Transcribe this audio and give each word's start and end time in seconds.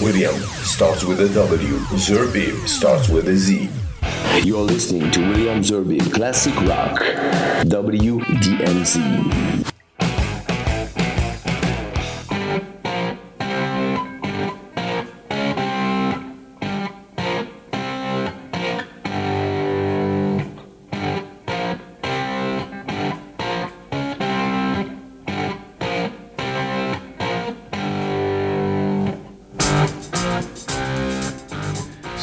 William 0.00 0.34
starts 0.62 1.02
with 1.02 1.20
a 1.20 1.28
W. 1.34 1.76
Zerbib 1.96 2.68
starts 2.68 3.08
with 3.08 3.26
a 3.28 3.36
Z. 3.36 3.68
You're 4.44 4.62
listening 4.62 5.10
to 5.10 5.20
William 5.20 5.60
Zerbib 5.60 6.12
Classic 6.14 6.54
Rock, 6.60 7.00
WDMZ. 7.66 8.98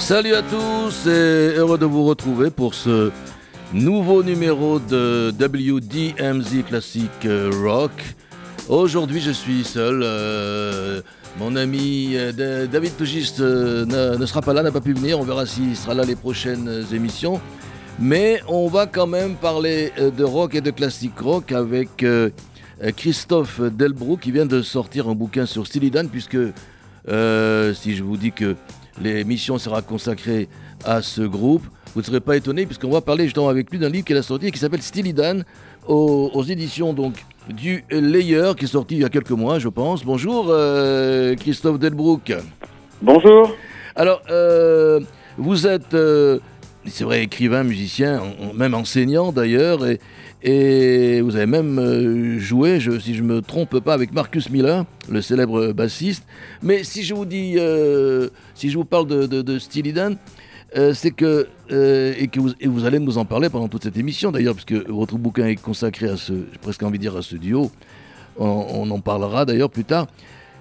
Salut 0.06 0.36
à 0.36 0.44
tous 0.44 1.08
et 1.08 1.56
heureux 1.56 1.80
de 1.80 1.86
vous 1.86 2.06
retrouver 2.06 2.52
pour 2.52 2.76
ce 2.76 3.12
nouveau 3.74 4.22
numéro 4.22 4.78
de 4.78 5.32
WDMZ 5.32 6.64
Classic 6.68 7.10
euh, 7.26 7.50
Rock. 7.64 8.16
Aujourd'hui, 8.70 9.20
je 9.20 9.32
suis 9.32 9.64
seul. 9.64 10.02
Euh, 10.04 11.02
mon 11.40 11.56
ami 11.56 12.12
euh, 12.14 12.68
David 12.68 12.96
Tougiste 12.96 13.40
ne, 13.40 14.24
sera 14.28 14.44
pas 14.44 14.54
là, 14.54 14.62
n'a 14.62 14.72
pas 14.72 14.80
pu 14.80 14.94
venir. 14.94 15.20
On 15.20 15.24
verra 15.24 15.48
s'il 15.48 15.76
sera 15.76 15.96
là 15.96 16.04
les 16.04 16.16
prochaines 16.16 16.86
émissions. 16.94 17.42
Mais 17.98 18.44
on 18.48 18.68
va 18.68 18.86
quand 18.86 19.08
même 19.08 19.34
parler 19.34 19.92
de 19.98 20.24
rock 20.24 20.54
et 20.54 20.62
de 20.62 20.70
classic 20.70 21.18
rock 21.20 21.52
avec 21.52 22.06
Christophe 22.96 23.60
Delbrou 23.60 24.18
qui 24.18 24.32
vient 24.32 24.46
de 24.46 24.62
sortir 24.62 25.10
un 25.10 25.16
bouquin 25.16 25.48
sur 25.48 25.66
Steely 25.66 25.90
Dan 25.90 26.10
puisque 26.10 26.38
si 27.08 27.96
je 27.96 28.04
vous 28.04 28.18
dis 28.18 28.32
que 28.32 28.56
l'émission 29.02 29.58
sera 29.58 29.82
consacrée 29.82 30.48
à 30.84 31.02
ce 31.02 31.22
groupe. 31.22 31.64
Vous 31.94 32.02
ne 32.02 32.06
serez 32.06 32.20
pas 32.20 32.36
étonné 32.36 32.66
puisqu'on 32.66 32.90
va 32.90 33.02
parler 33.02 33.26
justement 33.26 33.50
avec 33.50 33.72
lui 33.72 33.80
d'un 33.80 33.90
livre 33.90 34.06
qu'il 34.06 34.18
a 34.18 34.22
sorti 34.22 34.52
qui 34.52 34.60
s'appelle 34.60 34.82
Steely 34.82 35.14
Dan 35.14 35.46
aux, 35.88 36.44
éditions 36.44 36.94
donc 36.94 37.14
du 37.50 37.84
Layer 37.92 38.52
qui 38.58 38.66
est 38.66 38.70
sorti 38.70 38.96
il 38.96 39.02
y 39.02 39.06
a 39.06 39.10
quelques 39.10 39.32
mois 39.32 39.60
je 39.60 39.70
pense. 39.70 40.04
Bonjour 40.04 40.48
euh, 40.50 41.36
Christophe 41.36 41.80
Delbrook. 41.80 42.34
Bonjour. 43.02 43.56
Alors 43.96 44.22
euh, 44.30 45.00
vous 45.38 45.68
êtes 45.68 45.94
euh, 45.94 46.40
c'est 46.88 47.04
vrai 47.04 47.24
écrivain, 47.24 47.64
musicien, 47.64 48.22
même 48.54 48.74
enseignant 48.74 49.32
d'ailleurs 49.32 49.86
et, 49.88 50.00
et 50.48 51.22
vous 51.22 51.36
avez 51.36 51.48
même 51.48 51.80
euh, 51.80 52.38
joué, 52.38 52.80
si 52.80 53.16
je 53.16 53.24
ne 53.24 53.28
me 53.28 53.42
trompe 53.42 53.80
pas, 53.80 53.96
avec 53.96 54.14
Marcus 54.14 54.52
Miller, 54.52 54.86
le 55.10 55.20
célèbre 55.24 55.72
bassiste. 55.72 56.24
Mais 56.62 56.84
si 56.84 57.04
je 57.04 57.16
vous 57.16 57.26
dis, 57.26 57.56
euh, 57.58 58.30
si 58.54 58.70
je 58.70 58.78
vous 58.78 58.86
parle 58.86 59.08
de, 59.08 59.26
de, 59.26 59.58
Steely 59.58 59.92
Dan, 59.92 60.18
euh, 60.78 60.94
c'est 60.94 61.10
que, 61.10 61.48
et 61.72 62.28
que 62.28 62.40
vous, 62.40 62.86
allez 62.86 63.00
nous 63.00 63.18
en 63.18 63.26
parler 63.26 63.50
pendant 63.50 63.68
toute 63.68 63.82
cette 63.82 63.98
émission 63.98 64.32
d'ailleurs, 64.32 64.54
puisque 64.54 64.88
votre 64.88 65.18
bouquin 65.18 65.48
est 65.48 65.56
consacré 65.56 66.10
à 66.10 66.16
ce, 66.16 66.34
j'ai 66.34 66.60
presque 66.62 66.84
envie 66.84 67.00
de 67.00 67.04
dire 67.04 67.18
à 67.18 67.24
ce 67.24 67.36
duo. 67.36 67.72
On, 68.38 68.92
en 68.92 69.00
parlera 69.00 69.46
d'ailleurs 69.46 69.72
plus 69.72 69.86
tard. 69.86 70.06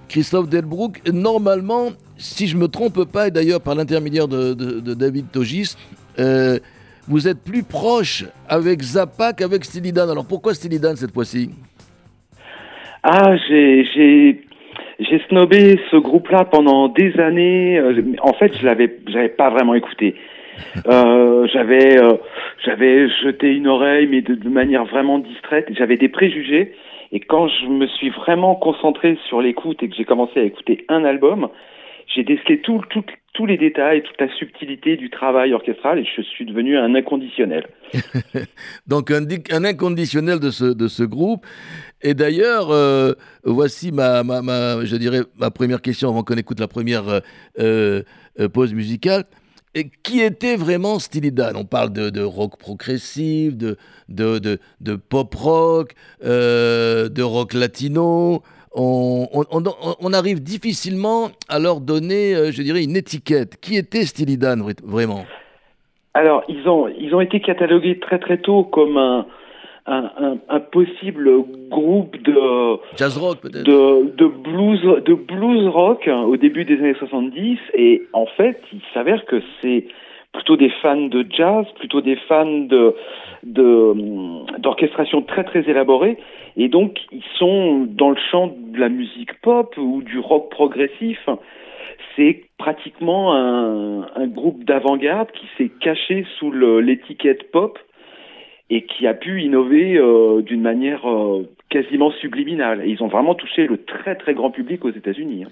Christophe 0.09 0.49
Delbrook, 0.49 1.03
normalement, 1.13 1.91
si 2.17 2.47
je 2.47 2.57
ne 2.57 2.63
me 2.63 2.69
trompe 2.69 3.05
pas, 3.05 3.29
et 3.29 3.31
d'ailleurs 3.31 3.61
par 3.61 3.75
l'intermédiaire 3.75 4.29
de, 4.29 4.55
de, 4.55 4.95
David 4.95 5.27
Togis, 5.31 5.77
vous 7.09 7.29
êtes 7.29 7.43
plus 7.45 7.63
proche 7.63 8.25
avec 8.49 8.83
Zappa 8.83 9.33
qu'avec 9.33 9.65
Stylidan. 9.65 10.09
Alors 10.11 10.27
pourquoi 10.27 10.55
Stylidan 10.55 10.97
cette 10.97 11.13
fois-ci? 11.13 11.51
Ah, 13.03 13.37
j'ai 13.47 13.85
j'ai 15.01 15.21
snobé 15.29 15.79
ce 15.91 15.97
groupe-là 15.97 16.45
pendant 16.45 16.89
des 16.89 17.19
années. 17.19 17.79
Euh, 17.79 18.03
en 18.23 18.33
fait, 18.33 18.57
je 18.59 18.65
l'avais 18.65 18.97
j'avais 19.09 19.29
pas 19.29 19.51
vraiment 19.51 19.75
écouté. 19.75 20.15
Euh, 20.87 21.49
j'avais 21.53 22.01
euh, 22.01 22.13
j'avais 22.65 23.09
jeté 23.09 23.49
une 23.49 23.67
oreille, 23.67 24.07
mais 24.07 24.23
de, 24.23 24.37
de 24.37 24.49
manière 24.49 24.85
vraiment 24.85 25.19
distraite. 25.19 25.67
J'avais 25.77 25.97
des 25.97 26.09
préjugés. 26.09 26.75
Et 27.11 27.19
quand 27.19 27.49
je 27.49 27.67
me 27.67 27.89
suis 27.89 28.11
vraiment 28.11 28.55
concentré 28.55 29.19
sur 29.29 29.41
l'écoute 29.41 29.83
et 29.83 29.89
que 29.89 29.97
j'ai 29.97 30.05
commencé 30.05 30.39
à 30.39 30.45
écouter 30.45 30.85
un 30.89 31.05
album, 31.05 31.49
j'ai 32.15 32.25
décelé 32.25 32.61
tous 32.61 33.47
les 33.47 33.57
détails, 33.57 34.03
toute 34.03 34.21
la 34.21 34.33
subtilité 34.37 34.97
du 34.97 35.11
travail 35.11 35.53
orchestral 35.53 35.99
et 35.99 36.05
je 36.05 36.23
suis 36.23 36.45
devenu 36.45 36.77
un 36.77 36.95
inconditionnel. 36.95 37.67
Donc 38.87 39.11
un, 39.11 39.65
inconditionnel 39.65 40.39
de 40.39 40.51
ce, 40.51 41.03
groupe. 41.03 41.45
Et 42.03 42.15
d'ailleurs, 42.15 42.71
euh, 42.71 43.13
voici 43.45 43.93
ma, 43.93 44.23
première 45.55 45.83
question 45.83 46.09
avant 46.09 46.23
qu'on 46.23 46.37
écoute 46.37 46.61
la 46.61 46.69
première 46.69 47.21
euh, 47.59 48.03
euh, 48.39 48.49
pause 48.49 48.73
musicale. 48.73 49.25
Qui 50.05 50.21
était 50.21 50.55
vraiment 50.55 51.01
Steely 51.01 51.33
Dan? 51.33 51.57
On 51.57 51.65
parle 51.65 51.93
de, 51.93 52.23
rock 52.23 52.57
progressif, 52.61 53.57
de 53.57 53.77
pop 55.09 55.35
rock, 55.35 55.95
de 56.23 57.23
rock 57.23 57.55
latino, 57.55 58.45
on, 58.75 60.13
arrive 60.13 60.43
difficilement 60.43 61.29
à 61.49 61.59
leur 61.59 61.81
donner, 61.81 62.35
euh, 62.35 62.51
je 62.51 62.63
dirais, 62.63 62.83
une 62.83 62.97
étiquette. 62.97 63.61
Qui 63.61 63.77
était 63.77 64.05
Steely 64.05 64.37
Dan 64.37 64.63
vraiment? 64.85 65.25
Alors, 66.15 66.45
ils 66.49 66.69
ont, 66.69 66.89
ils 66.89 67.15
ont 67.15 67.21
été 67.21 67.41
catalogués 67.41 67.99
très 67.99 68.19
très 68.19 68.39
tôt 68.39 68.65
comme 68.65 68.97
un, 68.97 69.27
un, 69.87 70.61
possible 70.61 71.31
groupe 71.71 72.17
de 72.23 72.79
jazz 72.97 73.19
rock 73.19 73.41
peut-être? 73.43 73.65
de, 73.65 74.15
de, 74.17 74.27
blues 74.27 74.81
de 75.05 75.15
blues 75.15 75.69
rock 75.69 76.09
hein, 76.09 76.23
au 76.23 76.37
début 76.37 76.65
des 76.65 76.79
années 76.79 76.95
70 76.99 77.59
et 77.75 78.03
en 78.13 78.27
fait 78.27 78.61
il 78.73 78.81
s'avère 78.95 79.25
que 79.27 79.43
c'est 79.61 79.87
plutôt 80.33 80.57
des 80.57 80.71
fans 80.83 81.07
de 81.07 81.27
jazz, 81.31 81.67
plutôt 81.79 82.01
des 82.01 82.17
fans 82.29 82.47
de 82.47 82.95
d'orchestration 83.47 85.23
très 85.23 85.45
très 85.45 85.69
élaborée 85.69 86.19
et 86.57 86.69
donc 86.69 86.99
ils 87.13 87.25
sont 87.39 87.87
dans 87.89 88.11
le 88.11 88.19
champ 88.31 88.55
de 88.57 88.79
la 88.79 88.89
musique 88.89 89.41
pop 89.41 89.75
ou 89.77 90.03
du 90.03 90.19
rock 90.19 90.51
progressif. 90.51 91.19
C'est 92.17 92.45
pratiquement 92.59 93.35
un, 93.35 94.03
un 94.15 94.27
groupe 94.27 94.65
d'avant-garde 94.65 95.31
qui 95.33 95.47
s'est 95.59 95.71
caché 95.81 96.27
sous 96.39 96.53
l'étiquette 96.53 97.51
pop 97.51 97.79
et 98.71 98.87
qui 98.87 99.07
a 99.07 99.15
pu 99.15 99.43
innover 99.43 99.97
euh, 99.97 100.43
d'une 100.43 100.63
manière 100.63 101.09
euh, 101.09 101.49
quasiment 101.69 102.11
subliminale. 102.13 102.83
Et 102.85 102.91
ils 102.91 103.03
ont 103.03 103.09
vraiment 103.09 103.35
touché 103.35 103.67
le 103.67 103.85
très 103.85 104.17
très 104.17 104.35
grand 104.35 104.51
public 104.51 104.85
aux 104.85 104.91
États-Unis. 104.91 105.45
Hein. 105.45 105.51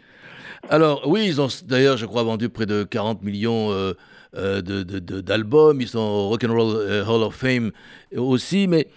Alors 0.70 1.02
oui, 1.06 1.24
ils 1.26 1.40
ont 1.40 1.48
d'ailleurs, 1.68 1.96
je 1.96 2.06
crois, 2.06 2.22
vendu 2.22 2.48
près 2.48 2.66
de 2.66 2.84
40 2.84 3.22
millions 3.22 3.70
euh, 3.70 3.92
d'albums, 4.32 5.80
ils 5.80 5.88
sont 5.88 5.98
au 5.98 6.28
Rock 6.28 6.44
and 6.44 6.52
Roll 6.52 6.76
euh, 6.76 7.04
Hall 7.04 7.22
of 7.22 7.34
Fame 7.34 7.70
aussi, 8.16 8.66
mais, 8.66 8.88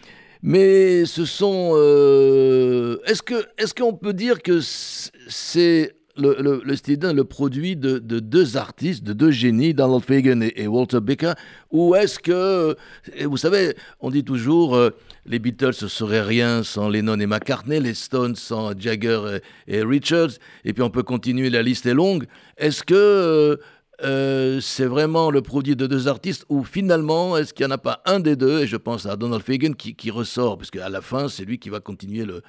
mais 0.41 1.05
ce 1.05 1.25
sont... 1.25 1.73
Euh, 1.75 2.97
est-ce 3.05 3.21
que 3.21 3.45
est-ce 3.57 3.73
qu'on 3.73 3.93
peut 3.93 4.13
dire 4.13 4.41
que 4.41 4.59
c'est 4.61 5.91
le, 6.17 6.37
le, 6.39 6.61
le 6.63 7.13
le 7.13 7.23
produit 7.25 7.75
de, 7.75 7.99
deux 7.99 8.55
artistes, 8.55 9.03
de 9.03 9.11
deux 9.11 9.31
génies, 9.31 9.73
Donald 9.73 10.01
Fagan 10.01 10.39
et, 10.41 10.65
Walter 10.67 11.01
Becker, 11.01 11.33
ou 11.71 11.93
est-ce 11.95 12.19
que, 12.19 12.77
vous 13.25 13.35
savez, 13.35 13.75
on 13.99 14.11
dit 14.11 14.23
toujours, 14.23 14.79
les 15.25 15.39
Beatles 15.39 15.73
ne 15.81 15.87
seraient 15.89 16.21
rien 16.21 16.63
sans 16.63 16.87
Lennon 16.87 17.19
et 17.19 17.25
McCartney, 17.25 17.81
les 17.81 17.93
Stones 17.93 18.37
sans 18.37 18.79
Jagger 18.79 19.39
et 19.67 19.83
Richards, 19.83 20.39
et 20.63 20.71
puis 20.71 20.83
on 20.83 20.89
peut 20.89 21.03
continuer, 21.03 21.49
la 21.49 21.61
liste 21.61 21.85
est 21.85 21.93
longue. 21.93 22.27
Est-ce 22.57 22.83
que 22.83 23.59
euh, 24.03 24.59
c'est 24.59 24.85
vraiment 24.85 25.31
le 25.31 25.41
produit 25.41 25.75
de 25.75 25.87
deux 25.87 26.07
artistes 26.07 26.45
ou 26.49 26.63
finalement, 26.63 27.37
est-ce 27.37 27.53
qu'il 27.53 27.65
n'y 27.65 27.71
en 27.71 27.75
a 27.75 27.77
pas 27.77 27.99
un 28.05 28.19
des 28.19 28.35
deux, 28.35 28.63
et 28.63 28.67
je 28.67 28.77
pense 28.77 29.05
à 29.05 29.15
Donald 29.15 29.41
Fagan 29.41 29.73
qui, 29.73 30.11
ressort, 30.11 30.57
parce 30.57 30.71
qu'à 30.71 30.89
la 30.89 31.01
fin, 31.01 31.27
c'est 31.27 31.45
lui 31.45 31.59
qui 31.59 31.69
va 31.69 31.79
continuer, 31.79 32.25
le, 32.25 32.41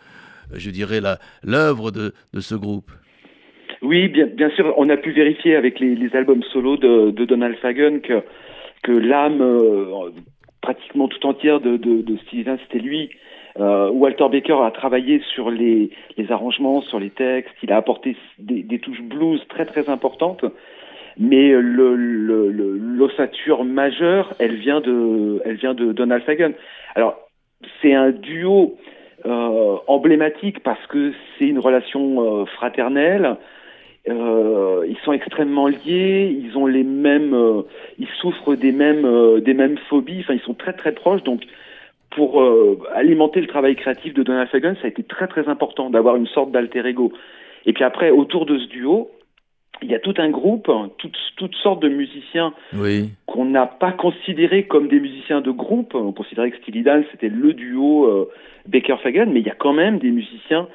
je 0.52 0.70
dirais, 0.70 1.00
l'œuvre 1.44 1.90
de, 1.90 2.12
de, 2.34 2.40
ce 2.40 2.54
groupe. 2.54 2.90
Oui, 3.82 4.08
bien, 4.08 4.50
sûr, 4.50 4.74
on 4.76 4.88
a 4.88 4.96
pu 4.96 5.12
vérifier 5.12 5.54
avec 5.54 5.78
les, 5.78 6.14
albums 6.14 6.42
solo 6.52 6.76
de, 6.76 7.24
Donald 7.24 7.56
Fagan 7.58 8.00
que, 8.00 8.22
que 8.82 8.92
l'âme 8.92 9.40
euh, 9.40 10.10
pratiquement 10.62 11.06
tout 11.08 11.24
entière 11.26 11.60
de, 11.60 11.76
de, 11.76 12.02
de 12.02 12.16
Steven, 12.26 12.58
c'était 12.64 12.82
lui. 12.82 13.10
Euh, 13.58 13.88
Walter 13.90 14.26
Baker 14.30 14.58
a 14.64 14.70
travaillé 14.70 15.22
sur 15.34 15.50
les, 15.50 15.90
les, 16.16 16.32
arrangements, 16.32 16.82
sur 16.82 16.98
les 16.98 17.10
textes, 17.10 17.54
il 17.62 17.72
a 17.72 17.76
apporté 17.76 18.16
des, 18.38 18.62
des 18.62 18.78
touches 18.80 19.00
blues 19.00 19.40
très 19.48 19.64
très 19.64 19.88
importantes 19.88 20.44
mais 21.18 21.52
l'ossature 21.52 23.62
le, 23.62 23.68
le, 23.68 23.72
majeure, 23.72 24.34
elle 24.38 24.56
vient 24.56 24.80
de, 24.80 25.40
elle 25.44 25.56
vient 25.56 25.74
de 25.74 25.92
Donald 25.92 26.22
Fagan. 26.24 26.52
Alors, 26.94 27.18
c'est 27.80 27.94
un 27.94 28.10
duo 28.10 28.76
euh, 29.24 29.76
emblématique 29.86 30.62
parce 30.62 30.84
que 30.88 31.12
c'est 31.38 31.46
une 31.46 31.58
relation 31.58 32.42
euh, 32.42 32.44
fraternelle. 32.46 33.36
Euh, 34.08 34.86
ils 34.88 34.98
sont 34.98 35.12
extrêmement 35.12 35.66
liés, 35.66 36.30
ils 36.30 36.56
ont 36.56 36.66
les 36.66 36.84
mêmes, 36.84 37.34
euh, 37.34 37.62
ils 37.98 38.08
souffrent 38.20 38.54
des 38.54 38.70
mêmes, 38.70 39.04
euh, 39.04 39.40
des 39.40 39.54
mêmes 39.54 39.78
phobies. 39.88 40.20
Enfin, 40.20 40.34
ils 40.34 40.40
sont 40.40 40.54
très 40.54 40.74
très 40.74 40.92
proches. 40.92 41.24
Donc, 41.24 41.42
pour 42.10 42.42
alimenter 42.94 43.42
le 43.42 43.46
travail 43.46 43.76
créatif 43.76 44.14
de 44.14 44.22
Donald 44.22 44.48
Fagan, 44.48 44.74
ça 44.76 44.86
a 44.86 44.88
été 44.88 45.02
très 45.02 45.26
très 45.26 45.48
important 45.48 45.90
d'avoir 45.90 46.16
une 46.16 46.26
sorte 46.26 46.50
d'alter 46.50 46.86
ego. 46.86 47.12
Et 47.66 47.74
puis 47.74 47.84
après, 47.84 48.10
autour 48.10 48.46
de 48.46 48.58
ce 48.58 48.66
duo, 48.68 49.10
il 49.82 49.90
y 49.90 49.94
a 49.94 49.98
tout 49.98 50.14
un 50.18 50.30
groupe, 50.30 50.70
toutes, 50.98 51.16
toutes 51.36 51.54
sortes 51.56 51.80
de 51.82 51.88
musiciens 51.88 52.54
Oui. 52.74 53.10
qu'on 53.26 53.44
n'a 53.44 53.66
pas 53.66 53.92
considérés 53.92 54.64
comme 54.66 54.88
des 54.88 55.00
musiciens 55.00 55.40
de 55.40 55.50
groupe. 55.50 55.94
On 55.94 56.12
considérait 56.12 56.50
que 56.50 56.56
Steely 56.58 56.82
Dan 56.82 57.04
c'était 57.10 57.28
le 57.28 57.52
duo 57.52 58.06
euh, 58.06 58.30
Baker 58.66 58.96
Fagan, 59.02 59.26
mais 59.26 59.40
il 59.40 59.46
y 59.46 59.50
a 59.50 59.54
quand 59.54 59.74
même 59.74 59.98
des 59.98 60.10
musiciens 60.10 60.66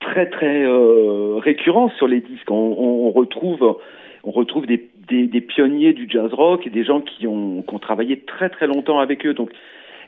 très 0.00 0.30
très 0.30 0.64
euh, 0.64 1.36
récurrents 1.38 1.90
sur 1.98 2.08
les 2.08 2.20
disques. 2.20 2.50
On, 2.50 2.54
on- 2.78 3.06
on 3.08 3.10
retrouve 3.10 3.78
on 4.24 4.30
retrouve 4.32 4.66
des, 4.66 4.88
des, 5.08 5.26
des 5.26 5.40
pionniers 5.40 5.92
du 5.92 6.06
jazz 6.10 6.32
rock 6.34 6.66
et 6.66 6.70
des 6.70 6.84
gens 6.84 7.00
qui 7.00 7.26
ont, 7.26 7.62
qui 7.62 7.74
ont 7.74 7.78
travaillé 7.78 8.20
très 8.20 8.48
très 8.50 8.66
longtemps 8.66 8.98
avec 8.98 9.24
eux. 9.26 9.32
Donc 9.34 9.50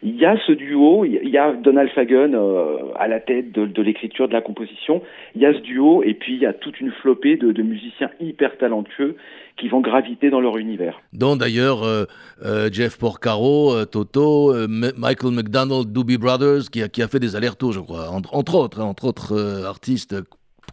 il 0.02 0.16
y 0.16 0.24
a 0.24 0.36
ce 0.46 0.52
duo, 0.52 1.04
il 1.04 1.28
y 1.28 1.36
a- 1.38 1.52
Donald 1.52 1.90
Fagen 1.90 2.34
euh, 2.34 2.76
à 2.96 3.06
la 3.08 3.20
tête 3.20 3.52
de, 3.52 3.66
de 3.66 3.82
l'écriture, 3.82 4.28
de 4.28 4.32
la 4.32 4.40
composition. 4.40 5.02
Il 5.34 5.42
y 5.42 5.46
a 5.46 5.52
ce 5.52 5.58
duo 5.60 6.02
et 6.02 6.14
puis 6.14 6.34
il 6.34 6.40
y 6.40 6.46
a 6.46 6.52
toute 6.52 6.80
une 6.80 6.90
flopée 6.90 7.36
de, 7.36 7.52
de 7.52 7.62
musiciens 7.62 8.10
hyper 8.20 8.56
talentueux 8.58 9.16
qui 9.56 9.68
vont 9.68 9.80
graviter 9.80 10.30
dans 10.30 10.40
leur 10.40 10.56
univers. 10.56 11.00
Dont 11.12 11.36
d'ailleurs 11.36 11.82
euh, 11.82 12.04
euh, 12.44 12.70
Jeff 12.72 12.98
Porcaro, 12.98 13.84
Toto, 13.84 14.54
Michael 14.68 15.32
McDonald, 15.32 15.92
Doobie 15.92 16.16
Brothers, 16.18 16.70
qui 16.72 16.82
a, 16.82 16.88
qui 16.88 17.02
a 17.02 17.08
fait 17.08 17.20
des 17.20 17.36
allers-retours, 17.36 17.72
je 17.72 17.80
crois, 17.80 18.08
entre, 18.10 18.34
entre 18.34 18.54
autres, 18.54 18.80
hein, 18.80 18.84
entre 18.84 19.04
autres 19.06 19.32
euh, 19.34 19.66
artistes 19.68 20.16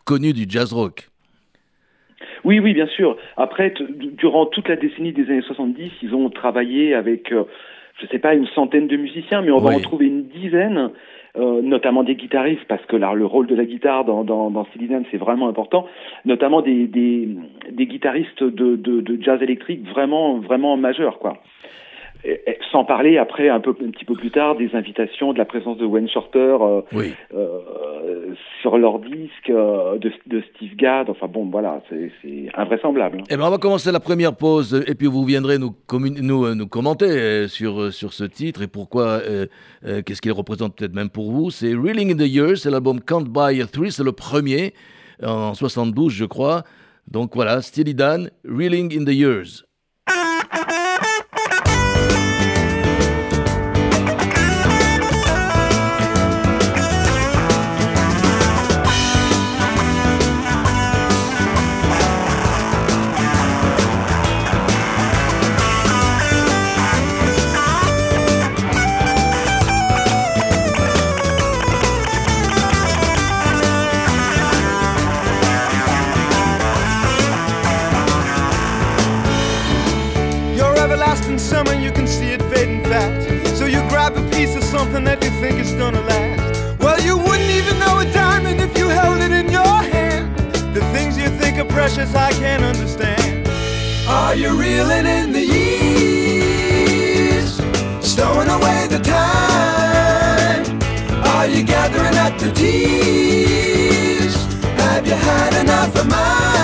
connus 0.05 0.31
du 0.33 0.45
jazz 0.47 0.71
rock. 0.71 1.09
Oui, 2.45 2.59
oui, 2.59 2.73
bien 2.73 2.87
sûr. 2.87 3.17
Après, 3.35 3.73
durant 4.17 4.45
toute 4.45 4.69
la 4.69 4.77
décennie 4.77 5.11
des 5.11 5.23
années 5.25 5.41
70, 5.41 5.91
ils 6.01 6.15
ont 6.15 6.29
travaillé 6.29 6.93
avec, 6.93 7.33
je 7.99 8.07
sais 8.07 8.19
pas, 8.19 8.35
une 8.35 8.47
centaine 8.47 8.87
de 8.87 8.97
musiciens, 8.97 9.41
mais 9.41 9.51
on 9.51 9.59
va 9.59 9.69
Oui. 9.69 9.75
en 9.75 9.79
trouver 9.79 10.05
une 10.07 10.23
dizaine, 10.27 10.91
euh, 11.37 11.61
notamment 11.61 12.03
des 12.03 12.15
guitaristes, 12.15 12.65
parce 12.67 12.85
que 12.85 12.95
là, 12.95 13.13
le 13.13 13.25
rôle 13.25 13.47
de 13.47 13.55
la 13.55 13.65
guitare 13.65 14.05
dans, 14.05 14.23
dans, 14.23 14.49
dans 14.49 14.65
c'est 15.11 15.17
vraiment 15.17 15.47
important, 15.47 15.85
notamment 16.25 16.61
des, 16.61 16.87
des, 16.87 17.29
des 17.71 17.85
guitaristes 17.87 18.43
de, 18.43 18.75
de, 18.75 19.01
de 19.01 19.21
jazz 19.21 19.41
électrique 19.41 19.87
vraiment, 19.87 20.39
vraiment 20.39 20.77
majeurs, 20.77 21.19
quoi. 21.19 21.37
Et- 22.23 22.41
et 22.47 22.57
sans 22.71 22.83
parler 22.83 23.17
après 23.17 23.47
un 23.49 23.59
peu 23.59 23.71
un 23.85 23.91
petit 23.91 24.03
peu 24.05 24.13
plus 24.15 24.31
tard 24.31 24.55
des 24.57 24.69
invitations 24.73 25.33
de 25.33 25.37
la 25.37 25.45
présence 25.45 25.77
de 25.77 25.85
Wayne 25.85 26.09
Shorter 26.09 26.57
euh, 26.61 26.81
Oui. 26.91 27.13
euh, 27.33 28.33
sur 28.61 28.77
leur 28.77 28.99
disque 28.99 29.49
euh, 29.49 29.97
de, 29.97 30.11
de 30.25 30.43
Steve 30.55 30.75
Gadd 30.75 31.09
enfin 31.09 31.27
bon 31.27 31.45
voilà 31.49 31.81
c'est 31.89 32.11
invraisemblable 32.55 33.23
Eh 33.29 33.37
ben, 33.37 33.43
on 33.45 33.49
va 33.49 33.57
commencer 33.57 33.91
la 33.91 33.99
première 33.99 34.35
pause 34.35 34.83
et 34.87 34.95
puis 34.95 35.07
vous 35.07 35.23
viendrez 35.23 35.57
nous, 35.57 35.73
nous, 36.21 36.55
nous 36.55 36.67
commenter 36.67 37.47
sur, 37.47 37.93
sur 37.93 38.13
ce 38.13 38.23
titre 38.25 38.61
et 38.63 38.67
pourquoi, 38.67 39.19
qu'est-ce 40.05 40.21
qu'il 40.21 40.31
représente 40.31 40.75
peut-être 40.75 40.93
même 40.95 41.09
pour 41.09 41.31
vous. 41.31 41.49
C'est 41.51 41.73
Reeling 41.73 42.11
in 42.13 42.17
the 42.17 42.27
Years, 42.27 42.57
c'est 42.57 42.71
l'album 42.71 42.99
Can't 43.01 43.25
Buy 43.25 43.61
a 43.61 43.67
Three, 43.67 43.91
c'est 43.91 44.03
le 44.03 44.11
premier 44.11 44.73
en 45.23 45.53
72, 45.53 46.11
je 46.13 46.25
crois. 46.25 46.63
Donc 47.09 47.31
voilà, 47.35 47.61
Steely 47.61 47.93
Dan, 47.95 48.29
Reeling 48.45 48.93
in 48.99 49.05
the 49.05 49.13
Years. 49.15 49.63
Precious, 91.77 92.11
I 92.15 92.31
can't 92.31 92.63
understand. 92.63 93.47
Are 94.07 94.33
you 94.33 94.49
reeling 94.59 95.05
in 95.05 95.31
the 95.31 95.45
years? 95.45 96.69
Stowing 98.01 98.49
away 98.49 98.87
the 98.89 98.97
time? 98.97 100.65
Are 101.35 101.45
you 101.45 101.61
gathering 101.61 102.17
up 102.17 102.35
the 102.39 102.51
tears? 102.51 104.35
Have 104.81 105.05
you 105.05 105.13
had 105.13 105.53
enough 105.61 105.95
of 105.95 106.07
mine? 106.07 106.56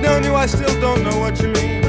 Known 0.00 0.24
you, 0.24 0.34
I 0.34 0.46
still 0.46 0.80
don't 0.80 1.02
know 1.04 1.18
what 1.18 1.40
you 1.42 1.48
mean. 1.48 1.82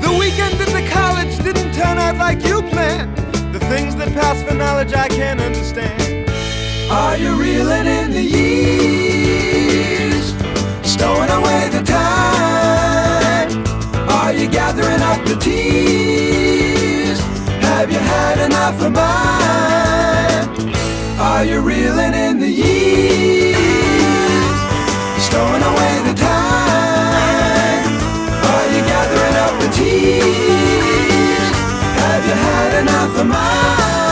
The 0.00 0.16
weekend 0.18 0.60
at 0.60 0.68
the 0.68 0.82
college 0.90 1.36
didn't 1.38 1.72
turn 1.74 1.98
out 1.98 2.16
like 2.16 2.42
you 2.44 2.62
planned. 2.62 3.16
The 3.52 3.60
things 3.60 3.94
that 3.96 4.12
pass 4.14 4.42
for 4.42 4.54
knowledge 4.54 4.92
I 4.94 5.08
can't 5.08 5.40
understand. 5.40 6.30
Are 6.90 7.16
you 7.16 7.34
reeling 7.34 7.86
in 7.86 8.10
the 8.12 8.22
years? 8.22 9.36
Stowing 10.82 11.30
away 11.30 11.68
the 11.70 11.82
time? 11.82 13.64
Are 14.08 14.32
you 14.32 14.48
gathering 14.48 15.02
up 15.02 15.24
the 15.26 15.36
tears? 15.36 17.20
Have 17.60 17.90
you 17.90 17.98
had 17.98 18.38
enough 18.46 18.80
of 18.80 18.92
mine? 18.92 20.48
Are 21.18 21.44
you 21.44 21.60
reeling 21.60 22.14
in 22.14 22.38
the 22.38 22.48
years? 22.48 23.56
Stowing 25.26 25.62
away 25.62 26.02
the 26.08 26.15
enough 32.80 33.18
of 33.18 33.26
mine? 33.26 34.05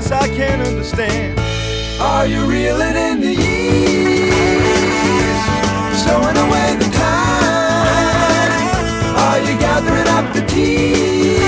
promise 0.00 0.12
I 0.12 0.28
can't 0.34 0.62
understand. 0.62 1.38
Are 2.00 2.26
you 2.26 2.44
reeling 2.46 2.96
in 2.96 3.20
the 3.20 3.34
years? 3.34 3.40
Stowing 6.00 6.36
away 6.36 6.76
the 6.76 6.88
time? 6.96 7.86
Are 9.26 9.40
you 9.40 9.58
gathering 9.58 10.08
up 10.08 10.32
the 10.32 10.42
tears? 10.46 11.42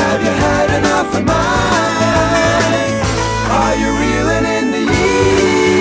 Have 0.00 0.22
you 0.22 0.30
had 0.30 0.70
enough 0.78 1.14
of 1.18 1.24
mine? 1.24 2.94
Are 3.60 3.76
you 3.82 3.90
reeling 4.02 4.46
in 4.58 4.70
the 4.76 4.82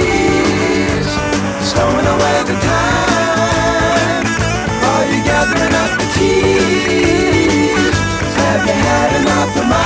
years? 0.02 1.08
Stowing 1.70 2.08
away 2.16 2.44
the 2.50 2.58
time? 2.72 4.26
Are 4.92 5.06
you 5.12 5.20
gathering 5.24 5.76
up 5.84 5.92
the 6.00 6.08
tears? 6.18 7.98
Have 8.42 8.62
you 8.66 8.74
had 8.74 9.10
enough 9.22 9.58
of 9.58 9.66
mine? 9.70 9.85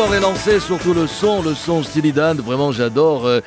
Décor 0.00 0.14
est 0.14 0.20
lancé, 0.20 0.60
surtout 0.60 0.94
le 0.94 1.06
son, 1.06 1.42
le 1.42 1.54
son 1.54 1.82
Steely 1.82 2.12
Dan, 2.12 2.38
vraiment 2.38 2.72
j'adore. 2.72 3.26
Euh. 3.26 3.40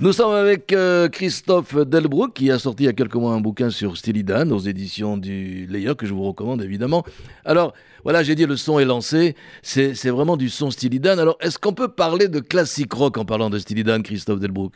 Nous 0.00 0.12
sommes 0.12 0.34
avec 0.34 0.72
euh, 0.72 1.08
Christophe 1.08 1.74
Delbrook 1.74 2.34
qui 2.34 2.50
a 2.50 2.58
sorti 2.58 2.84
il 2.84 2.86
y 2.86 2.88
a 2.88 2.92
quelques 2.92 3.16
mois 3.16 3.32
un 3.32 3.40
bouquin 3.40 3.70
sur 3.70 3.96
Steely 3.96 4.22
Dan 4.22 4.52
aux 4.52 4.58
éditions 4.58 5.16
du 5.16 5.66
Layer 5.68 5.94
que 5.96 6.06
je 6.06 6.14
vous 6.14 6.22
recommande 6.22 6.62
évidemment. 6.62 7.02
Alors 7.44 7.72
voilà, 8.04 8.22
j'ai 8.22 8.36
dit 8.36 8.46
le 8.46 8.56
son 8.56 8.78
est 8.78 8.84
lancé, 8.84 9.34
c'est 9.62 10.10
vraiment 10.10 10.36
du 10.36 10.48
son 10.48 10.70
Steely 10.70 11.00
Dan. 11.00 11.18
Alors 11.18 11.38
est-ce 11.40 11.58
qu'on 11.58 11.72
peut 11.72 11.88
parler 11.88 12.28
de 12.28 12.38
classique 12.38 12.92
rock 12.92 13.18
en 13.18 13.24
parlant 13.24 13.50
de 13.50 13.58
Steely 13.58 13.82
Dan, 13.82 14.02
Christophe 14.04 14.38
Delbrook 14.38 14.74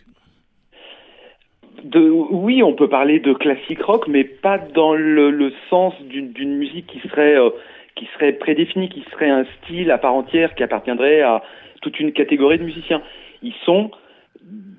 de, 1.85 2.11
oui, 2.11 2.63
on 2.63 2.75
peut 2.75 2.89
parler 2.89 3.21
de 3.21 3.33
classique 3.33 3.83
rock, 3.83 4.07
mais 4.07 4.25
pas 4.25 4.59
dans 4.59 4.95
le, 4.95 5.53
sens 5.71 5.95
d'une 6.03 6.57
musique 6.57 6.87
qui 6.89 7.01
serait 7.09 7.37
euh, 7.37 7.51
qui 8.01 8.09
serait 8.15 8.33
prédéfini, 8.33 8.89
qui 8.89 9.05
serait 9.13 9.29
un 9.29 9.45
style 9.59 9.91
à 9.91 9.99
part 9.99 10.15
entière 10.15 10.55
qui 10.55 10.63
appartiendrait 10.63 11.21
à 11.21 11.43
toute 11.83 12.01
une 12.01 12.13
catégorie 12.13 12.59
de 12.59 12.65
musiciens. 12.65 13.03
Ils 13.43 13.55
sont 13.67 13.91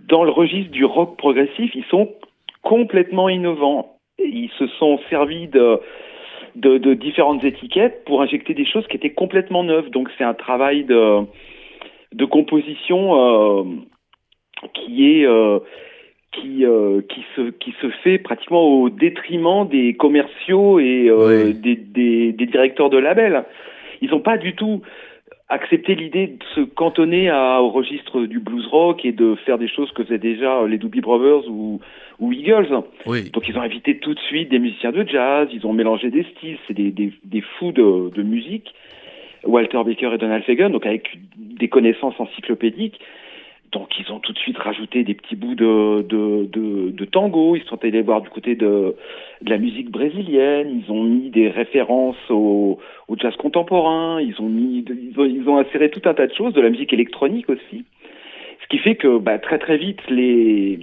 dans 0.07 0.23
le 0.23 0.31
registre 0.31 0.71
du 0.71 0.85
rock 0.85 1.17
progressif, 1.17 1.71
ils 1.75 1.85
sont 1.85 2.09
complètement 2.63 3.29
innovants. 3.29 3.97
Ils 4.17 4.49
se 4.57 4.65
sont 4.79 4.99
servis 5.11 5.47
de, 5.47 5.79
différentes 6.95 7.43
étiquettes 7.43 8.03
pour 8.05 8.23
injecter 8.23 8.55
des 8.55 8.65
choses 8.65 8.87
qui 8.87 8.97
étaient 8.97 9.13
complètement 9.13 9.63
neuves. 9.63 9.91
Donc 9.91 10.09
c'est 10.17 10.23
un 10.23 10.33
travail 10.33 10.83
de, 10.83 11.19
de 12.13 12.25
composition 12.25 12.99
euh, 13.19 13.63
qui 14.73 15.11
est 15.11 15.27
euh, 15.27 15.59
qui 16.31 16.65
euh, 16.65 17.01
qui 17.09 17.23
se 17.35 17.49
qui 17.51 17.73
se 17.81 17.89
fait 18.03 18.17
pratiquement 18.17 18.63
au 18.63 18.89
détriment 18.89 19.67
des 19.67 19.93
commerciaux 19.93 20.79
et 20.79 21.09
euh, 21.09 21.51
des, 21.53 21.75
des, 21.75 22.31
des, 22.31 22.45
directeurs 22.45 22.89
de 22.89 22.97
labels. 22.97 23.43
Ils 24.01 24.09
n'ont 24.11 24.21
pas 24.21 24.37
du 24.37 24.55
tout 24.55 24.81
accepté 25.49 25.95
l'idée 25.95 26.27
de 26.27 26.43
se 26.55 26.61
cantonner 26.61 27.29
à, 27.29 27.61
au 27.61 27.69
registre 27.69 28.21
du 28.21 28.39
blues 28.39 28.65
rock 28.67 29.03
et 29.03 29.11
de 29.11 29.35
faire 29.45 29.57
des 29.57 29.67
choses 29.67 29.91
que 29.91 30.03
faisaient 30.03 30.17
déjà 30.17 30.65
les 30.65 30.77
Doobie 30.77 31.01
Brothers 31.01 31.49
ou, 31.49 31.81
ou 32.19 32.31
Eagles. 32.31 32.81
Oui. 33.05 33.29
Donc 33.31 33.49
ils 33.49 33.57
ont 33.57 33.61
invité 33.61 33.97
tout 33.97 34.13
de 34.13 34.19
suite 34.21 34.49
des 34.49 34.59
musiciens 34.59 34.93
de 34.93 35.05
jazz, 35.05 35.49
ils 35.51 35.67
ont 35.67 35.73
mélangé 35.73 36.09
des 36.09 36.23
styles, 36.23 36.57
c'est 36.67 36.73
des, 36.73 36.91
des, 36.91 37.11
des 37.25 37.41
fous 37.41 37.73
de, 37.73 38.09
de 38.15 38.23
musique. 38.23 38.73
Walter 39.43 39.81
Baker 39.83 40.11
et 40.13 40.17
Donald 40.17 40.43
Fagen, 40.43 40.71
donc 40.71 40.85
avec 40.85 41.17
des 41.35 41.67
connaissances 41.67 42.19
encyclopédiques. 42.19 42.99
Donc 43.71 43.87
ils 43.97 44.11
ont 44.11 44.19
tout 44.19 44.33
de 44.33 44.37
suite 44.37 44.57
rajouté 44.57 45.03
des 45.03 45.13
petits 45.13 45.37
bouts 45.37 45.55
de, 45.55 46.01
de, 46.01 46.45
de, 46.45 46.91
de 46.91 47.05
tango, 47.05 47.55
ils 47.55 47.63
sont 47.63 47.81
allés 47.83 48.01
voir 48.01 48.21
du 48.21 48.29
côté 48.29 48.55
de, 48.55 48.95
de, 49.41 49.49
la 49.49 49.57
musique 49.57 49.89
brésilienne, 49.89 50.83
ils 50.83 50.91
ont 50.91 51.03
mis 51.03 51.29
des 51.29 51.47
références 51.49 52.17
au, 52.29 52.79
au 53.07 53.17
jazz 53.17 53.33
contemporain, 53.37 54.19
ils 54.19 54.35
ont, 54.41 54.49
mis, 54.49 54.83
ils 54.89 55.17
ont, 55.17 55.25
ils, 55.25 55.47
ont, 55.47 55.57
inséré 55.57 55.89
tout 55.89 56.01
un 56.03 56.13
tas 56.13 56.27
de 56.27 56.33
choses, 56.33 56.53
de 56.53 56.59
la 56.59 56.69
musique 56.69 56.91
électronique 56.91 57.49
aussi. 57.49 57.85
Ce 58.61 58.67
qui 58.67 58.77
fait 58.77 58.95
que 58.95 59.17
bah, 59.17 59.39
très 59.39 59.57
très 59.57 59.77
vite 59.77 60.01
les, 60.09 60.79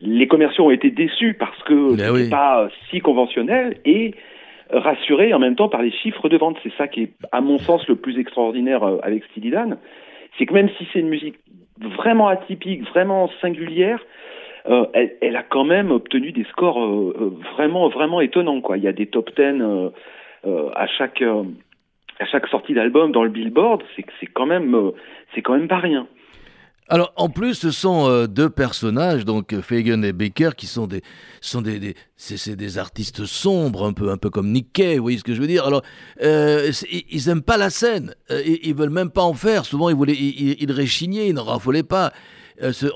les 0.00 0.26
commerciaux 0.26 0.66
ont 0.66 0.70
été 0.70 0.90
déçus 0.90 1.34
parce 1.34 1.62
que 1.62 1.96
Ben 1.96 1.98
c'est 1.98 2.10
oui. 2.10 2.30
pas 2.30 2.68
si 2.90 2.98
conventionnel 3.00 3.76
et 3.84 4.12
rassurés 4.70 5.32
en 5.32 5.38
même 5.38 5.54
temps 5.54 5.68
par 5.68 5.82
les 5.82 5.92
chiffres 5.92 6.28
de 6.28 6.36
vente. 6.36 6.56
C'est 6.64 6.72
ça 6.76 6.88
qui 6.88 7.02
est 7.02 7.12
à 7.30 7.40
mon 7.40 7.58
sens 7.58 7.86
le 7.88 7.94
plus 7.94 8.18
extraordinaire 8.18 8.82
euh, 8.82 8.98
avec 9.02 9.24
Steely 9.30 9.50
Dan, 9.50 9.78
c'est 10.36 10.46
que 10.46 10.54
même 10.54 10.68
si 10.76 10.86
c'est 10.92 10.98
une 10.98 11.08
musique 11.08 11.36
vraiment 11.80 12.28
atypique, 12.28 12.82
vraiment 12.88 13.30
singulière, 13.40 14.00
euh, 14.68 14.86
elle, 14.92 15.16
elle, 15.20 15.36
a 15.36 15.42
quand 15.42 15.64
même 15.64 15.90
obtenu 15.90 16.32
des 16.32 16.44
scores 16.44 16.82
euh, 16.82 17.14
euh 17.18 17.30
vraiment 17.54 17.88
vraiment 17.88 18.20
étonnants 18.20 18.60
quoi. 18.60 18.76
Il 18.76 18.84
y 18.84 18.88
a 18.88 18.92
des 18.92 19.06
top 19.06 19.30
10 19.34 19.42
euh, 19.42 19.90
euh, 20.46 20.70
à 20.74 20.86
chaque 20.86 21.22
à 21.22 22.26
chaque 22.26 22.46
sortie 22.48 22.74
d'album 22.74 23.12
dans 23.12 23.22
le 23.22 23.30
Billboard, 23.30 23.82
c'est 23.96 24.04
c'est 24.20 24.26
quand 24.26 24.46
même 24.46 24.92
c'est 25.34 25.42
quand 25.42 25.54
même 25.54 25.68
pas 25.68 25.78
rien. 25.78 26.06
Alors, 26.90 27.12
en 27.16 27.28
plus, 27.28 27.54
ce 27.54 27.70
sont 27.70 28.08
euh, 28.08 28.26
deux 28.26 28.48
personnages, 28.48 29.26
donc 29.26 29.60
Fagan 29.60 30.02
et 30.02 30.14
Baker, 30.14 30.50
qui 30.56 30.66
sont 30.66 30.86
des, 30.86 31.02
sont 31.42 31.60
des, 31.60 31.78
des 31.78 32.78
artistes 32.78 33.26
sombres, 33.26 33.84
un 33.84 33.92
peu, 33.92 34.10
un 34.10 34.16
peu 34.16 34.30
comme 34.30 34.50
Nick 34.50 34.80
vous 34.96 35.02
voyez 35.02 35.18
ce 35.18 35.24
que 35.24 35.34
je 35.34 35.40
veux 35.40 35.46
dire? 35.46 35.66
Alors, 35.66 35.82
euh, 36.22 36.72
ils 37.10 37.28
aiment 37.28 37.42
pas 37.42 37.58
la 37.58 37.68
scène, 37.68 38.14
euh, 38.30 38.42
ils, 38.46 38.60
ils, 38.62 38.74
veulent 38.74 38.88
même 38.88 39.10
pas 39.10 39.22
en 39.22 39.34
faire. 39.34 39.66
Souvent, 39.66 39.90
ils 39.90 39.94
voulaient, 39.94 40.14
ils, 40.14 40.56
ils 40.62 41.10
ils 41.12 41.34
n'en 41.34 41.44
raffolaient 41.44 41.82
pas. 41.82 42.12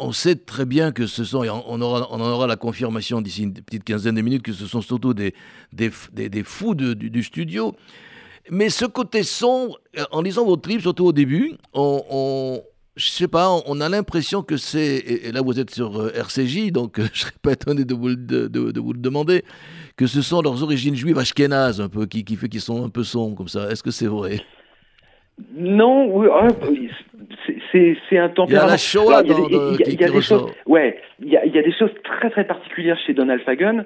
On 0.00 0.10
sait 0.10 0.36
très 0.36 0.64
bien 0.64 0.90
que 0.90 1.06
ce 1.06 1.22
sont, 1.22 1.44
et 1.44 1.50
on, 1.50 1.80
aura, 1.82 2.08
on 2.10 2.20
en 2.20 2.30
aura 2.30 2.46
la 2.46 2.56
confirmation 2.56 3.20
d'ici 3.20 3.42
une 3.42 3.52
petite 3.52 3.84
quinzaine 3.84 4.14
de 4.14 4.22
minutes, 4.22 4.42
que 4.42 4.52
ce 4.52 4.66
sont 4.66 4.80
surtout 4.80 5.14
des, 5.14 5.34
des, 5.72 5.90
des, 6.12 6.42
fous 6.42 6.74
du, 6.74 6.96
du, 6.96 7.22
studio. 7.22 7.76
Mais 8.50 8.70
ce 8.70 8.86
côté 8.86 9.22
sombre, 9.22 9.78
en 10.10 10.22
lisant 10.22 10.44
votre 10.46 10.68
livre, 10.68 10.82
surtout 10.82 11.06
au 11.06 11.12
début, 11.12 11.52
on 11.74 12.62
je 12.96 13.08
sais 13.08 13.28
pas, 13.28 13.48
on 13.66 13.80
a 13.80 13.88
l'impression 13.88 14.42
que 14.42 14.56
c'est, 14.56 14.98
et 14.98 15.32
là 15.32 15.40
vous 15.42 15.58
êtes 15.58 15.70
sur 15.70 15.98
euh, 15.98 16.10
RCJ, 16.14 16.72
donc 16.72 17.00
je 17.12 17.20
serais 17.20 17.32
pas 17.42 17.52
étonné 17.52 17.84
de 17.84 17.94
vous, 17.94 18.14
de, 18.14 18.48
de, 18.48 18.70
de 18.70 18.80
vous 18.80 18.92
le 18.92 19.00
demander, 19.00 19.42
que 19.96 20.06
ce 20.06 20.20
sont 20.20 20.42
leurs 20.42 20.62
origines 20.62 20.94
juives 20.94 21.18
ashkénazes 21.18 21.80
un 21.80 21.88
peu, 21.88 22.06
qui, 22.06 22.24
qui 22.24 22.36
fait 22.36 22.48
qu'ils 22.48 22.60
sont 22.60 22.84
un 22.84 22.90
peu 22.90 23.02
sombres 23.02 23.36
comme 23.36 23.48
ça. 23.48 23.70
Est-ce 23.70 23.82
que 23.82 23.90
c'est 23.90 24.06
vrai? 24.06 24.40
Non, 25.56 26.14
oui, 26.14 26.90
c'est 27.72 28.18
un 28.18 28.28
tempérament. 28.28 28.48
Il 28.48 28.52
y 28.52 28.56
a 28.56 28.66
la 28.66 28.76
Shoah 28.76 29.22
dans, 29.22 29.48
il 29.48 30.00
y 30.00 30.04
a, 30.04 30.10
des 30.10 30.20
choses, 30.20 30.52
ouais, 30.66 31.00
il 31.20 31.28
y 31.28 31.36
a, 31.36 31.46
il 31.46 31.54
y 31.54 31.58
a 31.58 31.62
des 31.62 31.72
choses 31.72 31.90
très 32.04 32.30
très 32.30 32.46
particulières 32.46 32.98
chez 33.06 33.14
Donald 33.14 33.40
Fagan. 33.42 33.84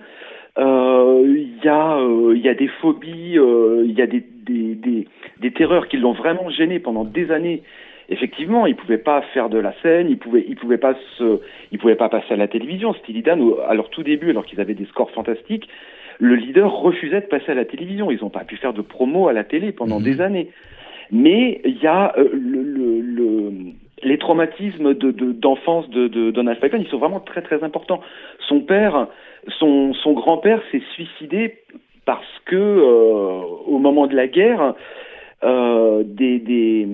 Euh, 0.58 1.22
il 1.26 1.64
y 1.64 1.68
a 1.68 1.98
euh, 1.98 2.34
il 2.34 2.42
y 2.42 2.48
a 2.48 2.54
des 2.54 2.68
phobies, 2.80 3.38
euh, 3.38 3.84
il 3.86 3.92
y 3.92 4.02
a 4.02 4.06
des, 4.06 4.20
des, 4.20 4.74
des, 4.74 5.06
des 5.38 5.52
terreurs 5.52 5.86
qui 5.86 5.98
l'ont 5.98 6.14
vraiment 6.14 6.50
gêné 6.50 6.80
pendant 6.80 7.04
des 7.04 7.30
années 7.30 7.62
effectivement, 8.08 8.66
ils 8.66 8.76
pouvaient 8.76 8.98
pas 8.98 9.22
faire 9.34 9.48
de 9.48 9.58
la 9.58 9.72
scène, 9.82 10.08
ils 10.08 10.18
pouvaient, 10.18 10.44
ils 10.48 10.56
pouvaient 10.56 10.78
pas 10.78 10.94
se, 11.16 11.40
ils 11.72 11.78
pouvaient 11.78 11.96
pas 11.96 12.08
passer 12.08 12.34
à 12.34 12.36
la 12.36 12.48
télévision. 12.48 12.94
Steely 12.94 13.22
Dan, 13.22 13.40
à 13.68 13.74
leur 13.74 13.90
tout 13.90 14.02
début, 14.02 14.30
alors 14.30 14.44
qu'ils 14.44 14.60
avaient 14.60 14.74
des 14.74 14.86
scores 14.86 15.10
fantastiques, 15.10 15.68
le 16.18 16.34
leader 16.34 16.72
refusait 16.72 17.20
de 17.20 17.26
passer 17.26 17.52
à 17.52 17.54
la 17.54 17.64
télévision. 17.64 18.10
Ils 18.10 18.20
n'ont 18.22 18.30
pas 18.30 18.44
pu 18.44 18.56
faire 18.56 18.72
de 18.72 18.82
promo 18.82 19.28
à 19.28 19.32
la 19.32 19.44
télé 19.44 19.72
pendant 19.72 20.00
mmh. 20.00 20.04
des 20.04 20.20
années. 20.20 20.48
Mais 21.10 21.60
il 21.64 21.78
y 21.82 21.86
a 21.86 22.14
euh, 22.18 22.28
le, 22.32 22.62
le, 22.62 23.00
le, 23.00 23.52
les 24.02 24.18
traumatismes 24.18 24.94
de, 24.94 25.10
de, 25.10 25.32
d'enfance 25.32 25.88
de, 25.90 26.08
de 26.08 26.30
Donald 26.30 26.58
Fagan, 26.58 26.78
ils 26.80 26.88
sont 26.88 26.98
vraiment 26.98 27.20
très 27.20 27.42
très 27.42 27.62
importants. 27.62 28.00
Son 28.48 28.60
père, 28.60 29.08
son, 29.58 29.94
son 29.94 30.12
grand-père 30.14 30.60
s'est 30.72 30.82
suicidé 30.94 31.58
parce 32.06 32.26
que 32.44 32.56
euh, 32.56 33.40
au 33.66 33.78
moment 33.78 34.06
de 34.06 34.16
la 34.16 34.26
guerre, 34.26 34.74
euh, 35.44 36.02
des, 36.04 36.38
des 36.38 36.88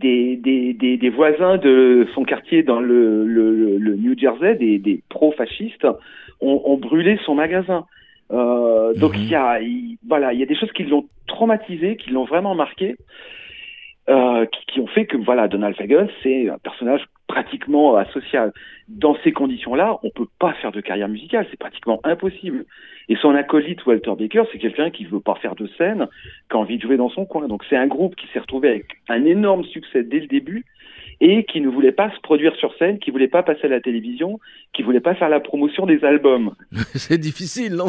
des, 0.00 0.36
des, 0.36 0.72
des, 0.74 0.96
des, 0.96 1.10
voisins 1.10 1.56
de 1.58 2.06
son 2.14 2.24
quartier 2.24 2.62
dans 2.62 2.80
le, 2.80 3.26
le, 3.26 3.78
le 3.78 3.96
New 3.96 4.16
Jersey, 4.18 4.54
des, 4.54 4.78
des 4.78 5.02
pro-fascistes, 5.08 5.86
ont, 6.40 6.62
ont, 6.64 6.76
brûlé 6.76 7.18
son 7.24 7.34
magasin. 7.34 7.84
Euh, 8.30 8.94
donc 8.94 9.12
il 9.16 9.22
mm 9.22 9.26
-hmm. 9.26 9.30
y 9.30 9.34
a, 9.34 9.60
il, 9.60 9.96
voilà, 10.06 10.32
il 10.32 10.38
y 10.40 10.42
a 10.42 10.46
des 10.46 10.58
choses 10.60 10.72
qui 10.72 10.84
l'ont 10.84 11.06
traumatisé, 11.26 11.96
qui 11.96 12.10
l'ont 12.10 12.28
vraiment 12.34 12.54
marqué, 12.54 12.96
euh, 14.08 14.46
qui, 14.52 14.60
qui, 14.68 14.80
ont 14.80 14.90
fait 14.94 15.06
que 15.10 15.16
voilà, 15.28 15.48
Donald 15.48 15.74
Fagan, 15.76 16.06
c'est 16.22 16.48
un 16.48 16.58
personnage 16.58 17.04
pratiquement 17.28 17.96
asocial. 17.96 18.52
Dans 18.88 19.16
ces 19.22 19.32
conditions-là, 19.32 19.98
on 20.02 20.10
peut 20.10 20.26
pas 20.40 20.54
faire 20.54 20.72
de 20.72 20.80
carrière 20.80 21.08
musicale, 21.08 21.46
c'est 21.50 21.58
pratiquement 21.58 22.00
impossible. 22.02 22.64
Et 23.08 23.16
son 23.16 23.34
acolyte 23.34 23.86
Walter 23.86 24.12
Baker, 24.18 24.44
c'est 24.50 24.58
quelqu'un 24.58 24.90
qui 24.90 25.04
veut 25.04 25.20
pas 25.20 25.36
faire 25.36 25.54
de 25.54 25.66
scène, 25.78 26.08
qui 26.50 26.56
a 26.56 26.58
envie 26.58 26.78
de 26.78 26.82
jouer 26.82 26.96
dans 26.96 27.08
son 27.08 27.24
coin. 27.24 27.46
Donc 27.46 27.64
c'est 27.68 27.76
un 27.76 27.86
groupe 27.86 28.16
qui 28.16 28.26
s'est 28.28 28.40
retrouvé 28.40 28.68
avec 28.70 28.86
un 29.08 29.24
énorme 29.24 29.64
succès 29.64 30.02
dès 30.02 30.20
le 30.20 30.26
début 30.26 30.64
et 31.20 31.44
qui 31.44 31.60
ne 31.60 31.68
voulait 31.68 31.92
pas 31.92 32.10
se 32.10 32.20
produire 32.20 32.54
sur 32.56 32.74
scène, 32.76 32.98
qui 32.98 33.10
voulait 33.10 33.28
pas 33.28 33.42
passer 33.42 33.64
à 33.64 33.68
la 33.68 33.80
télévision, 33.80 34.38
qui 34.72 34.82
voulait 34.82 35.00
pas 35.00 35.14
faire 35.14 35.28
la 35.28 35.40
promotion 35.40 35.84
des 35.86 36.04
albums. 36.04 36.54
c'est 36.94 37.18
difficile, 37.18 37.74
non? 37.74 37.88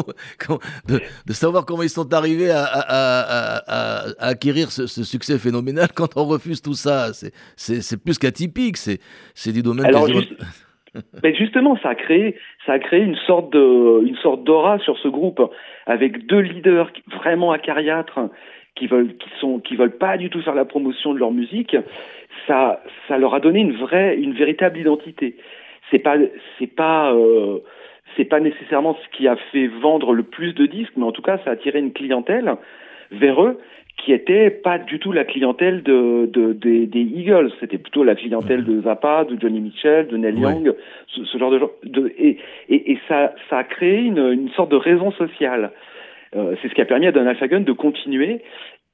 De, 0.88 1.00
de, 1.26 1.32
savoir 1.32 1.64
comment 1.64 1.82
ils 1.82 1.88
sont 1.88 2.12
arrivés 2.12 2.50
à, 2.50 2.64
à, 2.64 2.82
à, 2.88 4.10
à 4.18 4.26
acquérir 4.28 4.70
ce, 4.70 4.86
ce, 4.86 5.04
succès 5.04 5.38
phénoménal 5.38 5.88
quand 5.94 6.16
on 6.16 6.24
refuse 6.24 6.60
tout 6.60 6.74
ça. 6.74 7.12
C'est 7.56 8.02
plus 8.02 8.18
qu'atypique, 8.18 8.76
c'est 8.76 9.52
du 9.52 9.62
domaine 9.62 9.86
Alors, 9.86 10.06
quasiment... 10.06 10.20
juste... 10.20 10.34
Mais 11.22 11.34
justement, 11.34 11.78
ça 11.82 11.90
a 11.90 11.94
créé, 11.94 12.36
ça 12.66 12.72
a 12.72 12.78
créé 12.80 13.00
une 13.00 13.16
sorte 13.26 13.52
de, 13.52 14.04
une 14.04 14.16
sorte 14.16 14.42
d'aura 14.42 14.80
sur 14.80 14.98
ce 14.98 15.06
groupe 15.06 15.40
avec 15.86 16.26
deux 16.26 16.40
leaders 16.40 16.90
vraiment 17.14 17.52
acariâtres 17.52 18.18
qui 18.74 18.86
veulent, 18.86 19.16
qui 19.16 19.28
sont, 19.40 19.60
qui 19.60 19.76
veulent 19.76 19.98
pas 19.98 20.16
du 20.16 20.30
tout 20.30 20.42
faire 20.42 20.54
la 20.54 20.64
promotion 20.64 21.14
de 21.14 21.18
leur 21.18 21.30
musique. 21.30 21.76
Ça, 22.46 22.82
ça 23.08 23.18
leur 23.18 23.34
a 23.34 23.40
donné 23.40 23.60
une 23.60 23.76
vraie, 23.76 24.16
une 24.16 24.32
véritable 24.32 24.78
identité. 24.78 25.36
C'est 25.90 25.98
pas, 25.98 26.16
c'est 26.58 26.74
pas, 26.74 27.12
euh, 27.12 27.58
c'est 28.16 28.24
pas 28.24 28.40
nécessairement 28.40 28.96
ce 29.02 29.16
qui 29.16 29.28
a 29.28 29.36
fait 29.52 29.66
vendre 29.66 30.12
le 30.12 30.22
plus 30.22 30.54
de 30.54 30.66
disques, 30.66 30.92
mais 30.96 31.04
en 31.04 31.12
tout 31.12 31.22
cas, 31.22 31.38
ça 31.44 31.50
a 31.50 31.52
attiré 31.52 31.78
une 31.78 31.92
clientèle 31.92 32.54
vers 33.10 33.42
eux 33.42 33.58
qui 34.04 34.12
était 34.12 34.50
pas 34.50 34.78
du 34.78 34.98
tout 34.98 35.12
la 35.12 35.24
clientèle 35.24 35.82
de, 35.82 36.26
de, 36.32 36.52
de 36.52 36.84
des 36.86 37.00
Eagles, 37.00 37.50
c'était 37.60 37.78
plutôt 37.78 38.02
la 38.02 38.14
clientèle 38.14 38.64
de 38.64 38.80
Zappa, 38.82 39.24
de 39.24 39.38
Johnny 39.38 39.60
Mitchell, 39.60 40.06
de 40.06 40.16
Neil 40.16 40.38
Young, 40.38 40.66
ouais. 40.68 40.76
ce, 41.08 41.24
ce, 41.24 41.38
genre 41.38 41.50
de, 41.50 41.60
de 41.84 42.12
et, 42.16 42.38
et, 42.68 42.92
et 42.92 42.98
ça, 43.08 43.34
ça 43.50 43.58
a 43.58 43.64
créé 43.64 43.98
une, 43.98 44.18
une 44.18 44.48
sorte 44.50 44.70
de 44.70 44.76
raison 44.76 45.10
sociale. 45.12 45.72
Euh, 46.34 46.54
c'est 46.62 46.68
ce 46.68 46.74
qui 46.74 46.80
a 46.80 46.86
permis 46.86 47.08
à 47.08 47.12
Donald 47.12 47.36
Fagan 47.38 47.60
de 47.60 47.72
continuer 47.72 48.40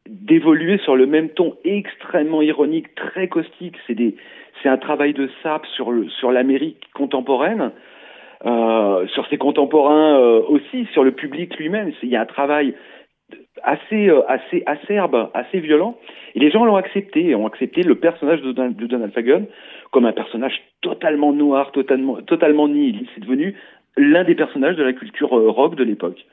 d'évoluer 0.08 0.78
sur 0.78 0.96
le 0.96 1.06
même 1.06 1.30
ton 1.30 1.56
extrêmement 1.64 2.42
ironique, 2.42 2.94
très 2.94 3.28
caustique. 3.28 3.76
C'est 3.86 4.68
un 4.68 4.78
travail 4.78 5.12
de 5.12 5.28
sap 5.42 5.66
sur 5.66 6.32
l'Amérique 6.32 6.84
contemporaine, 6.94 7.72
euh, 8.44 9.06
sur 9.08 9.26
ses 9.28 9.38
contemporains 9.38 10.18
euh, 10.20 10.40
aussi, 10.48 10.86
sur 10.92 11.04
le 11.04 11.12
public 11.12 11.56
lui-même. 11.56 11.92
Il 12.02 12.08
y 12.08 12.16
a 12.16 12.22
un 12.22 12.26
travail 12.26 12.74
assez, 13.62 14.08
euh, 14.08 14.22
assez 14.28 14.62
acerbe, 14.66 15.30
assez 15.34 15.60
violent. 15.60 15.98
Et 16.34 16.40
les 16.40 16.50
gens 16.50 16.64
l'ont 16.64 16.76
accepté, 16.76 17.34
ont 17.34 17.46
accepté 17.46 17.82
le 17.82 17.94
personnage 17.96 18.42
de, 18.42 18.52
Don- 18.52 18.70
de 18.70 18.86
Donald 18.86 19.12
Fagan 19.12 19.42
comme 19.90 20.04
un 20.04 20.12
personnage 20.12 20.60
totalement 20.82 21.32
noir, 21.32 21.72
totalement, 21.72 22.20
totalement 22.22 22.68
nihiliste. 22.68 23.10
C'est 23.14 23.22
devenu 23.22 23.54
l'un 23.96 24.24
des 24.24 24.34
personnages 24.34 24.76
de 24.76 24.82
la 24.82 24.92
culture 24.92 25.30
rock 25.30 25.74
de 25.74 25.84
l'époque. 25.84 26.26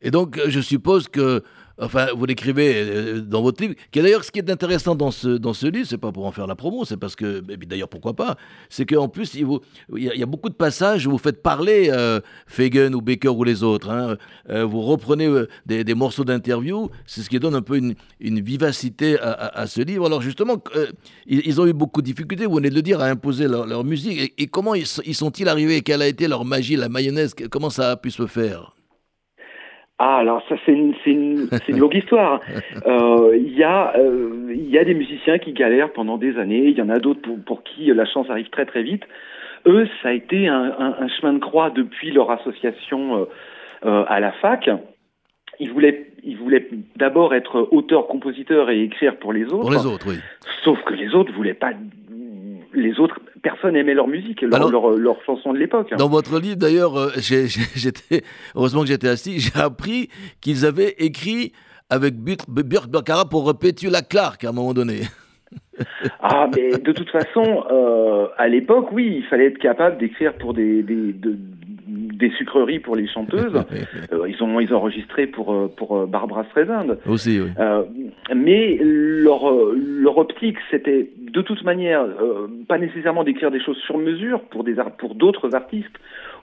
Et 0.00 0.10
donc, 0.10 0.36
je 0.48 0.60
suppose 0.60 1.08
que, 1.08 1.40
enfin, 1.80 2.06
vous 2.16 2.26
l'écrivez 2.26 2.74
euh, 2.76 3.20
dans 3.20 3.42
votre 3.42 3.62
livre, 3.62 3.74
qui 3.90 3.98
est 3.98 4.02
d'ailleurs 4.02 4.24
ce 4.24 4.30
qui 4.30 4.38
est 4.38 4.50
intéressant 4.50 4.94
dans 4.94 5.10
ce, 5.10 5.28
dans 5.28 5.52
ce 5.52 5.66
livre, 5.66 5.86
c'est 5.88 5.98
pas 5.98 6.12
pour 6.12 6.26
en 6.26 6.32
faire 6.32 6.46
la 6.46 6.56
promo, 6.56 6.84
c'est 6.84 6.96
parce 6.96 7.16
que, 7.16 7.42
et 7.50 7.56
d'ailleurs, 7.56 7.88
pourquoi 7.88 8.14
pas, 8.14 8.36
c'est 8.68 8.86
qu'en 8.86 9.08
plus, 9.08 9.34
il, 9.34 9.44
vous- 9.46 9.60
il, 9.96 10.04
y 10.04 10.22
a, 10.22 10.26
beaucoup 10.26 10.48
de 10.48 10.54
passages 10.54 11.06
où 11.06 11.10
vous 11.10 11.18
faites 11.18 11.42
parler 11.42 11.88
euh, 11.90 12.20
Fagan 12.46 12.92
ou 12.92 13.00
Baker 13.00 13.28
ou 13.28 13.44
les 13.44 13.62
autres. 13.62 13.90
hein. 13.90 14.16
Euh, 14.50 14.64
vous 14.64 14.82
reprenez 14.82 15.26
euh, 15.26 15.48
des, 15.66 15.84
des 15.84 15.94
morceaux 15.94 16.24
d'interview, 16.24 16.90
c'est 17.06 17.22
ce 17.22 17.30
qui 17.30 17.38
donne 17.38 17.54
un 17.54 17.62
peu 17.62 17.76
une, 17.76 17.94
une 18.20 18.40
vivacité 18.40 19.18
à, 19.20 19.66
ce 19.66 19.80
livre. 19.80 20.06
Alors, 20.06 20.22
justement, 20.22 20.56
euh, 20.76 20.86
ils, 21.26 21.60
ont 21.60 21.66
eu 21.66 21.72
beaucoup 21.72 22.00
de 22.00 22.06
difficultés, 22.06 22.46
vous 22.46 22.56
venez 22.56 22.70
de 22.70 22.74
le 22.74 22.82
dire, 22.82 23.00
à 23.00 23.06
imposer 23.06 23.48
leur, 23.48 23.66
leur 23.66 23.84
musique. 23.84 24.32
Et, 24.38 24.46
comment 24.46 24.74
ils, 24.74 24.86
ils 25.04 25.14
sont-ils 25.14 25.48
arrivés? 25.48 25.82
Quelle 25.82 26.02
a 26.02 26.08
été 26.08 26.28
leur 26.28 26.44
magie, 26.44 26.76
la 26.76 26.88
mayonnaise? 26.88 27.34
Comment 27.50 27.70
ça 27.70 27.90
a 27.90 27.96
pu 27.96 28.10
se 28.10 28.26
faire? 28.26 28.77
Ah, 29.98 30.18
alors 30.18 30.42
ça 30.48 30.54
c'est 30.64 30.72
une, 30.72 30.94
c'est 31.04 31.10
une, 31.10 31.48
c'est 31.50 31.68
une 31.68 31.78
longue 31.78 31.94
histoire. 31.94 32.40
Euh, 32.86 33.36
Il 33.36 33.56
y 33.56 33.64
a, 33.64 33.94
euh, 33.96 34.52
il 34.54 34.70
y 34.70 34.78
a 34.78 34.84
des 34.84 34.94
musiciens 34.94 35.38
qui 35.38 35.52
galèrent 35.52 35.92
pendant 35.92 36.18
des 36.18 36.38
années. 36.38 36.66
Il 36.66 36.78
y 36.78 36.82
en 36.82 36.88
a 36.88 36.98
d'autres 36.98 37.20
pour, 37.22 37.38
pour 37.44 37.62
qui 37.64 37.86
la 37.86 38.04
chance 38.06 38.30
arrive 38.30 38.48
très 38.50 38.66
très 38.66 38.82
vite. 38.82 39.02
Eux, 39.66 39.88
ça 40.02 40.10
a 40.10 40.12
été 40.12 40.46
un, 40.48 40.72
un, 40.78 40.94
un 41.00 41.08
chemin 41.08 41.32
de 41.32 41.40
croix 41.40 41.70
depuis 41.70 42.12
leur 42.12 42.30
association 42.30 43.16
euh, 43.16 43.24
euh, 43.86 44.04
à 44.08 44.20
la 44.20 44.32
fac. 44.32 44.70
Ils 45.60 45.72
voulaient, 45.72 46.06
ils 46.22 46.36
voulaient 46.36 46.68
d'abord 46.96 47.34
être 47.34 47.68
auteur-compositeur 47.72 48.70
et 48.70 48.82
écrire 48.82 49.16
pour 49.16 49.32
les 49.32 49.46
autres. 49.46 49.62
Pour 49.62 49.70
les 49.72 49.86
autres, 49.86 50.06
oui. 50.08 50.18
Sauf 50.62 50.80
que 50.84 50.94
les 50.94 51.14
autres 51.14 51.32
voulaient 51.32 51.54
pas. 51.54 51.72
Les 52.74 52.98
autres, 53.00 53.18
personne 53.42 53.76
aimait 53.76 53.94
leur 53.94 54.08
musique, 54.08 54.42
leur, 54.42 54.54
Alors- 54.56 54.70
leur, 54.70 54.90
leur 54.90 55.22
chanson 55.24 55.52
de 55.52 55.58
l'époque. 55.58 55.90
Dans 55.96 56.08
votre 56.08 56.38
livre, 56.38 56.56
d'ailleurs, 56.56 56.96
euh, 56.98 57.10
j'étais 57.16 58.22
heureusement 58.54 58.82
que 58.82 58.88
j'étais 58.88 59.08
assis. 59.08 59.40
J'ai 59.40 59.58
appris 59.58 60.08
qu'ils 60.40 60.66
avaient 60.66 60.94
écrit 60.98 61.52
avec 61.90 62.16
Burt 62.16 62.44
Burt 62.48 62.88
Baccarat 62.90 63.24
pour 63.28 63.58
Petula 63.58 64.02
Clark 64.02 64.44
à 64.44 64.50
un 64.50 64.52
moment 64.52 64.74
donné. 64.74 65.00
Ah, 66.20 66.46
mais 66.54 66.72
de 66.76 66.92
toute 66.92 67.08
façon, 67.08 67.64
euh, 67.70 68.26
à 68.36 68.48
l'époque, 68.48 68.88
oui, 68.92 69.14
il 69.18 69.24
fallait 69.28 69.46
être 69.46 69.58
capable 69.58 69.96
d'écrire 69.98 70.34
pour 70.34 70.52
des, 70.52 70.82
des, 70.82 71.12
de- 71.12 71.38
des 71.88 72.30
sucreries 72.30 72.78
pour 72.78 72.96
les 72.96 73.08
chanteuses. 73.08 73.64
Euh, 74.12 74.28
ils 74.28 74.42
ont 74.42 74.60
ils 74.60 74.72
ont 74.72 74.78
enregistré 74.78 75.26
pour 75.26 75.52
euh, 75.52 75.68
pour 75.74 75.96
euh, 75.96 76.06
Barbara 76.06 76.44
Streisand. 76.44 76.96
Aussi, 77.06 77.40
oui. 77.40 77.50
Euh, 77.58 77.82
mais 78.34 78.78
leur 78.80 79.50
leur 79.74 80.18
optique, 80.18 80.56
c'était 80.70 81.10
de 81.18 81.42
toute 81.42 81.62
manière 81.64 82.06
pas 82.68 82.78
nécessairement 82.78 83.24
d'écrire 83.24 83.50
des 83.50 83.60
choses 83.60 83.76
sur 83.78 83.98
mesure 83.98 84.40
pour 84.50 84.64
des 84.64 84.76
pour 84.98 85.14
d'autres 85.14 85.54
artistes 85.54 85.94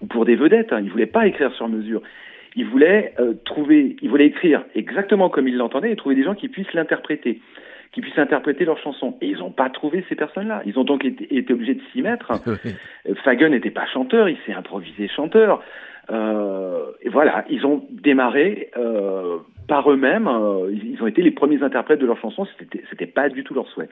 ou 0.01 0.05
pour 0.05 0.25
des 0.25 0.35
vedettes. 0.35 0.71
Hein. 0.73 0.81
Ils 0.83 0.91
voulaient 0.91 1.05
pas 1.05 1.27
écrire 1.27 1.51
sur 1.53 1.67
mesure. 1.67 2.01
Ils 2.55 2.65
voulaient 2.65 3.13
trouver, 3.45 3.95
ils 4.01 4.09
voulaient 4.09 4.27
écrire 4.27 4.63
exactement 4.75 5.29
comme 5.29 5.47
ils 5.47 5.57
l'entendaient 5.57 5.91
et 5.91 5.95
trouver 5.95 6.15
des 6.15 6.23
gens 6.23 6.35
qui 6.35 6.47
puissent 6.47 6.73
l'interpréter, 6.73 7.41
qui 7.91 8.01
puissent 8.01 8.17
interpréter 8.17 8.65
leurs 8.65 8.79
chansons. 8.79 9.15
Et 9.21 9.27
ils 9.27 9.37
n'ont 9.37 9.51
pas 9.51 9.69
trouvé 9.69 10.05
ces 10.09 10.15
personnes-là. 10.15 10.61
Ils 10.65 10.77
ont 10.77 10.83
donc 10.83 11.05
été, 11.05 11.35
été 11.37 11.53
obligés 11.53 11.75
de 11.75 11.81
s'y 11.91 12.01
mettre. 12.01 12.31
Fagan 13.23 13.49
n'était 13.49 13.71
pas 13.71 13.85
chanteur, 13.87 14.27
il 14.29 14.37
s'est 14.45 14.53
improvisé 14.53 15.07
chanteur. 15.07 15.61
Euh, 16.11 16.91
et 17.01 17.09
voilà, 17.09 17.45
ils 17.49 17.65
ont 17.65 17.85
démarré 17.89 18.69
euh, 18.77 19.37
par 19.67 19.89
eux-mêmes. 19.91 20.27
euh, 20.27 20.71
ils, 20.71 21.01
ont 21.01 21.07
été 21.07 21.21
les 21.21 21.31
premiers 21.31 21.63
interprètes 21.63 21.99
de 21.99 22.05
leurs 22.05 22.19
chansons. 22.19 22.47
C'était, 22.59 22.83
c'était 22.89 23.07
pas 23.07 23.29
du 23.29 23.43
tout 23.43 23.53
leur 23.53 23.67
souhait. 23.69 23.89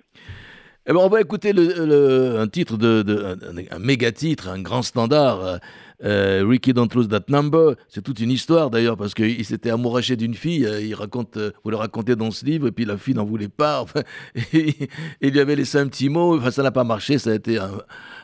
Eh 0.86 0.92
ben, 0.92 1.00
on 1.02 1.08
va 1.08 1.22
écouter 1.22 1.54
le, 1.54 1.64
le- 1.86 2.40
un 2.40 2.48
titre, 2.48 2.78
de, 2.78 3.04
de- 3.04 3.24
un, 3.24 3.76
un 3.76 3.80
méga 3.80 4.12
titre, 4.12 4.50
un 4.50 4.62
grand 4.62 4.82
standard. 4.82 5.60
Euh, 6.04 6.46
Ricky 6.48 6.74
Don't 6.74 6.89
Lose 6.94 7.08
That 7.08 7.26
Number. 7.30 7.76
C'est 7.88 8.02
toute 8.02 8.20
une 8.20 8.32
histoire 8.32 8.70
d'ailleurs 8.70 8.98
parce 8.98 9.13
qu'il 9.13 9.44
s'était 9.46 9.70
amouraché 9.70 10.16
d'une 10.16 10.34
fille. 10.34 10.66
euh, 10.66 10.82
il 10.82 10.96
raconte, 10.96 11.38
euh, 11.38 11.52
vous 11.63 11.70
le 11.70 11.78
racontez 11.78 12.16
dans 12.16 12.32
ce 12.32 12.46
livre, 12.46 12.68
et 12.68 12.72
puis 12.72 12.86
la 12.86 12.98
fille 12.98 13.13
n'en 13.13 13.26
voulait 13.26 13.48
pas. 13.48 13.86
Et, 14.54 14.76
il 15.22 15.32
lui 15.32 15.39
avait 15.39 15.56
laissé 15.56 15.78
un 15.78 15.88
petit 15.88 16.10
mot. 16.10 16.38
Enfin, 16.38 16.52
ça 16.52 16.63
n'a 16.63 16.72
pas 16.72 16.84
marché. 16.84 17.18
Ça 17.18 17.32
a 17.32 17.36
été 17.36 17.58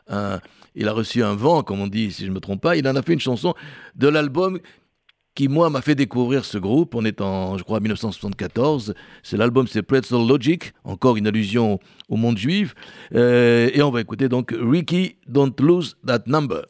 un, 0.08 0.39
il 0.76 0.88
a 0.88 0.94
reçu 0.94 1.24
un 1.24 1.36
vent, 1.36 1.63
comme 1.63 1.80
on 1.82 1.88
dit, 1.88 2.12
si 2.12 2.24
je 2.24 2.30
ne 2.30 2.36
me 2.36 2.39
trompe 2.39 2.62
pas. 2.62 2.76
Il 2.76 2.88
en 2.88 2.96
a 2.96 3.02
fait 3.02 3.13
une 3.13 3.20
chanson 3.20 3.54
de 3.96 4.08
l'album 4.08 4.60
qui, 5.36 5.48
moi, 5.48 5.70
m'a 5.70 5.82
fait 5.82 5.96
découvrir 5.96 6.44
ce 6.44 6.58
groupe. 6.58 6.96
On 6.96 7.06
est 7.06 7.22
en, 7.22 7.58
je 7.58 7.63
crois, 7.63 7.80
1974. 7.80 8.94
C'est 9.24 9.38
l'album, 9.38 9.68
c'est 9.68 9.84
Pretzel 9.84 10.28
Logic, 10.28 10.74
encore 10.84 11.15
une 11.15 11.28
allusion 11.28 11.80
au 12.10 12.18
monde 12.18 12.38
juif. 12.38 12.76
Et 13.13 13.82
on 13.82 13.92
va 13.92 14.02
écouter 14.02 14.28
donc 14.28 14.54
Ricky 14.60 15.15
Don't 15.28 15.54
Lose 15.60 15.96
That 16.06 16.24
Number. 16.28 16.65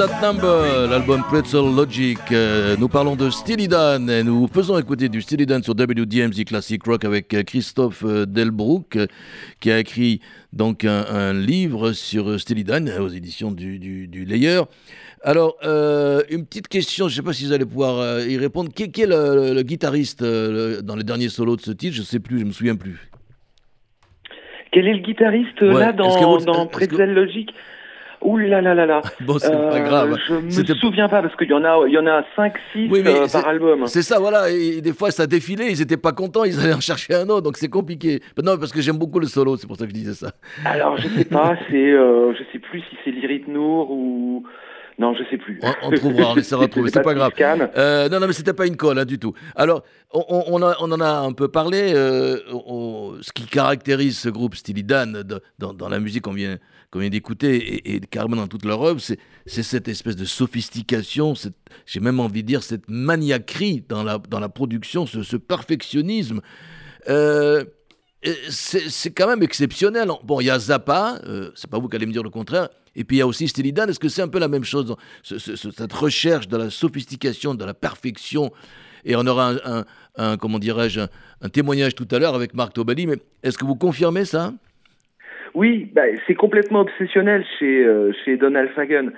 That 0.00 0.20
Number, 0.22 0.88
l'album 0.88 1.22
Pretzel 1.28 1.74
Logic. 1.76 2.18
Euh, 2.32 2.74
nous 2.78 2.88
parlons 2.88 3.16
de 3.16 3.28
Steely 3.28 3.68
Dan 3.68 4.08
et 4.08 4.22
nous 4.22 4.48
faisons 4.48 4.78
écouter 4.78 5.10
du 5.10 5.20
Steely 5.20 5.44
Dan 5.44 5.62
sur 5.62 5.74
WDMZ 5.74 6.44
Classic 6.44 6.82
Rock 6.84 7.04
avec 7.04 7.34
euh, 7.34 7.42
Christophe 7.42 8.02
euh, 8.06 8.24
Delbrook 8.24 8.96
qui 9.60 9.70
a 9.70 9.78
écrit 9.78 10.20
donc 10.54 10.84
un, 10.84 11.04
un 11.10 11.34
livre 11.34 11.92
sur 11.92 12.40
Steely 12.40 12.64
Dan 12.64 12.90
aux 12.98 13.08
éditions 13.08 13.50
du, 13.52 13.78
du, 13.78 14.06
du 14.08 14.24
Layer. 14.24 14.62
Alors, 15.22 15.56
euh, 15.64 16.22
une 16.30 16.46
petite 16.46 16.68
question, 16.68 17.08
je 17.08 17.12
ne 17.12 17.16
sais 17.16 17.22
pas 17.22 17.34
si 17.34 17.44
vous 17.44 17.52
allez 17.52 17.66
pouvoir 17.66 18.20
y 18.20 18.38
répondre. 18.38 18.72
Qui, 18.72 18.90
qui 18.90 19.02
est 19.02 19.06
le, 19.06 19.34
le- 19.48 19.54
le 19.54 19.62
guitariste 19.62 20.22
le- 20.22 20.80
dans 20.82 20.96
les 20.96 21.04
derniers 21.04 21.28
solos 21.28 21.56
de 21.56 21.60
ce 21.62 21.72
titre? 21.72 21.94
Je 21.94 22.00
ne 22.00 22.06
sais 22.06 22.20
plus, 22.20 22.38
je 22.38 22.44
ne 22.44 22.48
me 22.48 22.52
souviens 22.54 22.76
plus. 22.76 23.10
Quel 24.72 24.86
est 24.86 24.94
le 24.94 25.02
guitariste 25.02 25.60
Ouais, 25.60 25.74
là 25.80 25.92
dans, 25.92 26.08
vous- 26.38 26.44
dans 26.46 26.54
est-ce 26.54 26.64
que- 26.66 26.70
Pretzel 26.86 27.12
Logic? 27.12 27.50
Ouh 28.22 28.36
là 28.36 28.60
là 28.60 28.74
là 28.74 28.84
là. 28.86 29.00
Bon, 29.20 29.38
c'est 29.38 29.50
pas 29.50 29.76
Euh, 29.76 29.84
grave. 29.84 30.16
Je 30.28 30.34
me 30.34 30.74
souviens 30.76 31.08
pas 31.08 31.22
parce 31.22 31.34
qu'il 31.36 31.48
y 31.48 31.54
en 31.54 31.64
a, 31.64 31.86
il 31.86 31.92
y 31.94 31.98
en 31.98 32.06
a 32.06 32.22
5 32.36 32.52
6 32.72 32.88
Oui, 32.90 33.00
mais 33.04 33.26
c'est- 33.28 33.40
par 33.40 33.48
album. 33.48 33.86
C'est 33.86 34.02
ça, 34.02 34.18
voilà. 34.18 34.50
Et 34.50 34.80
des 34.82 34.92
fois, 34.92 35.10
ça 35.10 35.26
défilait, 35.26 35.72
ils 35.72 35.78
n'étaient 35.78 35.96
pas 35.96 36.12
contents, 36.12 36.44
ils 36.44 36.58
allaient 36.60 36.74
en 36.74 36.80
chercher 36.80 37.14
un 37.14 37.28
autre, 37.30 37.42
donc 37.42 37.56
c'est 37.56 37.68
compliqué. 37.70 38.20
Non, 38.42 38.58
parce 38.58 38.72
que 38.72 38.80
j'aime 38.82 38.98
beaucoup 38.98 39.20
le 39.20 39.26
solo, 39.26 39.56
c'est 39.56 39.66
pour 39.66 39.76
ça 39.76 39.84
que 39.84 39.90
je 39.90 39.94
disais 39.94 40.14
ça. 40.14 40.32
Alors 40.66 40.96
je 40.98 41.08
sais 41.08 41.24
pas, 41.24 41.56
c'est, 41.70 41.76
euh, 41.92 42.34
je 42.34 42.42
sais 42.52 42.58
plus 42.58 42.80
si 42.80 42.96
c'est 43.04 43.10
Lyrit 43.10 43.44
Nour 43.48 43.90
ou 43.90 44.44
non, 44.98 45.14
je 45.14 45.22
sais 45.30 45.38
plus. 45.38 45.58
On, 45.62 45.88
on 45.88 45.90
trouvera, 45.92 46.32
on 46.32 46.36
essaiera 46.36 46.66
de 46.66 46.70
trouver, 46.72 46.90
c'est 46.92 47.00
pas 47.00 47.14
grave. 47.14 47.32
Euh, 47.40 48.10
non, 48.10 48.20
non, 48.20 48.26
mais 48.26 48.34
c'était 48.34 48.52
pas 48.52 48.66
une 48.66 48.76
colle 48.76 48.98
hein, 48.98 49.06
du 49.06 49.18
tout. 49.18 49.32
Alors, 49.56 49.82
on, 50.12 50.22
on- 50.28 50.44
on 50.48 50.62
a- 50.62 50.76
on 50.82 50.92
en 50.92 51.00
a 51.00 51.08
un 51.20 51.32
peu 51.32 51.48
parlé. 51.48 51.92
euh, 51.94 52.36
ce 53.22 53.32
qui 53.32 53.46
caractérise 53.46 54.18
ce 54.18 54.28
groupe 54.28 54.54
Steely 54.56 54.82
Dan 54.84 55.22
de- 55.22 55.40
dans, 55.58 55.72
dans 55.72 55.88
la 55.88 56.00
musique 56.00 56.22
qu'on 56.24 56.34
vient, 56.34 56.56
qu'on 56.90 56.98
vient 56.98 57.08
d'écouter 57.08 57.56
et, 57.56 57.94
et 57.94 58.00
carrément 58.00 58.36
dans 58.36 58.48
toute 58.48 58.64
leur 58.64 58.82
œuvre, 58.82 59.00
c'est, 59.00 59.18
cette 59.46 59.88
espèce 59.88 60.16
de 60.16 60.24
sophistication, 60.24 61.34
j'ai 61.86 62.00
même 62.00 62.20
envie 62.20 62.42
de 62.42 62.48
dire 62.48 62.62
cette 62.62 62.88
maniaquerie 62.88 63.84
dans 63.88 64.02
la, 64.02 64.18
dans 64.18 64.40
la 64.40 64.48
production, 64.48 65.06
ce, 65.06 65.36
perfectionnisme. 65.36 66.40
Euh, 67.08 67.64
c'est, 68.50 69.10
quand 69.12 69.28
même 69.28 69.42
exceptionnel. 69.42 70.10
Bon, 70.24 70.40
il 70.40 70.46
y 70.46 70.50
a 70.50 70.58
Zappa, 70.58 71.20
euh, 71.24 71.50
c'est 71.54 71.70
pas 71.70 71.78
vous 71.78 71.88
qui 71.88 71.96
allez 71.96 72.06
me 72.06 72.12
dire 72.12 72.22
le 72.22 72.30
contraire, 72.30 72.68
et 72.94 73.04
puis 73.04 73.16
il 73.16 73.20
y 73.20 73.22
a 73.22 73.26
aussi 73.26 73.48
Steely 73.48 73.72
Dan. 73.72 73.88
Est-ce 73.88 74.00
que 74.00 74.08
c'est 74.08 74.22
un 74.22 74.28
peu 74.28 74.38
la 74.38 74.48
même 74.48 74.64
chose, 74.64 74.94
cette 75.22 75.92
recherche 75.92 76.48
de 76.48 76.56
la 76.56 76.70
sophistication, 76.70 77.54
de 77.54 77.64
la 77.64 77.74
perfection? 77.74 78.52
Et 79.04 79.16
on 79.16 79.26
aura 79.26 79.54
un- 80.16 80.36
comment 80.36 80.58
dirais-je, 80.58 81.00
un, 81.00 81.08
un 81.40 81.48
témoignage 81.48 81.94
tout 81.94 82.06
à 82.10 82.18
l'heure 82.18 82.34
avec 82.34 82.52
Marc 82.52 82.74
Tobali, 82.74 83.06
mais 83.06 83.16
est-ce 83.42 83.56
que 83.56 83.64
vous 83.64 83.76
confirmez 83.76 84.26
ça? 84.26 84.52
Oui, 85.54 85.90
bah, 85.92 86.02
c'est 86.26 86.34
complètement 86.34 86.80
obsessionnel 86.80 87.44
chez 87.58 87.84
euh, 87.84 88.12
chez 88.24 88.36
Donald 88.36 88.70
Fagan. 88.70 89.10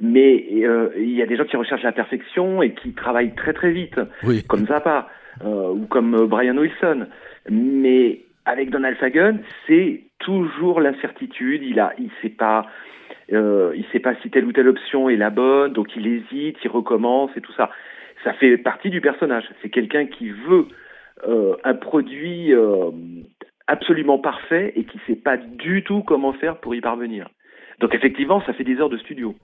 Mais 0.00 0.46
euh, 0.62 0.90
il 0.96 1.10
y 1.10 1.22
a 1.22 1.26
des 1.26 1.36
gens 1.36 1.44
qui 1.44 1.56
recherchent 1.56 1.82
la 1.82 1.92
perfection 1.92 2.62
et 2.62 2.72
qui 2.72 2.92
travaillent 2.92 3.34
très 3.34 3.52
très 3.52 3.70
vite. 3.70 4.00
Oui. 4.22 4.42
comme 4.44 4.66
Zappa 4.66 5.08
euh, 5.44 5.72
ou 5.72 5.86
comme 5.86 6.14
euh, 6.14 6.26
Brian 6.26 6.56
Wilson. 6.56 7.06
Mais 7.50 8.20
avec 8.46 8.70
Donald 8.70 8.96
Fagan, 8.96 9.38
c'est 9.66 10.02
toujours 10.18 10.80
l'incertitude. 10.80 11.62
Il 11.62 11.78
a, 11.80 11.92
il 11.98 12.10
sait 12.22 12.30
pas, 12.30 12.66
euh, 13.32 13.72
il 13.76 13.84
sait 13.92 14.00
pas 14.00 14.14
si 14.22 14.30
telle 14.30 14.44
ou 14.44 14.52
telle 14.52 14.68
option 14.68 15.08
est 15.08 15.16
la 15.16 15.30
bonne, 15.30 15.72
donc 15.72 15.94
il 15.96 16.06
hésite, 16.06 16.56
il 16.64 16.70
recommence 16.70 17.30
et 17.36 17.40
tout 17.40 17.52
ça. 17.52 17.70
Ça 18.24 18.32
fait 18.34 18.56
partie 18.58 18.90
du 18.90 19.00
personnage. 19.00 19.44
C'est 19.62 19.70
quelqu'un 19.70 20.06
qui 20.06 20.30
veut 20.30 20.66
euh, 21.26 21.56
un 21.64 21.74
produit 21.74 22.52
euh, 22.52 22.90
absolument 23.70 24.18
parfait 24.18 24.72
et 24.76 24.84
qui 24.84 24.98
sait 25.06 25.16
pas 25.16 25.36
du 25.36 25.84
tout 25.84 26.02
comment 26.02 26.32
faire 26.32 26.58
pour 26.58 26.74
y 26.74 26.80
parvenir. 26.80 27.28
Donc 27.78 27.94
effectivement, 27.94 28.42
ça 28.44 28.52
fait 28.52 28.64
des 28.64 28.76
heures 28.76 28.90
de 28.90 28.98
studio. 28.98 29.34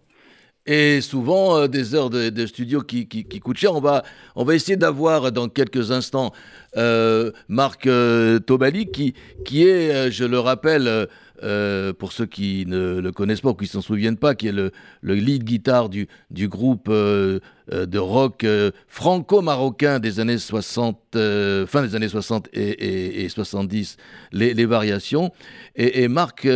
Et 0.67 1.01
souvent, 1.01 1.57
euh, 1.57 1.69
des 1.69 1.95
heures 1.95 2.11
de, 2.11 2.29
de 2.29 2.45
studio 2.45 2.81
qui, 2.81 3.07
qui, 3.07 3.23
qui 3.25 3.39
coûtent 3.39 3.57
cher. 3.57 3.73
On 3.73 3.81
va, 3.81 4.03
on 4.35 4.45
va 4.45 4.57
essayer 4.57 4.77
d'avoir 4.77 5.31
dans 5.31 5.49
quelques 5.49 5.93
instants 5.93 6.33
euh, 6.77 7.31
Marc 7.49 7.87
euh, 7.87 8.41
Tobali, 8.41 8.91
qui, 8.91 9.15
qui 9.45 9.69
est, 9.69 9.95
euh, 9.95 10.11
je 10.11 10.25
le 10.25 10.41
rappelle, 10.41 11.07
euh, 11.43 11.93
pour 11.93 12.13
ceux 12.13 12.27
qui 12.27 12.65
ne 12.67 13.01
le 13.01 13.13
connaissent 13.13 13.41
pas 13.41 13.51
ou 13.51 13.55
qui 13.55 13.67
s'en 13.67 13.81
souviennent 13.83 14.17
pas, 14.17 14.35
qui 14.35 14.49
est 14.49 14.53
le, 14.53 14.71
le 15.01 15.15
lead 15.15 15.45
guitar 15.45 15.89
du, 15.89 16.09
du 16.31 16.49
groupe 16.49 16.89
euh, 16.89 17.41
euh, 17.73 17.87
de 17.87 17.99
rock 17.99 18.45
franco-marocain 18.89 19.99
des 19.99 20.21
années 20.21 20.39
60, 20.39 20.99
euh, 21.17 21.67
fin 21.67 21.83
des 21.83 21.95
années 21.95 22.09
60 22.09 22.49
et, 22.53 22.61
et- 22.71 23.25
et 23.25 23.29
70, 23.29 23.97
les, 24.33 24.65
variations. 24.67 25.31
Et, 25.77 26.09
Marc 26.09 26.49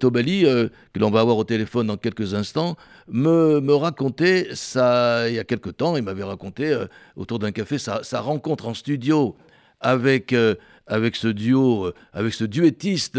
Tobali, 0.00 0.42
que 0.42 0.98
l'on 0.98 1.10
va 1.10 1.20
avoir 1.20 1.36
au 1.38 1.44
téléphone 1.44 1.86
dans 1.86 1.96
quelques 1.96 2.34
instants, 2.34 2.76
me, 3.10 3.60
me 3.60 3.74
racontait, 3.74 4.48
ça, 4.52 5.28
il 5.28 5.34
y 5.34 5.38
a 5.38 5.44
quelque 5.44 5.70
temps, 5.70 5.96
il 5.96 6.02
m'avait 6.02 6.24
raconté 6.24 6.76
autour 7.16 7.38
d'un 7.38 7.52
café 7.52 7.78
sa, 7.78 8.02
sa 8.02 8.20
rencontre 8.20 8.66
en 8.68 8.74
studio 8.74 9.36
avec, 9.80 10.34
avec 10.86 11.16
ce 11.16 11.28
duo, 11.28 11.92
avec 12.12 12.34
ce 12.34 12.44
duettiste 12.44 13.18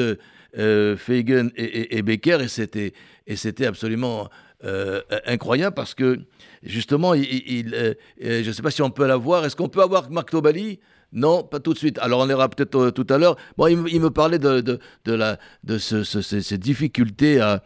euh, 0.57 0.97
Fagan 0.97 1.49
et, 1.55 2.01
Becker, 2.01 2.39
et 2.41 2.47
c'était, 2.47 2.93
et 3.27 3.35
c'était 3.35 3.65
absolument 3.65 4.29
euh, 4.65 5.01
incroyable 5.25 5.73
parce 5.75 5.93
que 5.93 6.19
justement, 6.63 7.13
euh, 7.13 7.17
euh, 7.21 7.93
je 8.19 8.47
ne 8.47 8.51
sais 8.51 8.61
pas 8.61 8.71
si 8.71 8.81
on 8.81 8.89
peut 8.89 9.07
l'avoir. 9.07 9.45
Est-ce 9.45 9.55
qu'on 9.55 9.69
peut 9.69 9.81
avoir 9.81 10.09
Marc 10.11 10.31
Tobali? 10.31 10.79
Non, 11.11 11.43
pas 11.43 11.59
tout 11.59 11.73
de 11.73 11.77
suite. 11.77 11.97
Alors 11.99 12.19
on 12.19 12.29
ira 12.29 12.49
peut-être 12.49 12.91
tout 12.91 13.07
à 13.09 13.17
l'heure. 13.17 13.35
Bon, 13.57 13.65
il, 13.67 13.77
me- 13.77 13.89
parlait 14.11 14.37
de, 14.37 14.61
de, 14.61 14.79
de, 15.05 15.13
la, 15.13 15.39
de 15.63 15.77
ce- 15.77 16.03
ce- 16.03 16.21
ces, 16.21 16.41
difficultés 16.57 17.39
à, 17.39 17.63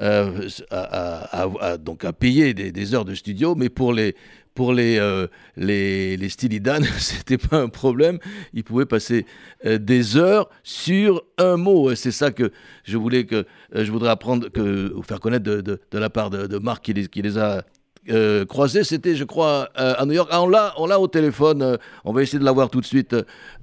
à, 0.00 1.76
donc 1.78 2.04
à 2.04 2.12
payer 2.12 2.54
des 2.54 2.94
heures 2.94 3.04
de 3.04 3.14
studio, 3.14 3.54
mais 3.54 3.68
pour 3.68 3.92
les, 3.92 4.14
pour 4.56 4.72
les, 4.72 4.98
euh, 4.98 5.28
les, 5.56 6.16
les 6.16 6.28
Steely 6.28 6.60
Dan, 6.60 6.82
c'était 6.98 7.38
pas 7.38 7.58
un 7.58 7.68
problème. 7.68 8.18
Ils 8.54 8.64
pouvaient 8.64 8.86
passer 8.86 9.24
euh, 9.64 9.78
des 9.78 10.16
heures 10.16 10.48
sur 10.64 11.22
un 11.38 11.56
mot. 11.56 11.94
C'est 11.94 12.10
ça 12.10 12.32
que 12.32 12.50
je 12.84 12.96
voulais 12.96 13.24
que 13.26 13.36
euh, 13.76 13.84
je 13.84 13.92
voudrais 13.92 14.10
apprendre, 14.10 14.48
que, 14.48 14.92
ou 14.94 15.02
faire 15.02 15.20
connaître 15.20 15.44
de, 15.44 15.60
de, 15.60 15.78
de 15.90 15.98
la 15.98 16.10
part 16.10 16.30
de, 16.30 16.48
de 16.48 16.58
Marc 16.58 16.82
qui 16.84 16.92
les, 16.94 17.06
qui 17.06 17.22
les 17.22 17.38
a 17.38 17.62
euh, 18.10 18.44
croisés. 18.44 18.82
C'était, 18.82 19.14
je 19.14 19.24
crois, 19.24 19.68
euh, 19.78 19.94
à 19.98 20.04
New 20.06 20.12
York. 20.14 20.28
Ah, 20.32 20.42
on 20.42 20.48
l'a, 20.48 20.72
on 20.78 20.86
l'a 20.86 20.98
au 20.98 21.06
téléphone. 21.08 21.62
euh, 21.62 21.76
on 22.04 22.12
va 22.12 22.22
essayer 22.22 22.38
de 22.40 22.44
l'avoir 22.44 22.70
tout 22.70 22.80
de 22.80 22.86
suite. 22.86 23.14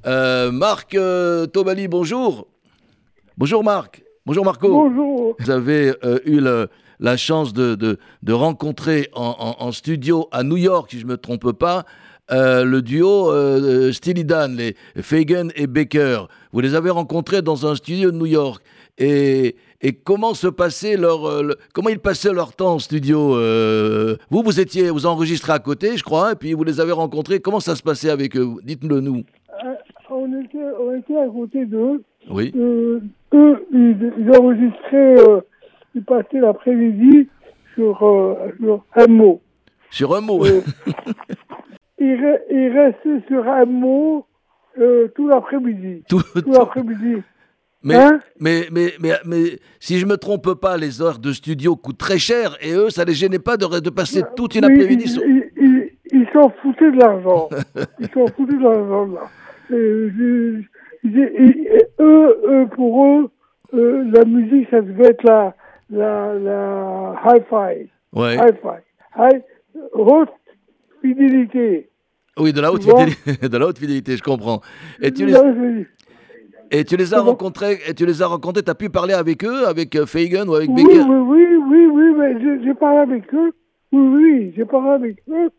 Marc 0.06 0.96
Tobali, 1.54 1.88
bonjour. 1.88 2.48
Bonjour 3.38 3.64
Marc. 3.64 4.04
Bonjour 4.26 4.46
Marco. 4.46 4.68
Bonjour. 4.70 5.36
Vous 5.40 5.50
avez 5.50 5.94
eu 6.26 6.40
le- 6.40 6.70
la 7.04 7.16
chance 7.18 7.54
de, 7.54 7.76
de- 7.76 7.98
de 8.24 8.34
rencontrer 8.34 9.10
en, 9.14 9.36
en- 9.38 9.64
en 9.68 9.72
studio 9.72 10.28
à 10.32 10.42
New 10.44 10.58
York, 10.58 10.88
si 10.90 11.00
je 11.00 11.06
ne 11.06 11.12
me 11.12 11.18
trompe 11.18 11.52
pas, 11.52 11.84
euh, 12.32 12.64
le 12.64 12.82
duo 12.82 13.30
euh, 13.32 13.92
Steely 13.92 14.24
Dan, 14.24 14.56
les 14.56 14.76
Fagan 15.02 15.50
et 15.56 15.68
Baker. 15.68 16.22
Vous 16.54 16.62
les 16.62 16.74
avez 16.74 16.90
rencontrés 16.90 17.42
dans 17.42 17.68
un 17.68 17.76
studio 17.76 18.10
de 18.12 18.18
New 18.18 18.26
York. 18.26 18.64
Et, 18.98 19.56
et 19.82 19.92
comment 19.94 20.34
se 20.34 20.48
passait 20.48 20.96
leur, 20.98 21.26
euh, 21.26 21.44
le- 21.44 21.58
comment 21.74 21.90
ils 21.90 22.00
passaient 22.00 22.32
leur 22.32 22.56
temps 22.56 22.76
en 22.76 22.80
studio 22.80 23.36
euh, 23.36 24.16
Vous, 24.30 24.42
vous 24.42 24.60
étiez, 24.62 24.90
vous 24.90 25.06
enregistrez 25.06 25.52
à 25.52 25.60
côté, 25.60 25.98
je 25.98 26.04
crois, 26.04 26.32
et 26.32 26.36
puis 26.36 26.54
vous 26.54 26.64
les 26.64 26.80
avez 26.80 26.94
rencontrés. 26.94 27.40
Comment 27.42 27.60
ça 27.60 27.76
se 27.76 27.84
passait 27.84 28.10
avec 28.10 28.38
eux? 28.38 28.48
Dites-le 28.64 29.02
nous. 29.02 29.24
Euh, 29.66 29.74
On 30.10 30.28
était, 30.42 30.58
on 30.80 30.96
était 30.96 31.18
à 31.18 31.28
côté 31.28 31.66
d'eux. 31.66 32.02
Oui. 32.32 32.54
Euh, 32.56 33.02
eux, 33.34 33.66
ils, 33.74 34.14
ils 34.20 34.30
enregistraient, 34.40 35.16
euh, 35.96 36.00
ils 36.00 36.04
passaient 36.04 36.40
l'après-midi 36.40 37.28
sur, 37.76 38.04
euh, 38.06 38.36
sur 38.60 38.84
un 38.96 39.08
mot. 39.08 39.42
Sur 39.90 40.16
un 40.16 40.22
mot. 40.22 40.44
Euh, 40.46 40.62
ils, 42.00 42.16
re- 42.16 42.42
ils 42.52 42.70
restaient 42.70 43.26
sur 43.28 43.48
un 43.48 43.66
mot 43.66 44.26
euh, 44.80 45.08
tout 45.16 45.28
l'après-midi. 45.28 46.04
Tout- 46.10 46.22
Tout 46.34 46.52
l'après-midi. 46.52 47.22
Mais, 47.86 47.96
Hein 47.96 48.20
mais, 48.40 48.62
mais, 48.72 48.94
mais, 49.02 49.12
mais 49.26 49.60
si 49.80 50.00
je 50.00 50.06
me 50.06 50.16
trompe 50.16 50.54
pas, 50.54 50.78
les 50.78 51.02
heures 51.02 51.20
de 51.20 51.32
studio 51.34 51.76
coûtent 51.76 51.98
très 51.98 52.18
cher 52.18 52.56
et 52.62 52.72
eux, 52.74 52.90
ça 52.90 53.04
les 53.04 53.14
gênait 53.14 53.40
pas 53.40 53.58
de, 53.58 53.80
de 53.82 53.90
passer 53.90 54.24
toute 54.38 54.56
une 54.56 54.64
après-midi 54.64 55.08
sur... 55.10 55.22
ils, 55.26 56.28
s'en 56.32 56.50
foutaient 56.62 56.92
de 56.92 56.98
l'argent. 56.98 57.50
ils 58.00 58.08
s'en 58.14 58.26
foutaient 58.28 58.56
de 58.56 58.64
l'argent, 58.64 59.06
là. 59.08 59.22
Euh, 59.72 60.62
et- 61.04 61.10
et 61.10 61.86
eux, 62.00 62.42
eux, 62.48 62.68
pour 62.74 63.06
eux, 63.06 63.30
euh, 63.74 64.04
la 64.14 64.24
musique, 64.24 64.70
ça 64.72 64.82
devait 64.82 65.08
être 65.10 65.24
la, 65.24 65.54
la, 65.94 66.34
la 66.34 67.16
hi-fi. 67.26 67.90
Ouais. 68.14 68.36
Hi-fi. 68.36 68.82
High, 69.18 69.42
haute 69.94 70.30
fidélité. 71.02 71.90
Oui, 72.40 72.52
de 72.52 72.62
la 72.62 72.72
haute 72.72 72.84
fidélité, 72.84 73.48
de 73.48 73.58
la 73.58 73.68
haute 73.68 73.78
fidélité, 73.78 74.18
je 74.18 74.24
comprends. 74.24 74.62
Et 75.02 75.12
tu 75.12 75.26
les, 75.26 75.34
Et 76.72 76.84
tu 76.84 76.98
les 76.98 77.14
as 77.14 77.22
rencontrés, 77.22 77.78
et 77.88 77.94
tu 77.94 78.06
les 78.06 78.22
as 78.24 78.28
rencontrés, 78.28 78.64
tu 78.64 78.72
as 78.72 78.76
pu 78.76 78.90
parler 78.90 79.14
avec 79.14 79.44
eux, 79.46 79.68
avec 79.68 79.96
euh, 79.96 80.06
Fagan 80.08 80.48
ou 80.48 80.56
avec 80.56 80.70
oui, 80.70 80.84
Baker 80.84 81.02
Oui, 81.08 81.16
oui, 81.28 81.46
oui, 81.68 81.86
oui, 81.94 82.14
mais 82.18 82.64
j'ai- 82.64 82.74
parlé 82.74 83.00
avec 83.00 83.32
eux. 83.34 83.52
Oui, 83.92 84.08
oui, 84.16 84.54
j'ai 84.56 84.66
parlé 84.66 84.90
avec 84.90 85.18
eux. 85.30 85.50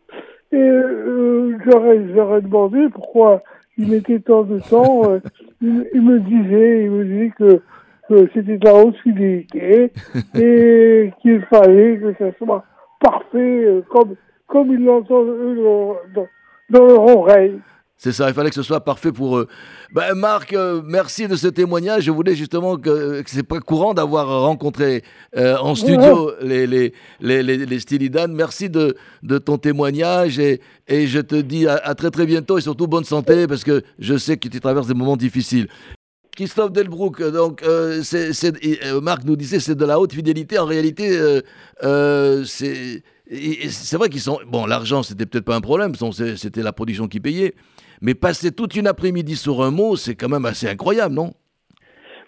Et 0.51 0.57
euh, 0.57 1.57
j'aurais, 1.65 2.01
j'aurais 2.13 2.41
demandé 2.41 2.87
pourquoi 2.93 3.41
ils 3.77 3.87
mettaient 3.89 4.19
tant 4.19 4.43
de 4.43 4.59
temps. 4.59 5.09
euh, 5.09 5.19
ils, 5.61 5.85
ils 5.93 6.01
me 6.01 6.19
disaient, 6.19 6.83
ils 6.83 6.91
me 6.91 7.05
disaient 7.05 7.33
que, 7.37 7.61
que 8.07 8.29
c'était 8.33 8.59
la 8.63 8.75
haute 8.75 8.95
fidélité 9.03 9.91
et 10.35 11.11
qu'il 11.21 11.41
fallait 11.49 11.97
que 11.97 12.13
ça 12.17 12.37
soit 12.37 12.63
parfait 12.99 13.65
euh, 13.65 13.81
comme, 13.89 14.15
comme 14.47 14.71
ils 14.71 14.83
l'entendent 14.83 15.29
eux 15.29 15.55
dans, 15.55 16.27
dans, 16.69 16.85
leur 16.85 17.17
oreille. 17.17 17.59
C'est 17.97 18.11
ça, 18.11 18.27
il 18.27 18.33
fallait 18.33 18.49
que 18.49 18.55
ce 18.55 18.63
soit 18.63 18.81
parfait 18.81 19.13
pour 19.13 19.37
eux. 19.37 19.47
Ben, 19.93 20.13
Marc, 20.15 20.51
euh, 20.51 20.81
merci 20.85 21.29
de 21.29 21.35
ce 21.35 21.47
témoignage. 21.47 22.03
Je 22.03 22.11
voulais 22.11 22.35
justement 22.35 22.75
que, 22.75 23.21
que 23.21 23.29
c'est 23.29 23.47
pas 23.47 23.61
courant 23.61 23.93
d'avoir 23.93 24.41
rencontré 24.41 25.01
euh, 25.37 25.55
en 25.57 25.75
studio 25.75 26.31
les, 26.41 26.67
les, 26.67 26.93
les, 27.21 27.41
les, 27.41 27.65
les. 27.65 28.27
Merci 28.27 28.69
de, 28.69 28.97
de 29.23 29.37
ton 29.37 29.57
témoignage 29.57 30.39
et, 30.39 30.59
et 30.89 31.07
je 31.07 31.19
te 31.19 31.35
dis 31.35 31.67
à, 31.67 31.75
à 31.75 31.95
très 31.95 32.11
très 32.11 32.25
bientôt 32.25 32.57
et 32.57 32.61
surtout 32.61 32.87
bonne 32.87 33.05
santé 33.05 33.47
parce 33.47 33.63
que 33.63 33.81
je 33.97 34.17
sais 34.17 34.35
que 34.35 34.49
tu 34.49 34.59
traverses 34.59 34.87
des 34.87 34.93
moments 34.93 35.17
difficiles. 35.17 35.67
Christophe 36.35 36.73
Delbrook, 36.73 37.23
donc 37.31 37.63
euh, 37.63 38.01
euh, 38.13 39.01
Marc 39.01 39.23
nous 39.23 39.35
disait 39.35 39.59
c'est 39.59 39.75
de 39.75 39.85
la 39.85 39.99
haute 39.99 40.13
fidélité. 40.13 40.59
En 40.59 40.65
réalité, 40.65 41.09
euh, 41.83 42.43
c'est, 42.43 43.03
c'est 43.69 43.97
vrai 43.97 44.09
qu'ils 44.09 44.19
sont. 44.19 44.39
Bon, 44.47 44.65
l'argent 44.65 45.01
c'était 45.01 45.25
peut-être 45.25 45.45
pas 45.45 45.55
un 45.55 45.61
problème, 45.61 45.93
c'était 45.95 46.61
la 46.61 46.73
production 46.73 47.07
qui 47.07 47.19
payait. 47.19 47.53
Mais 48.01 48.13
passer 48.13 48.51
toute 48.51 48.75
une 48.75 48.87
après-midi 48.87 49.35
sur 49.37 49.63
un 49.63 49.71
mot, 49.71 49.95
c'est 49.95 50.15
quand 50.15 50.27
même 50.29 50.45
assez 50.45 50.67
incroyable, 50.67 51.15
non? 51.15 51.33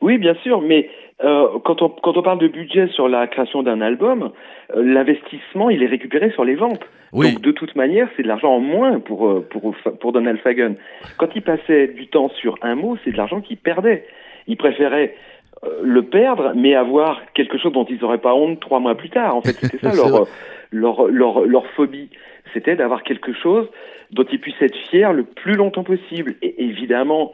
Oui, 0.02 0.18
bien 0.18 0.36
sûr, 0.44 0.62
mais 0.62 0.90
euh, 1.24 1.48
quand, 1.64 1.82
on, 1.82 1.90
quand 1.90 2.16
on 2.16 2.22
parle 2.22 2.40
de 2.40 2.48
budget 2.48 2.88
sur 2.90 3.08
la 3.08 3.26
création 3.28 3.64
d'un 3.64 3.82
album, 3.82 4.32
euh, 4.76 4.84
l'investissement, 4.84 5.70
il 5.70 5.82
est 5.82 5.88
récupéré 5.88 6.30
sur 6.32 6.46
les 6.46 6.56
ventes. 6.56 6.86
Oui. 7.12 7.34
Donc 7.34 7.42
de 7.42 7.52
toute 7.52 7.76
manière, 7.76 8.08
c'est 8.16 8.24
de 8.24 8.28
l'argent 8.28 8.52
en 8.54 8.60
moins 8.60 9.00
pour, 9.00 9.28
euh, 9.28 9.48
pour, 9.50 9.76
pour 10.00 10.12
Donald 10.12 10.40
Fagan. 10.40 10.76
Quand 11.18 11.30
il 11.36 11.42
passait 11.42 11.88
du 11.88 12.08
temps 12.08 12.30
sur 12.30 12.58
un 12.62 12.76
mot, 12.76 12.98
c'est 13.04 13.12
de 13.12 13.18
l'argent 13.18 13.42
qu'il 13.42 13.58
perdait. 13.58 14.06
Il 14.46 14.58
préférait 14.58 15.16
euh, 15.64 15.80
le 15.82 16.04
perdre, 16.04 16.54
mais 16.56 16.76
avoir 16.76 17.22
quelque 17.34 17.58
chose 17.58 17.74
dont 17.74 17.86
ils 17.86 18.00
n'auraient 18.00 18.20
pas 18.20 18.36
honte 18.36 18.60
trois 18.60 18.80
mois 18.80 18.96
plus 18.96 19.10
tard. 19.10 19.36
En 19.36 19.42
fait, 19.42 19.54
c'était 19.54 19.80
ça 19.80 19.96
leur, 19.96 20.28
leur, 20.72 21.08
leur, 21.08 21.46
leur 21.46 21.66
phobie. 21.72 22.10
C'était 22.54 22.76
d'avoir 22.76 23.02
quelque 23.02 23.34
chose 23.34 23.68
dont 24.12 24.26
ils 24.32 24.40
puissent 24.40 24.62
être 24.62 24.78
fiers 24.90 25.12
le 25.14 25.24
plus 25.24 25.54
longtemps 25.54 25.84
possible. 25.84 26.36
Et 26.44 26.64
évidemment, 26.64 27.34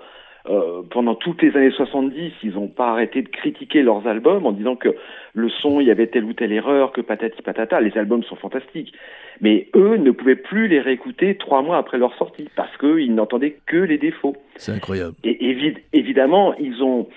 euh, 0.50 0.82
pendant 0.90 1.16
toutes 1.16 1.42
les 1.42 1.56
années 1.56 1.72
70, 1.72 2.32
ils 2.44 2.52
n'ont 2.54 2.68
pas 2.68 2.90
arrêté 2.90 3.22
de 3.22 3.30
critiquer 3.30 3.82
leurs 3.82 4.06
albums 4.08 4.46
en 4.46 4.52
disant 4.52 4.76
que 4.76 4.90
le 5.34 5.50
son, 5.50 5.80
il 5.80 5.88
y 5.88 5.92
avait 5.92 6.08
telle 6.08 6.26
ou 6.26 6.34
telle 6.34 6.52
erreur, 6.52 6.92
que 6.92 7.02
patati 7.02 7.42
patata. 7.42 7.80
Les 7.80 7.98
albums 7.98 8.24
sont 8.24 8.36
fantastiques. 8.36 8.94
Mais 9.42 9.68
eux 9.76 9.96
ne 9.98 10.12
pouvaient 10.12 10.36
plus 10.36 10.68
les 10.68 10.80
réécouter 10.80 11.36
trois 11.38 11.62
mois 11.62 11.78
après 11.78 11.98
leur 11.98 12.14
sortie 12.16 12.50
parce 12.56 12.76
qu'ils 12.78 13.16
n'entendaient 13.16 13.58
que 13.66 13.78
les 13.78 13.98
défauts. 13.98 14.36
C'est 14.58 14.74
incroyable. 14.74 15.16
Et 15.24 15.34
évi- 15.54 15.78
évidemment, 15.94 16.54
ils 16.60 16.84
ont, 16.84 17.08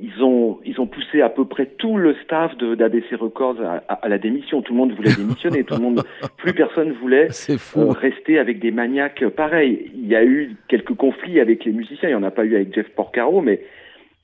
ils 0.00 0.22
ont, 0.22 0.58
ils 0.64 0.80
ont 0.80 0.86
poussé 0.86 1.20
à 1.20 1.28
peu 1.28 1.44
près 1.44 1.66
tout 1.66 1.96
le 1.98 2.14
staff 2.24 2.56
d'ABC 2.56 3.14
Records 3.14 3.60
à, 3.60 3.82
à- 3.88 3.94
à 4.04 4.08
la 4.08 4.18
démission. 4.18 4.62
Tout 4.62 4.72
le 4.72 4.78
monde 4.78 4.92
voulait 4.92 5.14
démissionner. 5.14 5.64
tout 5.64 5.74
le 5.74 5.80
monde, 5.82 6.02
plus 6.38 6.54
personne 6.54 6.92
voulait 6.92 7.28
euh, 7.76 7.90
rester 7.90 8.38
avec 8.38 8.58
des 8.58 8.70
maniaques 8.70 9.26
pareils. 9.28 9.90
Il 9.94 10.06
y 10.06 10.16
a 10.16 10.24
eu 10.24 10.56
quelques 10.68 10.94
conflits 10.94 11.40
avec 11.40 11.64
les 11.64 11.72
musiciens. 11.72 12.08
Il 12.08 12.12
n'y 12.12 12.18
en 12.18 12.22
a 12.22 12.30
pas 12.30 12.44
eu 12.44 12.54
avec 12.54 12.74
Jeff 12.74 12.88
Porcaro, 12.90 13.42
mais 13.42 13.60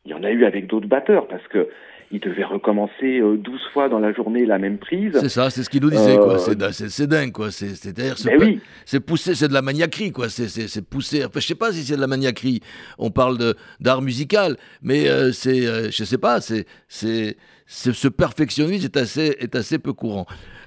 il 0.06 0.10
y 0.12 0.14
en 0.14 0.24
a 0.24 0.30
eu 0.30 0.44
avec 0.46 0.66
d'autres 0.68 0.88
batteurs 0.88 1.26
parce 1.28 1.46
que 1.48 1.68
ils 2.10 2.20
devaient 2.20 2.44
recommencer 2.44 3.20
euh, 3.20 3.36
12 3.36 3.60
fois 3.72 3.88
dans 3.88 3.98
la 3.98 4.12
journée 4.12 4.46
la 4.46 4.58
même 4.58 4.78
prise. 4.78 5.12
C'est 5.20 5.28
ça, 5.28 5.50
c'est 5.50 5.62
ce 5.62 5.70
qu'il 5.70 5.82
nous 5.82 5.90
disait, 5.90 6.16
quoi. 6.16 6.34
Euh, 6.34 6.70
C'est, 6.72 7.06
dingue, 7.06 7.32
quoi. 7.32 7.50
C'est, 7.50 7.74
c'est, 7.74 7.94
Ben 7.94 8.14
oui. 8.40 8.60
poussé, 9.00 9.34
c'est 9.34 9.48
de 9.48 9.52
la 9.52 9.62
maniaquerie, 9.62 10.12
quoi. 10.12 10.28
C'est, 10.28 10.88
poussé. 10.88 11.24
Enfin, 11.24 11.40
je 11.40 11.46
sais 11.46 11.54
pas 11.54 11.72
si 11.72 11.82
c'est 11.82 11.96
de 11.96 12.00
la 12.00 12.06
maniaquerie. 12.06 12.60
On 12.98 13.10
parle 13.10 13.54
d'art 13.80 14.02
musical, 14.02 14.56
mais 14.82 15.08
euh, 15.08 15.32
c'est, 15.32 15.66
euh, 15.66 15.90
je 15.90 16.04
sais 16.04 16.18
pas, 16.18 16.40
c'est, 16.40 16.66
c'est- 17.68 17.92
ce 17.92 18.08
perfectionnisme 18.08 18.86
est 18.86 18.96
assez, 18.96 19.36
est 19.38 19.54
assez 19.54 19.78
peu 19.78 19.92
courant. 19.92 20.26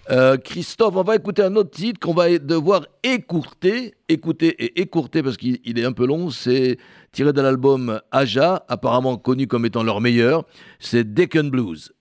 Euh, 0.10 0.38
Christophe, 0.38 0.96
on 0.96 1.04
va 1.04 1.16
écouter 1.16 1.42
un 1.44 1.56
autre 1.56 1.72
titre 1.72 2.00
qu'on 2.00 2.14
va 2.14 2.38
devoir 2.38 2.86
écourter, 3.04 3.94
écouter 4.08 4.48
et 4.64 4.82
écourter 4.82 5.22
parce 5.24 5.36
qu'il 5.38 5.60
il 5.66 5.78
est 5.80 5.86
un 5.86 5.92
peu 5.94 6.06
long. 6.06 6.30
C'est 6.30 6.78
tiré 7.12 7.34
de 7.34 7.42
l'album 7.42 8.00
Aja, 8.12 8.66
apparemment 8.68 9.18
connu 9.18 9.48
comme 9.48 9.66
étant 9.66 9.84
leur 9.84 10.00
meilleur. 10.00 10.46
C'est 10.80 11.14
Deccan 11.14 11.46
Blues. 11.46 11.92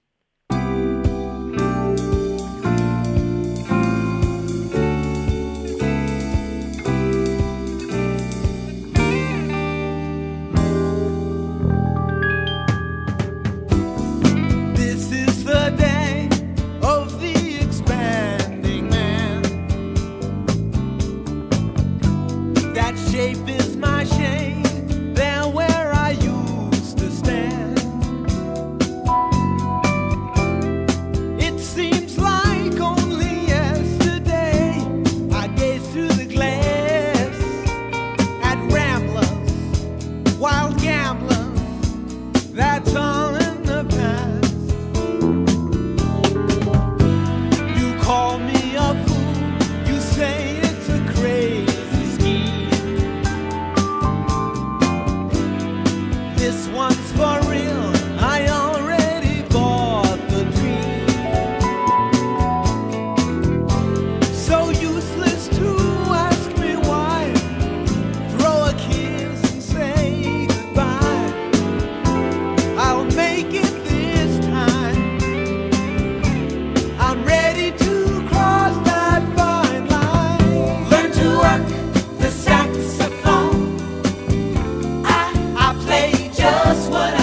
what 86.88 87.19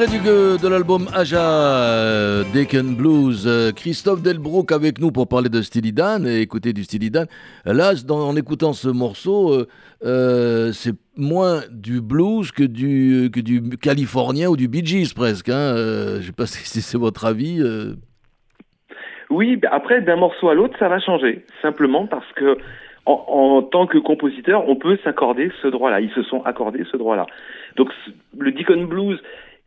Du, 0.00 0.18
de 0.18 0.66
l'album 0.66 1.08
Aja 1.14 1.42
euh, 1.42 2.42
Deacon 2.54 2.96
Blues, 2.96 3.44
euh, 3.46 3.70
Christophe 3.70 4.22
Delbrook 4.22 4.72
avec 4.72 4.98
nous 4.98 5.10
pour 5.10 5.28
parler 5.28 5.50
de 5.50 5.60
Steely 5.60 5.92
Dan 5.92 6.26
et 6.26 6.40
écouter 6.40 6.72
du 6.72 6.84
Steely 6.84 7.10
Dan. 7.10 7.26
Là, 7.66 7.92
en 8.08 8.34
écoutant 8.34 8.72
ce 8.72 8.88
morceau, 8.88 9.66
euh, 10.02 10.72
c'est 10.72 10.94
moins 11.18 11.60
du 11.70 12.00
blues 12.00 12.50
que 12.50 12.62
du, 12.62 13.30
californien 13.82 14.48
ou 14.48 14.56
du 14.56 14.68
Bee 14.68 14.86
Gees 14.86 15.12
presque. 15.14 15.50
Hein. 15.50 15.74
je 15.74 16.16
ne 16.16 16.22
sais 16.22 16.32
pas 16.32 16.46
si 16.46 16.80
c'est 16.80 16.96
votre 16.98 17.26
avis. 17.26 17.62
Oui, 19.28 19.60
après, 19.70 20.00
d'un 20.00 20.16
morceau 20.16 20.48
à 20.48 20.54
l'autre, 20.54 20.78
ça 20.78 20.88
va 20.88 20.98
changer. 20.98 21.44
Simplement 21.60 22.06
parce 22.06 22.32
que 22.36 22.56
en, 23.04 23.24
en, 23.28 23.62
tant 23.62 23.86
que 23.86 23.98
compositeur, 23.98 24.66
on 24.66 24.76
peut 24.76 24.98
s'accorder 25.04 25.52
ce 25.60 25.68
droit-là. 25.68 26.00
Ils 26.00 26.12
se 26.12 26.22
sont 26.22 26.42
accordés 26.44 26.84
ce 26.90 26.96
droit-là. 26.96 27.26
Donc 27.76 27.90
le 28.38 28.50
Deacon 28.52 28.84
Blues, 28.84 29.20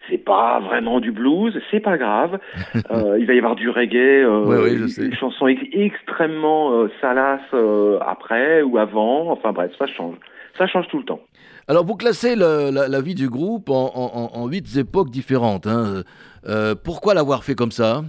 c'est 0.10 0.18
pas 0.18 0.60
vraiment 0.60 1.00
du 1.00 1.12
blues, 1.12 1.60
c'est 1.72 1.80
pas 1.80 1.98
grave. 1.98 2.40
Euh, 2.92 3.18
il 3.20 3.26
va 3.26 3.34
y 3.34 3.38
avoir 3.38 3.56
du 3.56 3.70
reggae, 3.70 4.24
euh, 4.24 4.88
une 4.98 5.16
chanson 5.16 5.48
extrêmement 5.48 6.74
euh, 6.74 6.92
salace 7.02 7.42
euh, 7.54 7.98
après 8.06 8.62
ou 8.62 8.78
avant. 8.78 9.32
Enfin 9.32 9.52
bref, 9.52 9.72
ça 9.80 9.88
change. 9.88 10.16
Ça 10.58 10.68
change 10.68 10.88
tout 10.90 10.98
le 10.98 11.06
temps. 11.06 11.22
Alors 11.68 11.86
vous 11.86 11.96
classez 11.96 12.36
le, 12.36 12.72
la, 12.72 12.88
la, 12.88 13.02
vie 13.02 13.16
du 13.16 13.30
groupe 13.30 13.70
en 13.70 14.48
huit 14.48 14.78
époques 14.78 15.10
différentes. 15.10 15.66
Hein. 15.66 16.04
Euh, 16.48 16.76
pourquoi 16.76 17.14
l'avoir 17.14 17.44
fait 17.44 17.56
comme 17.56 17.72
ça? 17.72 18.04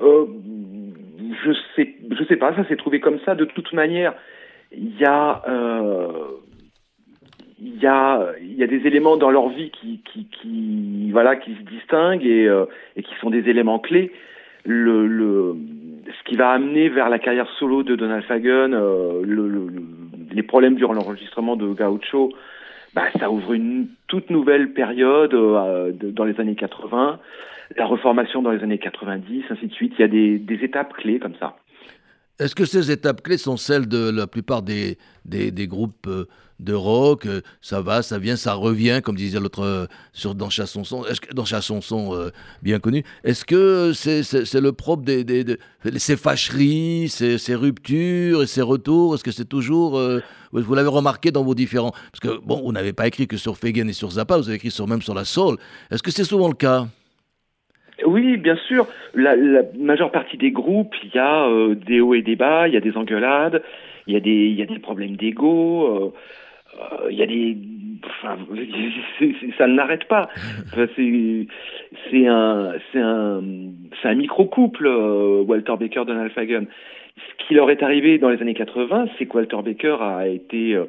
Je 0.00 1.52
sais, 1.76 1.94
je 2.10 2.24
sais 2.24 2.36
pas. 2.36 2.54
Ça 2.56 2.66
s'est 2.66 2.76
trouvé 2.76 3.00
comme 3.00 3.18
ça. 3.24 3.34
De 3.34 3.44
toute 3.44 3.72
manière, 3.72 4.14
il 4.72 4.98
y 4.98 5.04
a 5.04 5.42
il 7.60 7.80
y 7.80 7.86
a 7.86 8.32
il 8.40 8.54
y 8.54 8.62
a 8.62 8.66
des 8.66 8.86
éléments 8.86 9.16
dans 9.16 9.30
leur 9.30 9.48
vie 9.48 9.70
qui 9.70 10.00
qui, 10.04 10.26
qui 10.26 11.10
voilà 11.10 11.36
qui 11.36 11.54
se 11.54 11.62
distinguent 11.62 12.24
et 12.24 12.46
euh, 12.46 12.66
et 12.96 13.02
qui 13.02 13.14
sont 13.20 13.30
des 13.30 13.48
éléments 13.48 13.78
clés. 13.78 14.12
Le, 14.64 15.06
le 15.06 15.56
ce 16.06 16.28
qui 16.28 16.36
va 16.36 16.50
amener 16.50 16.88
vers 16.88 17.08
la 17.08 17.18
carrière 17.18 17.48
solo 17.58 17.82
de 17.82 17.96
Donald 17.96 18.24
Fagen 18.24 18.74
euh, 18.74 19.22
le, 19.24 19.48
le, 19.48 19.66
les 20.32 20.42
problèmes 20.42 20.74
durant 20.74 20.92
l'enregistrement 20.92 21.56
de 21.56 21.66
Gaucho 21.66 22.32
bah, 22.94 23.04
ça 23.18 23.30
ouvre 23.30 23.52
une 23.52 23.88
toute 24.08 24.30
nouvelle 24.30 24.72
période 24.72 25.34
euh, 25.34 25.92
dans 25.92 26.24
les 26.24 26.38
années 26.40 26.54
80 26.54 27.18
la 27.76 27.86
reformation 27.86 28.42
dans 28.42 28.50
les 28.50 28.62
années 28.62 28.78
90 28.78 29.44
ainsi 29.50 29.66
de 29.66 29.72
suite. 29.72 29.94
Il 29.98 30.02
y 30.02 30.04
a 30.04 30.08
des, 30.08 30.38
des 30.38 30.64
étapes 30.64 30.94
clés 30.94 31.18
comme 31.18 31.34
ça 31.38 31.56
est-ce 32.38 32.54
que 32.54 32.64
ces 32.64 32.90
étapes 32.90 33.22
clés 33.22 33.38
sont 33.38 33.56
celles 33.56 33.88
de 33.88 34.10
la 34.10 34.26
plupart 34.26 34.62
des, 34.62 34.98
des, 35.24 35.66
groupes 35.66 36.06
euh, 36.06 36.26
de 36.60 36.72
rock? 36.72 37.26
Euh, 37.26 37.40
Ça 37.60 37.80
va, 37.80 38.02
ça 38.02 38.18
vient, 38.18 38.36
ça 38.36 38.54
revient, 38.54 39.00
comme 39.02 39.16
disait 39.16 39.40
l'autre 39.40 39.62
euh, 39.64 40.34
dans 40.34 40.48
Chassonson, 40.48 41.04
euh, 42.14 42.30
bien 42.62 42.78
connu. 42.78 43.04
Est-ce 43.24 43.44
que 43.44 43.92
c'est 43.92 44.60
le 44.60 44.72
propre 44.72 45.02
des, 45.02 45.24
des, 45.24 45.42
de, 45.42 45.58
ces 45.96 46.16
fâcheries, 46.16 47.08
ces, 47.08 47.38
ces, 47.38 47.56
ruptures 47.56 48.42
et 48.42 48.46
ces 48.46 48.62
retours? 48.62 49.14
Est-ce 49.14 49.24
que 49.24 49.32
c'est 49.32 49.48
toujours 49.48 50.00
vous 50.52 50.74
l'avez 50.74 50.88
remarqué 50.88 51.30
dans 51.30 51.44
vos 51.44 51.54
différents? 51.54 51.92
Parce 52.12 52.20
que 52.20 52.40
bon, 52.40 52.62
vous 52.62 52.72
n'avez 52.72 52.92
pas 52.92 53.06
écrit 53.06 53.26
que 53.26 53.36
sur 53.36 53.58
Fagan 53.58 53.88
et 53.88 53.92
sur 53.92 54.12
Zappa, 54.12 54.38
vous 54.38 54.48
avez 54.48 54.56
écrit 54.56 54.70
sur 54.70 54.86
même 54.86 55.02
sur 55.02 55.14
la 55.14 55.24
soul. 55.24 55.58
Est-ce 55.90 56.02
que 56.02 56.10
c'est 56.10 56.24
souvent 56.24 56.48
le 56.48 56.54
cas? 56.54 56.88
Oui, 58.08 58.36
bien 58.36 58.56
sûr. 58.56 58.86
La, 59.14 59.34
majeure 59.78 60.10
partie 60.10 60.36
des 60.36 60.50
groupes, 60.50 60.94
il 61.04 61.14
y 61.14 61.18
a 61.18 61.46
euh, 61.46 61.74
des 61.74 62.00
hauts 62.00 62.14
et 62.14 62.22
des 62.22 62.36
bas, 62.36 62.68
il 62.68 62.74
y 62.74 62.76
a 62.76 62.80
des 62.80 62.96
engueulades, 62.96 63.62
il 64.06 64.14
y 64.14 64.16
a 64.16 64.20
des, 64.20 64.30
il 64.30 64.54
y 64.54 64.62
a 64.62 64.66
des 64.66 64.78
problèmes 64.78 65.16
d'ego, 65.16 65.86
euh, 65.86 66.12
euh, 66.80 67.10
il 67.10 67.16
y 67.16 67.22
a 67.22 67.26
des, 67.26 67.56
enfin, 68.04 68.36
ça 69.58 69.66
n'arrête 69.66 70.04
pas. 70.04 70.28
Enfin, 70.72 70.86
c'est, 70.96 72.26
un, 72.26 72.72
un, 72.94 73.42
un 74.04 74.14
micro 74.14 74.46
couple, 74.46 74.88
Walter 74.88 75.74
Baker, 75.78 76.04
Donald 76.06 76.32
Fagen. 76.32 76.66
Ce 77.16 77.46
qui 77.46 77.54
leur 77.54 77.70
est 77.70 77.82
arrivé 77.82 78.18
dans 78.18 78.30
les 78.30 78.40
années 78.40 78.54
80, 78.54 79.08
c'est 79.18 79.26
que 79.26 79.36
Walter 79.36 79.58
Baker 79.64 79.96
a 80.00 80.28
été, 80.28 80.80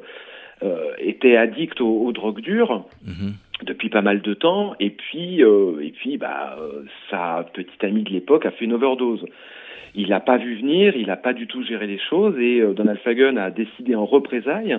était 0.98 1.36
addict 1.36 1.80
aux, 1.80 2.12
drogues 2.12 2.40
dures. 2.40 2.84
Mm-hmm 3.04 3.49
depuis 3.64 3.88
pas 3.88 4.02
mal 4.02 4.20
de 4.20 4.34
temps 4.34 4.74
et 4.80 4.90
puis 4.90 5.42
euh, 5.42 5.80
et 5.80 5.90
puis 5.90 6.16
bah 6.16 6.56
euh, 6.60 6.84
sa 7.10 7.46
petite 7.52 7.82
amie 7.84 8.02
de 8.02 8.10
l'époque 8.10 8.46
a 8.46 8.50
fait 8.50 8.64
une 8.64 8.72
overdose. 8.72 9.24
Il 9.94 10.10
n'a 10.10 10.20
pas 10.20 10.38
vu 10.38 10.56
venir, 10.56 10.94
il 10.96 11.08
n'a 11.08 11.16
pas 11.16 11.32
du 11.32 11.46
tout 11.46 11.62
géré 11.64 11.86
les 11.86 11.98
choses 11.98 12.38
et 12.38 12.60
euh, 12.60 12.72
Donald 12.72 12.98
Fagen 13.00 13.38
a 13.38 13.50
décidé 13.50 13.94
en 13.94 14.06
représailles 14.06 14.78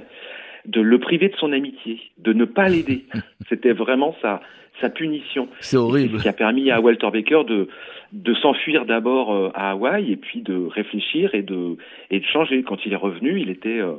de 0.66 0.82
le 0.82 1.00
priver 1.00 1.30
de 1.30 1.36
son 1.38 1.52
amitié, 1.52 2.00
de 2.20 2.34
ne 2.34 2.46
pas 2.46 2.68
l'aider. 2.68 3.06
C'était 3.50 3.74
vraiment 3.74 4.16
sa 4.22 4.42
sa 4.80 4.90
punition. 4.90 5.48
C'est 5.60 5.78
horrible. 5.78 6.18
Ce 6.18 6.24
qui 6.24 6.30
a 6.30 6.34
permis 6.34 6.72
à 6.72 6.82
Walter 6.82 7.10
Baker 7.12 7.44
de 7.48 7.68
de 8.14 8.34
s'enfuir 8.36 8.86
d'abord 8.86 9.34
euh, 9.34 9.52
à 9.54 9.72
Hawaï 9.72 10.12
et 10.12 10.18
puis 10.18 10.42
de 10.42 10.66
réfléchir 10.66 11.34
et 11.34 11.44
de 11.44 11.78
et 12.10 12.20
de 12.20 12.26
changer. 12.26 12.64
Quand 12.64 12.86
il 12.86 12.94
est 12.94 12.98
revenu, 12.98 13.40
il 13.40 13.50
était 13.50 13.80
euh, 13.80 13.94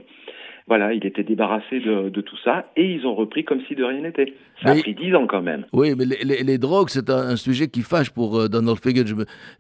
voilà, 0.69 0.93
il 0.93 1.05
était 1.05 1.25
débarrassé 1.25 1.81
de, 1.81 2.09
de, 2.09 2.21
tout 2.21 2.37
ça 2.45 2.71
et 2.77 2.85
ils 2.85 3.07
ont 3.07 3.15
repris 3.15 3.45
comme 3.45 3.61
si 3.67 3.75
de 3.75 3.85
rien 3.85 4.01
n'était. 4.01 4.35
Ça 4.63 4.75
mais, 4.75 4.81
a 4.81 4.83
pris 4.83 4.95
dix 4.95 5.15
ans 5.15 5.27
quand 5.27 5.43
même. 5.43 5.67
Oui, 5.73 5.95
mais 5.97 6.05
les, 6.05 6.25
les, 6.25 6.43
les 6.43 6.59
drogues, 6.59 6.89
c'est 6.89 7.11
un, 7.11 7.29
un, 7.31 7.37
sujet 7.37 7.69
qui 7.69 7.83
fâche 7.83 8.11
pour 8.11 8.39
euh, 8.39 8.49
Donald 8.49 8.79
Fagan. 8.79 9.05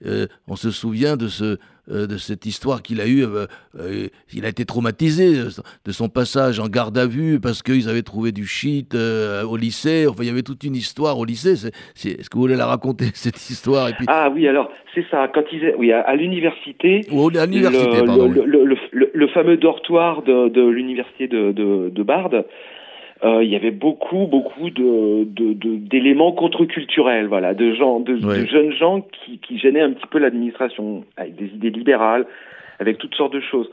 Euh, 0.06 0.26
on 0.46 0.56
se 0.56 0.70
souvient 0.70 1.16
de 1.16 1.28
ce, 1.28 1.58
euh, 1.90 2.06
de 2.06 2.16
cette 2.16 2.46
histoire 2.46 2.80
qu'il 2.80 3.00
a 3.00 3.08
eue. 3.08 3.24
Euh, 3.24 3.46
euh, 3.76 4.06
il 4.32 4.44
a 4.44 4.48
été 4.48 4.64
traumatisé 4.64 5.32
de 5.32 5.90
son 5.92 6.08
passage 6.08 6.60
en 6.60 6.68
garde 6.68 6.96
à 6.96 7.06
vue 7.06 7.40
parce 7.40 7.60
qu'ils 7.60 7.88
avaient 7.88 8.02
trouvé 8.02 8.30
du 8.30 8.46
shit 8.46 8.94
au 8.94 9.56
lycée. 9.56 10.06
Enfin, 10.08 10.22
il 10.22 10.28
y 10.28 10.30
avait 10.30 10.42
toute 10.42 10.62
une 10.62 10.76
histoire 10.76 11.18
au 11.18 11.24
lycée. 11.24 11.52
Est-ce 11.52 11.66
est, 12.08 12.28
que 12.28 12.34
vous 12.34 12.42
voulez 12.42 12.54
la 12.54 12.66
raconter, 12.66 13.06
cette 13.14 13.50
histoire? 13.50 13.88
Et 13.88 13.94
puis... 13.94 14.06
Ah 14.08 14.30
oui, 14.32 14.46
alors, 14.46 14.70
c'est 14.94 15.04
ça. 15.10 15.26
Quand 15.34 15.42
ils, 15.52 15.74
oui, 15.76 15.90
à, 15.90 16.14
l'université, 16.14 17.00
à 17.10 17.46
l'université, 17.46 18.00
le, 18.00 18.04
pardon, 18.04 18.28
le, 18.28 18.44
le, 18.44 19.10
le, 19.12 19.28
fameux 19.28 19.56
dortoir 19.56 20.22
de, 20.22 20.50
de 20.50 20.62
l'université 20.62 21.26
de, 21.26 21.50
de, 21.50 21.90
de 21.90 22.02
Bard, 22.04 22.30
il 23.24 23.48
y 23.48 23.56
avait 23.56 23.70
beaucoup, 23.70 24.26
beaucoup 24.26 24.70
de, 24.70 25.24
d'éléments 25.24 26.30
de, 26.30 26.34
de, 26.34 26.38
contre-culturels, 26.40 27.26
voilà, 27.26 27.54
de 27.54 27.72
gens, 27.74 28.00
de, 28.00 28.14
ouais. 28.14 28.42
de, 28.42 28.46
jeunes 28.46 28.72
gens 28.72 29.00
qui, 29.00 29.38
qui 29.38 29.58
gênaient 29.58 29.80
un 29.80 29.92
petit 29.92 30.06
peu 30.08 30.18
l'administration, 30.18 31.04
avec 31.16 31.36
des 31.36 31.46
idées 31.46 31.70
libérales, 31.70 32.26
avec 32.80 32.98
toutes 32.98 33.14
sortes 33.14 33.32
de 33.32 33.40
choses. 33.40 33.70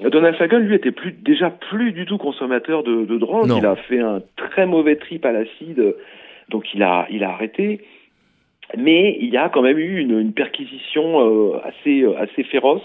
Donald 0.00 0.36
Fagan, 0.36 0.58
lui, 0.58 0.74
était 0.74 0.90
plus, 0.90 1.12
déjà 1.12 1.50
plus 1.50 1.92
du 1.92 2.04
tout 2.06 2.18
consommateur 2.18 2.82
de, 2.82 3.04
de 3.04 3.18
drogue. 3.18 3.48
Non. 3.48 3.58
Il 3.58 3.66
a 3.66 3.76
fait 3.76 4.00
un 4.00 4.22
très 4.36 4.66
mauvais 4.66 4.96
trip 4.96 5.24
à 5.24 5.32
l'acide, 5.32 5.94
donc 6.48 6.72
il 6.74 6.82
a, 6.82 7.06
il 7.10 7.22
a 7.24 7.30
arrêté. 7.30 7.80
Mais 8.76 9.16
il 9.20 9.28
y 9.28 9.36
a 9.36 9.48
quand 9.48 9.62
même 9.62 9.78
eu 9.78 9.98
une, 9.98 10.18
une 10.18 10.32
perquisition 10.32 11.20
euh, 11.20 11.60
assez, 11.64 12.04
assez 12.18 12.42
féroce 12.44 12.82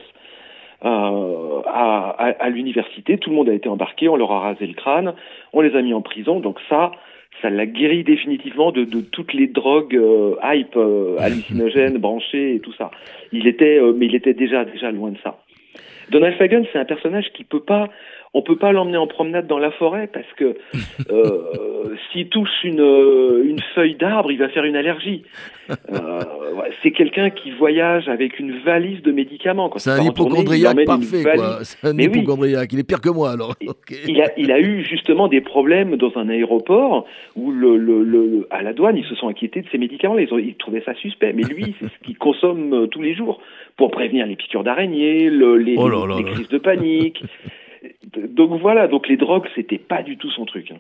euh, 0.86 1.62
à, 1.66 2.16
à, 2.18 2.30
à 2.40 2.50
l'université. 2.50 3.18
Tout 3.18 3.30
le 3.30 3.36
monde 3.36 3.50
a 3.50 3.54
été 3.54 3.68
embarqué, 3.70 4.08
on 4.10 4.16
leur 4.16 4.32
a 4.32 4.40
rasé 4.40 4.66
le 4.66 4.74
crâne, 4.74 5.14
on 5.54 5.62
les 5.62 5.76
a 5.76 5.82
mis 5.82 5.94
en 5.94 6.02
prison. 6.02 6.40
Donc 6.40 6.60
ça, 6.70 6.92
ça 7.42 7.50
l'a 7.50 7.66
guéri 7.66 8.04
définitivement 8.04 8.72
de, 8.72 8.84
de 8.84 9.02
toutes 9.02 9.34
les 9.34 9.48
drogues 9.48 9.96
euh, 9.96 10.36
hype, 10.44 10.76
euh, 10.76 11.18
hallucinogènes, 11.20 11.98
branchées 12.00 12.56
et 12.56 12.60
tout 12.60 12.74
ça. 12.74 12.92
Il 13.32 13.48
était, 13.48 13.80
euh, 13.80 13.94
mais 13.96 14.08
il 14.08 14.16
était 14.16 14.34
déjà 14.34 14.66
déjà 14.66 14.92
loin 14.92 15.12
de 15.12 15.18
ça. 15.24 15.40
Donald 16.12 16.36
Fagan, 16.38 16.64
c'est 16.72 16.80
un 16.80 16.86
personnage 16.86 17.32
qui 17.34 17.44
peut 17.44 17.60
pas 17.60 17.90
on 18.34 18.42
peut 18.42 18.58
pas 18.58 18.72
l'emmener 18.72 18.98
en 18.98 19.08
promenade 19.08 19.48
dans 19.48 19.58
la 19.58 19.72
forêt 19.72 20.08
parce 20.12 20.32
que 20.38 20.56
euh, 21.12 21.96
s'il 22.12 22.30
touche 22.30 22.64
une, 22.64 22.80
une 22.80 23.60
feuille 23.76 23.96
d'arbre, 23.96 24.32
il 24.32 24.38
va 24.38 24.50
faire 24.50 24.64
une 24.64 24.76
allergie. 24.76 25.24
Euh, 25.70 26.20
c'est 26.82 26.92
quelqu'un 26.92 27.30
qui 27.30 27.52
voyage 27.52 28.08
avec 28.08 28.40
une 28.40 28.60
valise 28.60 29.02
de 29.02 29.12
médicaments. 29.12 29.72
C'est 29.78 29.92
un 29.92 30.04
hypochondriaque 30.04 30.86
parfait, 30.86 31.24
quoi. 31.24 31.60
C'est 31.64 31.88
un 31.88 31.98
hypochondriaque. 31.98 32.70
Oui. 32.72 32.78
Il 32.78 32.80
est 32.80 32.84
pire 32.84 33.02
que 33.02 33.10
moi, 33.10 33.32
alors. 33.32 33.56
Okay. 33.66 33.96
Il, 34.08 34.22
a, 34.22 34.32
il 34.38 34.52
a 34.52 34.60
eu 34.60 34.84
justement 34.84 35.28
des 35.28 35.42
problèmes 35.42 35.96
dans 35.96 36.12
un 36.16 36.30
aéroport 36.30 37.06
où, 37.36 37.52
le, 37.52 37.78
le, 37.78 38.04
le, 38.04 38.48
à 38.50 38.62
la 38.62 38.74
douane, 38.74 38.98
ils 38.98 39.06
se 39.06 39.16
sont 39.16 39.28
inquiétés 39.28 39.62
de 39.62 39.68
ces 39.72 39.78
médicaments. 39.78 40.18
Ils, 40.18 40.34
ont, 40.34 40.40
ils 40.40 40.56
trouvaient 40.56 40.84
ça 40.86 40.96
suspect. 40.96 41.34
Mais 41.34 41.44
lui, 41.44 41.76
c'est 41.80 41.88
ce 41.88 42.00
qu'il 42.04 42.18
consomme 42.18 42.74
euh, 42.74 42.88
tous 42.88 43.02
les 43.02 43.14
jours 43.14 43.42
pour 43.78 43.92
prévenir 43.92 44.26
les 44.26 44.36
piqûres 44.36 44.64
d'araignée, 44.64 45.30
le, 45.30 45.58
les, 45.58 45.76
oh 45.78 46.08
les 46.18 46.24
crises 46.24 46.50
de 46.50 46.58
panique. 46.58 47.24
donc 48.18 48.60
voilà, 48.62 48.88
donc 48.88 49.08
les 49.08 49.18
drogues, 49.18 49.48
c'était 49.56 49.78
pas 49.78 50.02
du 50.02 50.18
tout 50.18 50.30
son 50.32 50.46
truc. 50.46 50.72
Hein. 50.72 50.78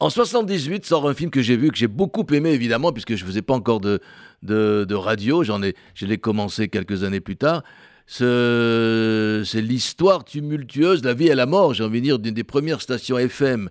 En 0.00 0.10
78 0.10 0.84
sort 0.84 1.08
un 1.08 1.14
film 1.14 1.30
que 1.30 1.42
j'ai 1.42 1.56
vu, 1.56 1.70
que 1.70 1.76
j'ai 1.76 1.88
beaucoup 1.88 2.24
aimé 2.32 2.50
évidemment, 2.50 2.92
puisque 2.92 3.14
je 3.14 3.24
faisais 3.24 3.42
pas 3.42 3.54
encore 3.54 3.80
de, 3.80 4.00
de, 4.42 4.84
de 4.88 4.94
radio, 4.94 5.44
j'en 5.44 5.62
ai, 5.62 5.74
je 5.94 6.06
l'ai 6.06 6.18
commencé 6.18 6.68
quelques 6.68 7.04
années 7.04 7.20
plus 7.20 7.36
tard. 7.36 7.62
C'est 8.06 9.60
l'histoire 9.60 10.24
tumultueuse, 10.24 11.04
la 11.04 11.14
vie 11.14 11.28
et 11.28 11.34
la 11.34 11.46
mort, 11.46 11.74
j'ai 11.74 11.84
envie 11.84 12.00
de 12.00 12.04
dire, 12.04 12.18
d'une 12.18 12.34
des 12.34 12.44
premières 12.44 12.80
stations 12.80 13.18
FM 13.18 13.68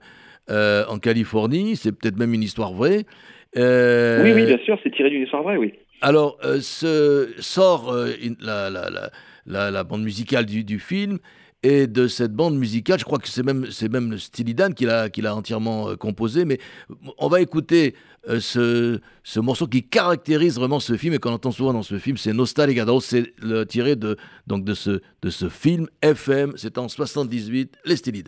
euh, 0.49 0.85
en 0.87 0.99
Californie. 0.99 1.75
C'est 1.75 1.91
peut-être 1.91 2.17
même 2.17 2.33
une 2.33 2.43
histoire 2.43 2.73
vraie. 2.73 3.05
Euh... 3.57 4.23
Oui, 4.23 4.31
oui, 4.33 4.45
bien 4.45 4.57
sûr, 4.59 4.79
c'est 4.83 4.91
tiré 4.91 5.09
d'une 5.09 5.23
histoire 5.23 5.43
vraie, 5.43 5.57
oui. 5.57 5.73
Alors, 6.01 6.37
euh, 6.43 6.59
ce, 6.61 7.29
sort 7.39 7.93
la, 8.39 8.69
la, 8.69 8.89
la, 9.45 9.71
la, 9.71 9.83
bande 9.83 10.03
musicale 10.03 10.45
du, 10.45 10.63
du 10.63 10.79
film 10.79 11.19
et 11.63 11.87
de 11.87 12.07
cette 12.07 12.33
bande 12.33 12.57
musicale. 12.57 12.99
Je 12.99 13.05
crois 13.05 13.19
que 13.19 13.27
c'est 13.27 13.43
même, 13.43 13.67
c'est 13.71 13.89
même 13.89 14.17
Steely 14.17 14.53
Dan 14.53 14.73
qui 14.73 14.85
l'a, 14.85 15.09
qui 15.09 15.21
l'a 15.21 15.35
entièrement 15.35 15.89
euh, 15.89 15.95
composé. 15.95 16.45
Mais 16.45 16.59
on 17.17 17.27
va 17.27 17.41
écouter 17.41 17.95
euh, 18.29 18.39
ce, 18.39 18.99
ce 19.23 19.39
morceau 19.39 19.67
qui 19.67 19.83
caractérise 19.83 20.55
vraiment 20.55 20.79
ce 20.79 20.97
film 20.97 21.13
et 21.13 21.19
qu'on 21.19 21.31
entend 21.31 21.51
souvent 21.51 21.73
dans 21.73 21.83
ce 21.83 21.99
film. 21.99 22.17
C'est 22.17 22.33
Nostalgia. 22.33 22.85
C'est 23.01 23.33
le, 23.41 23.65
tiré 23.65 23.95
de, 23.95 24.17
donc 24.47 24.63
de, 24.63 24.73
ce, 24.73 25.01
de 25.21 25.29
ce 25.29 25.49
film 25.49 25.87
FM. 26.01 26.53
C'est 26.55 26.77
en 26.77 26.87
78, 26.87 27.77
les 27.85 27.95
Steely 27.95 28.23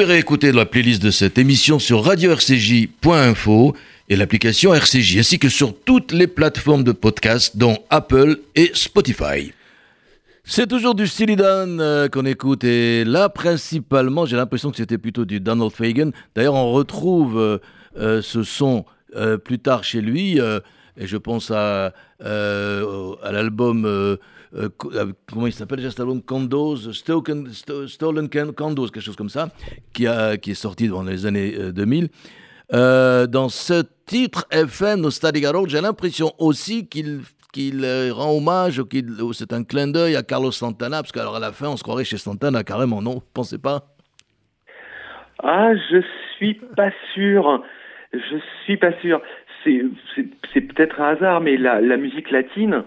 pouvez 0.00 0.14
réécouter 0.14 0.50
la 0.50 0.64
playlist 0.64 1.02
de 1.02 1.10
cette 1.10 1.36
émission 1.36 1.78
sur 1.78 2.02
radio-rcj.info 2.02 3.76
et 4.08 4.16
l'application 4.16 4.72
RCJ, 4.72 5.18
ainsi 5.18 5.38
que 5.38 5.50
sur 5.50 5.78
toutes 5.78 6.12
les 6.12 6.26
plateformes 6.26 6.84
de 6.84 6.92
podcast, 6.92 7.58
dont 7.58 7.76
Apple 7.90 8.38
et 8.54 8.70
Spotify. 8.72 9.52
C'est 10.42 10.66
toujours 10.66 10.94
du 10.94 11.06
Steely 11.06 11.36
Dan 11.36 11.82
euh, 11.82 12.08
qu'on 12.08 12.24
écoute 12.24 12.64
et 12.64 13.04
là 13.04 13.28
principalement 13.28 14.24
j'ai 14.24 14.36
l'impression 14.36 14.70
que 14.70 14.78
c'était 14.78 14.96
plutôt 14.96 15.26
du 15.26 15.38
Donald 15.38 15.70
Fagan. 15.70 16.12
D'ailleurs 16.34 16.54
on 16.54 16.72
retrouve 16.72 17.38
euh, 17.38 17.58
euh, 17.98 18.22
ce 18.22 18.42
son 18.42 18.86
plus 19.44 19.58
tard 19.58 19.84
chez 19.84 20.00
lui. 20.00 20.38
Et 20.38 21.06
je 21.06 21.16
pense 21.18 21.50
à 21.50 21.92
l'album, 22.20 24.16
euh, 24.54 24.64
euh, 24.64 24.68
co- 24.76 24.92
euh, 24.92 25.12
comment 25.32 25.46
il 25.46 25.52
s'appelle 25.52 25.78
déjà 25.78 25.90
cet 25.90 26.06
Condos, 26.26 26.92
Stolen, 26.92 28.28
Condos, 28.54 28.88
quelque 28.88 29.00
chose 29.00 29.16
comme 29.16 29.28
ça, 29.28 29.48
qui, 29.92 30.06
a, 30.06 30.36
qui 30.36 30.52
est 30.52 30.54
sorti 30.54 30.88
dans 30.88 31.02
les 31.02 31.26
années 31.26 31.54
euh, 31.58 31.72
2000. 31.72 32.08
Euh, 32.72 33.26
dans 33.26 33.48
ce 33.48 33.82
titre, 34.06 34.46
FM 34.50 35.00
Nostalgia 35.00 35.50
j'ai 35.66 35.80
l'impression 35.80 36.32
aussi 36.38 36.86
qu'il 36.86 37.20
qu'il 37.52 37.84
euh, 37.84 38.12
rend 38.12 38.36
hommage, 38.36 38.78
ou 38.78 38.86
qu'il 38.86 39.10
c'est 39.32 39.52
un 39.52 39.64
clin 39.64 39.88
d'œil 39.88 40.14
à 40.14 40.22
Carlos 40.22 40.52
Santana, 40.52 41.02
parce 41.02 41.10
qu'alors 41.10 41.34
à 41.34 41.40
la 41.40 41.50
fin, 41.50 41.68
on 41.68 41.76
se 41.76 41.82
croirait 41.82 42.04
chez 42.04 42.16
Santana 42.16 42.62
carrément, 42.62 43.02
non? 43.02 43.22
Pensez 43.34 43.58
pas 43.58 43.86
Ah, 45.42 45.72
je 45.74 46.00
suis 46.36 46.54
pas 46.76 46.92
sûr. 47.12 47.62
Je 48.12 48.36
suis 48.64 48.76
pas 48.76 48.92
sûr. 49.00 49.20
C'est, 49.64 49.82
peut-être 50.60 51.00
un 51.00 51.16
hasard, 51.16 51.40
mais 51.40 51.56
la, 51.56 51.80
musique 51.96 52.30
latine 52.30 52.74
euh, 52.74 52.82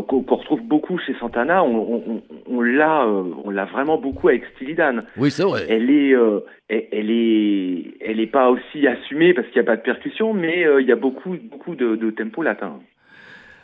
qu'on, 0.00 0.22
qu'on 0.22 0.36
retrouve 0.36 0.62
beaucoup 0.62 0.98
chez 0.98 1.14
Santana, 1.20 1.62
on, 1.62 1.76
on, 1.76 2.02
on- 2.14 2.22
on 2.48 2.60
l'a, 2.60 3.04
euh, 3.04 3.22
on 3.44 3.50
l'a 3.50 3.64
vraiment 3.66 3.98
beaucoup 3.98 4.28
avec 4.28 4.44
Steely 4.56 4.74
Dan. 4.74 5.02
Oui, 5.16 5.30
c'est 5.30 5.42
vrai. 5.42 5.66
Elle 5.68 5.90
est, 5.90 6.14
euh, 6.14 6.40
elle, 6.68 6.86
elle 6.92 7.10
est, 7.10 7.94
elle 8.00 8.20
est 8.20 8.26
pas 8.26 8.50
aussi 8.50 8.86
assumée 8.86 9.34
parce 9.34 9.46
qu'il 9.48 9.60
n'y 9.60 9.68
a 9.68 9.70
pas 9.70 9.76
de 9.76 9.82
percussion, 9.82 10.32
mais 10.32 10.64
euh, 10.64 10.80
il 10.80 10.86
y 10.88 10.92
a 10.92 10.96
beaucoup, 10.96 11.36
beaucoup 11.50 11.74
de, 11.74 11.96
de 11.96 12.10
tempo 12.10 12.42
latin. 12.42 12.74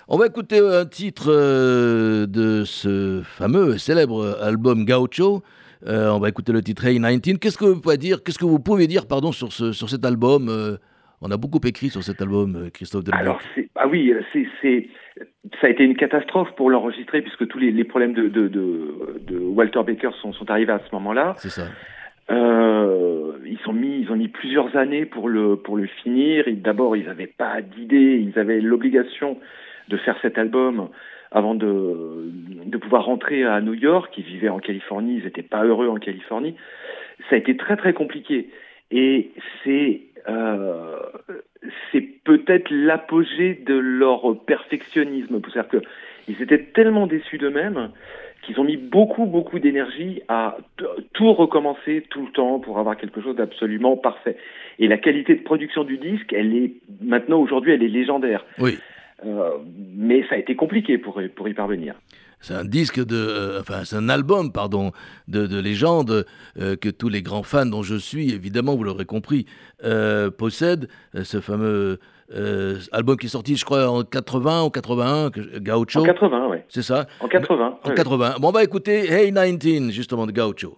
On 0.08 0.16
va 0.16 0.26
écouter 0.26 0.58
un 0.58 0.86
titre 0.86 1.26
euh, 1.30 2.26
de 2.26 2.64
ce 2.64 3.20
fameux 3.22 3.74
et 3.74 3.78
célèbre 3.78 4.38
album 4.42 4.84
Gaucho. 4.84 5.42
Euh, 5.86 6.08
on 6.10 6.18
va 6.18 6.28
écouter 6.28 6.52
le 6.52 6.62
titre 6.62 6.84
Hey 6.86 6.98
19. 6.98 7.38
Qu'est-ce 7.38 7.58
que 7.58 7.64
vous 7.66 7.80
pouvez 7.80 7.98
dire 7.98 8.22
Qu'est-ce 8.24 8.38
que 8.38 8.44
vous 8.46 8.58
pouvez 8.58 8.86
dire, 8.86 9.06
pardon, 9.06 9.32
sur 9.32 9.52
ce 9.52 9.72
sur 9.72 9.88
cet 9.90 10.04
album 10.04 10.48
euh, 10.48 10.76
On 11.20 11.30
a 11.30 11.36
beaucoup 11.36 11.60
écrit 11.66 11.88
sur 11.88 12.02
cet 12.02 12.22
album, 12.22 12.56
euh, 12.56 12.70
Christophe 12.70 13.04
Delbecq. 13.04 13.20
Alors, 13.20 13.40
ah 13.74 13.88
oui, 13.88 14.12
c'est, 14.32 14.46
c'est, 14.60 14.88
ça 15.60 15.66
a 15.66 15.70
été 15.70 15.84
une 15.84 15.96
catastrophe 15.96 16.54
pour 16.56 16.70
l'enregistrer 16.70 17.22
puisque 17.22 17.46
tous 17.48 17.58
les, 17.58 17.72
les 17.72 17.84
problèmes 17.84 18.14
de, 18.14 18.28
de, 18.28 18.48
de, 18.48 19.20
de 19.26 19.38
Walter 19.38 19.82
Baker 19.84 20.10
sont, 20.22 20.32
sont 20.32 20.50
arrivés 20.50 20.72
à 20.72 20.80
ce 20.80 20.94
moment-là. 20.94 21.34
C'est 21.38 21.50
ça. 21.50 21.66
Euh, 22.30 23.32
ils 23.46 23.58
ont 23.66 23.72
mis, 23.72 24.00
ils 24.00 24.12
ont 24.12 24.16
mis 24.16 24.28
plusieurs 24.28 24.76
années 24.76 25.06
pour 25.06 25.28
le 25.28 25.56
pour 25.56 25.76
le 25.76 25.86
finir. 25.86 26.44
D'abord, 26.46 26.94
ils 26.94 27.06
n'avaient 27.06 27.26
pas 27.26 27.62
d'idée, 27.62 28.22
ils 28.22 28.38
avaient 28.38 28.60
l'obligation 28.60 29.38
de 29.88 29.96
faire 29.96 30.16
cet 30.20 30.36
album 30.36 30.88
avant 31.32 31.54
de 31.54 32.30
de 32.66 32.76
pouvoir 32.76 33.06
rentrer 33.06 33.44
à 33.44 33.62
New 33.62 33.72
York. 33.72 34.12
Ils 34.18 34.24
vivaient 34.24 34.50
en 34.50 34.58
Californie, 34.58 35.16
ils 35.16 35.24
n'étaient 35.24 35.42
pas 35.42 35.64
heureux 35.64 35.88
en 35.88 35.96
Californie. 35.96 36.54
Ça 37.30 37.36
a 37.36 37.38
été 37.38 37.56
très 37.56 37.76
très 37.78 37.94
compliqué. 37.94 38.50
Et 38.90 39.30
c'est 39.64 40.02
euh, 40.28 40.98
c'est 41.90 42.00
peut-être 42.24 42.70
l'apogée 42.70 43.54
de 43.66 43.74
leur 43.74 44.44
perfectionnisme. 44.44 45.40
C'est-à-dire 45.40 45.68
que 45.68 45.82
ils 46.28 46.42
étaient 46.42 46.62
tellement 46.62 47.06
déçus 47.06 47.38
d'eux-mêmes 47.38 47.90
qu'ils 48.42 48.60
ont 48.60 48.64
mis 48.64 48.76
beaucoup, 48.76 49.26
beaucoup 49.26 49.58
d'énergie 49.58 50.22
à 50.28 50.56
tout 51.12 51.32
recommencer 51.32 52.04
tout 52.10 52.24
le 52.26 52.32
temps 52.32 52.60
pour 52.60 52.78
avoir 52.78 52.96
quelque 52.96 53.20
chose 53.20 53.36
d'absolument 53.36 53.96
parfait. 53.96 54.36
Et 54.78 54.86
la 54.86 54.98
qualité 54.98 55.34
de 55.34 55.42
production 55.42 55.84
du 55.84 55.98
disque, 55.98 56.32
elle 56.32 56.54
est 56.54 56.72
maintenant 57.00 57.40
aujourd'hui, 57.40 57.72
elle 57.72 57.82
est 57.82 57.88
légendaire. 57.88 58.44
Oui. 58.58 58.78
Euh, 59.26 59.50
mais 59.96 60.24
ça 60.28 60.36
a 60.36 60.38
été 60.38 60.54
compliqué 60.54 60.98
pour, 60.98 61.20
pour 61.34 61.48
y 61.48 61.54
parvenir. 61.54 61.94
C'est 62.40 62.54
un 62.54 62.64
disque 62.64 63.04
de, 63.04 63.16
euh, 63.16 63.60
enfin 63.60 63.84
c'est 63.84 63.96
un 63.96 64.08
album, 64.08 64.52
pardon, 64.52 64.92
de, 65.26 65.46
de 65.46 65.58
légende 65.58 66.24
euh, 66.60 66.76
que 66.76 66.88
tous 66.88 67.08
les 67.08 67.22
grands 67.22 67.42
fans 67.42 67.66
dont 67.66 67.82
je 67.82 67.96
suis, 67.96 68.30
évidemment, 68.32 68.76
vous 68.76 68.84
l'aurez 68.84 69.04
compris, 69.06 69.46
euh, 69.84 70.30
possèdent. 70.30 70.88
Ce 71.24 71.40
fameux 71.40 71.98
album 72.92 73.16
qui 73.16 73.26
est 73.26 73.30
sorti, 73.30 73.56
je 73.56 73.64
crois, 73.64 73.88
en 73.88 74.02
80 74.02 74.64
ou 74.64 74.70
81, 74.70 75.30
que- 75.30 75.58
Gaucho. 75.58 76.00
En 76.00 76.04
80, 76.04 76.48
ouais. 76.48 76.64
C'est 76.68 76.82
ça 76.82 77.06
En 77.20 77.28
80. 77.28 77.78
En 77.82 77.88
ouais, 77.88 77.94
80. 77.94 78.34
Bon, 78.40 78.48
on 78.48 78.52
va 78.52 78.62
écouter 78.62 79.10
Hey 79.10 79.32
19, 79.32 79.90
justement, 79.92 80.26
de 80.26 80.32
Gaucho. 80.32 80.76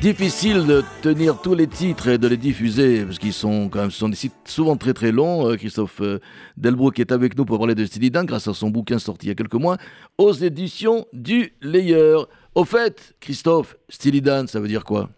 Difficile 0.00 0.66
de 0.66 0.82
tenir 1.02 1.42
tous 1.42 1.54
les 1.54 1.66
titres 1.66 2.08
et 2.08 2.16
de 2.16 2.26
les 2.26 2.38
diffuser 2.38 3.04
parce 3.04 3.18
qu'ils 3.18 3.34
sont 3.34 3.68
quand 3.68 3.80
même 3.80 3.90
ce 3.90 3.98
sont 3.98 4.08
des 4.08 4.16
sites 4.16 4.32
souvent 4.46 4.76
très 4.76 4.94
très 4.94 5.12
longs. 5.12 5.46
Euh, 5.46 5.56
Christophe 5.56 6.00
euh, 6.00 6.20
Delbrook 6.56 6.98
est 6.98 7.12
avec 7.12 7.36
nous 7.36 7.44
pour 7.44 7.58
parler 7.58 7.74
de 7.74 7.84
Steely 7.84 8.10
Dan 8.10 8.24
grâce 8.24 8.48
à 8.48 8.54
son 8.54 8.70
bouquin 8.70 8.98
sorti 8.98 9.26
il 9.26 9.28
y 9.28 9.32
a 9.32 9.34
quelques 9.34 9.60
mois 9.60 9.76
aux 10.16 10.32
éditions 10.32 11.04
du 11.12 11.52
Layer. 11.60 12.16
Au 12.54 12.64
fait, 12.64 13.12
Christophe, 13.20 13.76
Steely 13.90 14.22
Dan, 14.22 14.46
ça 14.46 14.58
veut 14.58 14.68
dire 14.68 14.84
quoi? 14.84 15.10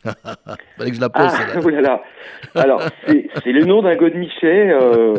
Fallait 0.02 0.90
que 0.90 0.96
je 0.96 1.00
la 1.00 1.10
pose. 1.10 1.30
Ah, 1.86 2.00
Alors, 2.56 2.82
c'est 3.06 3.52
le 3.52 3.64
nom 3.64 3.82
d'un 3.82 3.96
godemichet 3.96 4.70
euh, 4.70 5.14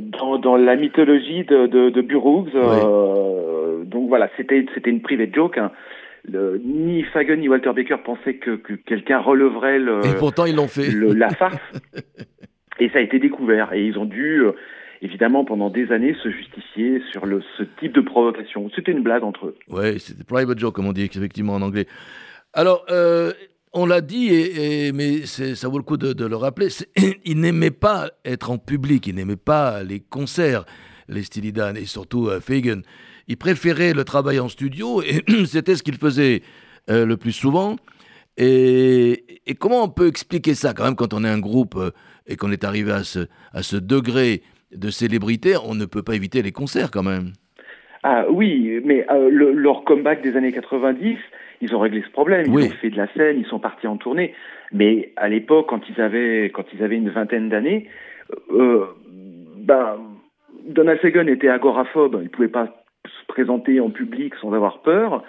dans, 0.00 0.38
dans, 0.38 0.56
la 0.56 0.76
mythologie 0.76 1.44
de, 1.44 1.66
de, 1.66 1.90
de 1.90 2.00
Burroughs. 2.02 2.50
Euh, 2.54 3.84
donc 3.84 4.08
voilà, 4.08 4.28
c'était 4.36 4.66
une 4.86 5.00
private 5.02 5.34
joke. 5.34 5.58
Hein. 5.58 5.72
Le, 6.28 6.60
ni 6.62 7.02
Fagan 7.04 7.36
ni 7.36 7.48
Walter 7.48 7.72
Baker 7.74 7.96
pensaient 8.04 8.34
que, 8.34 8.56
que 8.56 8.74
quelqu'un 8.74 9.18
releverait 9.18 9.78
le, 9.78 10.04
et 10.04 10.14
pourtant 10.18 10.44
ils 10.44 10.54
l'ont 10.54 10.68
fait. 10.68 10.90
la 10.90 11.30
farce. 11.30 11.58
et 12.80 12.88
ça 12.90 12.98
a 12.98 13.00
été 13.00 13.18
découvert. 13.18 13.72
Et 13.72 13.84
ils 13.84 13.98
ont 13.98 14.04
dû, 14.04 14.42
euh, 14.42 14.52
évidemment, 15.02 15.44
pendant 15.44 15.70
des 15.70 15.90
années, 15.92 16.14
se 16.22 16.30
justifier 16.30 17.02
sur 17.10 17.26
le, 17.26 17.42
ce 17.56 17.64
type 17.80 17.92
de 17.94 18.00
provocation. 18.00 18.70
C'était 18.74 18.92
une 18.92 19.02
blague 19.02 19.24
entre 19.24 19.46
eux. 19.46 19.56
Oui, 19.68 19.98
c'était 19.98 20.24
private 20.24 20.58
joke, 20.58 20.74
comme 20.74 20.86
on 20.86 20.92
dit 20.92 21.02
effectivement 21.04 21.54
en 21.54 21.62
anglais. 21.62 21.86
Alors, 22.52 22.84
euh, 22.90 23.32
on 23.72 23.86
l'a 23.86 24.00
dit, 24.00 24.28
et, 24.32 24.92
mais 24.92 25.26
ça 25.26 25.68
vaut 25.68 25.78
le 25.78 25.84
coup 25.84 25.96
de, 25.96 26.24
le 26.24 26.36
rappeler, 26.36 26.68
il 27.24 27.40
n'aimait 27.40 27.70
pas 27.70 28.10
être 28.24 28.50
en 28.50 28.58
public, 28.58 29.06
il 29.06 29.14
n'aimait 29.14 29.36
pas 29.36 29.82
les 29.82 30.00
concerts, 30.00 30.64
les 31.08 31.22
Steely 31.22 31.52
Dan, 31.52 31.76
et 31.76 31.84
surtout 31.84 32.28
euh, 32.28 32.40
Fagan. 32.40 32.80
Il 33.28 33.36
préférait 33.36 33.92
le 33.94 34.04
travail 34.04 34.40
en 34.40 34.48
studio, 34.48 35.02
et 35.02 35.22
c'était 35.46 35.76
ce 35.76 35.82
qu'il 35.82 35.96
faisait 35.96 36.42
euh, 36.90 37.06
le 37.06 37.16
plus 37.16 37.32
souvent. 37.32 37.76
Et, 38.36 39.24
comment 39.58 39.84
on 39.84 39.88
peut 39.88 40.06
expliquer 40.06 40.54
ça 40.54 40.72
quand 40.72 40.84
même 40.84 40.94
quand 40.96 41.12
on 41.12 41.24
est 41.24 41.28
un 41.28 41.40
groupe 41.40 41.74
euh, 41.76 41.90
et 42.26 42.36
qu'on 42.36 42.52
est 42.52 42.64
arrivé 42.64 42.92
à 42.92 43.02
ce, 43.02 43.26
à 43.52 43.62
ce 43.62 43.76
degré 43.76 44.42
de 44.74 44.90
célébrité, 44.90 45.56
on 45.64 45.74
ne 45.74 45.86
peut 45.86 46.02
pas 46.02 46.14
éviter 46.14 46.42
les 46.42 46.52
concerts 46.52 46.90
quand 46.90 47.02
même. 47.02 47.32
Ah 48.02 48.26
oui, 48.30 48.80
mais 48.84 49.04
leur 49.30 49.84
comeback 49.84 50.22
des 50.22 50.36
années 50.36 50.52
90, 50.52 51.16
ils 51.60 51.74
ont 51.74 51.80
réglé 51.80 52.02
ce 52.06 52.10
problème. 52.10 52.46
Ils 52.46 52.66
ont 52.66 52.70
fait 52.70 52.90
de 52.90 52.96
la 52.96 53.12
scène, 53.14 53.38
ils 53.38 53.46
sont 53.46 53.58
partis 53.58 53.86
en 53.86 53.96
tournée. 53.96 54.34
Mais 54.72 55.12
à 55.16 55.28
l'époque, 55.28 55.66
quand 55.68 55.80
ils 55.88 56.00
avaient 56.00 56.50
quand 56.54 56.64
ils 56.72 56.82
avaient 56.82 56.96
une 56.96 57.10
vingtaine 57.10 57.48
d'années, 57.48 57.88
euh, 58.52 58.86
ben 59.56 59.96
Donald 60.66 61.00
Fagan 61.00 61.26
était 61.26 61.48
agoraphobe. 61.48 62.20
Il 62.22 62.30
pouvait 62.30 62.48
pas 62.48 62.77
présenter 63.28 63.78
en 63.78 63.90
public 63.90 64.34
sans 64.40 64.52
avoir 64.52 64.80
peur. 64.80 65.22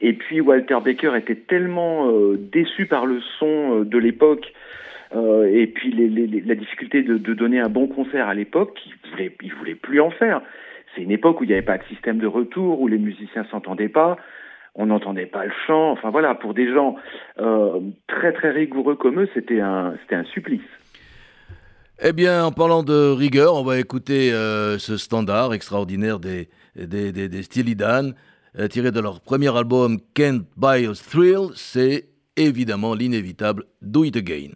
Et 0.00 0.12
puis 0.12 0.40
Walter 0.40 0.78
Baker 0.84 1.16
était 1.16 1.34
tellement 1.34 2.08
euh, 2.08 2.36
déçu 2.36 2.86
par 2.86 3.04
le 3.04 3.20
son 3.38 3.80
euh, 3.80 3.84
de 3.84 3.98
l'époque 3.98 4.52
euh, 5.16 5.50
et 5.50 5.66
puis 5.66 5.90
la 5.90 6.54
difficulté 6.54 7.02
de, 7.02 7.16
de, 7.16 7.34
donner 7.34 7.58
un 7.58 7.70
bon 7.70 7.88
concert 7.88 8.28
à 8.28 8.34
l'époque 8.34 8.74
qu'il 8.74 8.92
voulait, 9.10 9.34
il 9.42 9.52
voulait 9.54 9.74
plus 9.74 10.00
en 10.00 10.10
faire. 10.10 10.42
C'est 10.94 11.02
une 11.02 11.10
époque 11.10 11.40
où 11.40 11.44
il 11.44 11.48
n'y 11.48 11.54
avait 11.54 11.62
pas 11.62 11.78
de 11.78 11.84
système 11.84 12.18
de 12.18 12.26
retour, 12.26 12.80
où 12.80 12.88
les 12.88 12.98
musiciens 12.98 13.44
s'entendaient 13.50 13.88
pas 13.88 14.16
on 14.80 14.86
n'entendait 14.86 15.26
pas 15.26 15.44
le 15.44 15.50
chant. 15.66 15.90
Enfin 15.90 16.10
voilà, 16.10 16.36
pour 16.36 16.54
des 16.54 16.72
gens 16.72 16.94
très 18.06 18.32
très 18.32 18.50
rigoureux 18.50 18.94
comme 18.94 19.18
eux, 19.18 19.28
c'était 19.34 19.58
un, 19.58 19.94
c'était 20.02 20.14
un 20.14 20.24
supplice. 20.24 20.60
Eh 22.00 22.12
bien, 22.12 22.44
en 22.44 22.52
parlant 22.52 22.84
de 22.84 23.10
rigueur, 23.10 23.56
on 23.56 23.64
va 23.64 23.80
écouter 23.80 24.30
ce 24.30 24.96
standard 24.96 25.52
extraordinaire 25.52 26.20
des, 26.20 26.48
des, 26.76 27.12
des, 27.12 27.28
des 27.28 27.42
Steely 27.42 27.76
Dan, 27.76 28.14
euh, 28.58 28.68
tiré 28.68 28.90
de 28.90 29.00
leur 29.00 29.20
premier 29.20 29.54
album 29.56 29.98
Can't 30.14 30.44
Buy 30.56 30.86
a 30.86 30.92
Thrill. 30.94 31.50
C'est 31.54 32.08
évidemment 32.36 32.94
l'inévitable 32.94 33.64
Do 33.82 34.04
It 34.04 34.16
Again. 34.16 34.52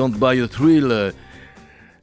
Can't 0.00 0.18
Buy 0.18 0.40
a 0.40 0.48
Thrill. 0.48 1.12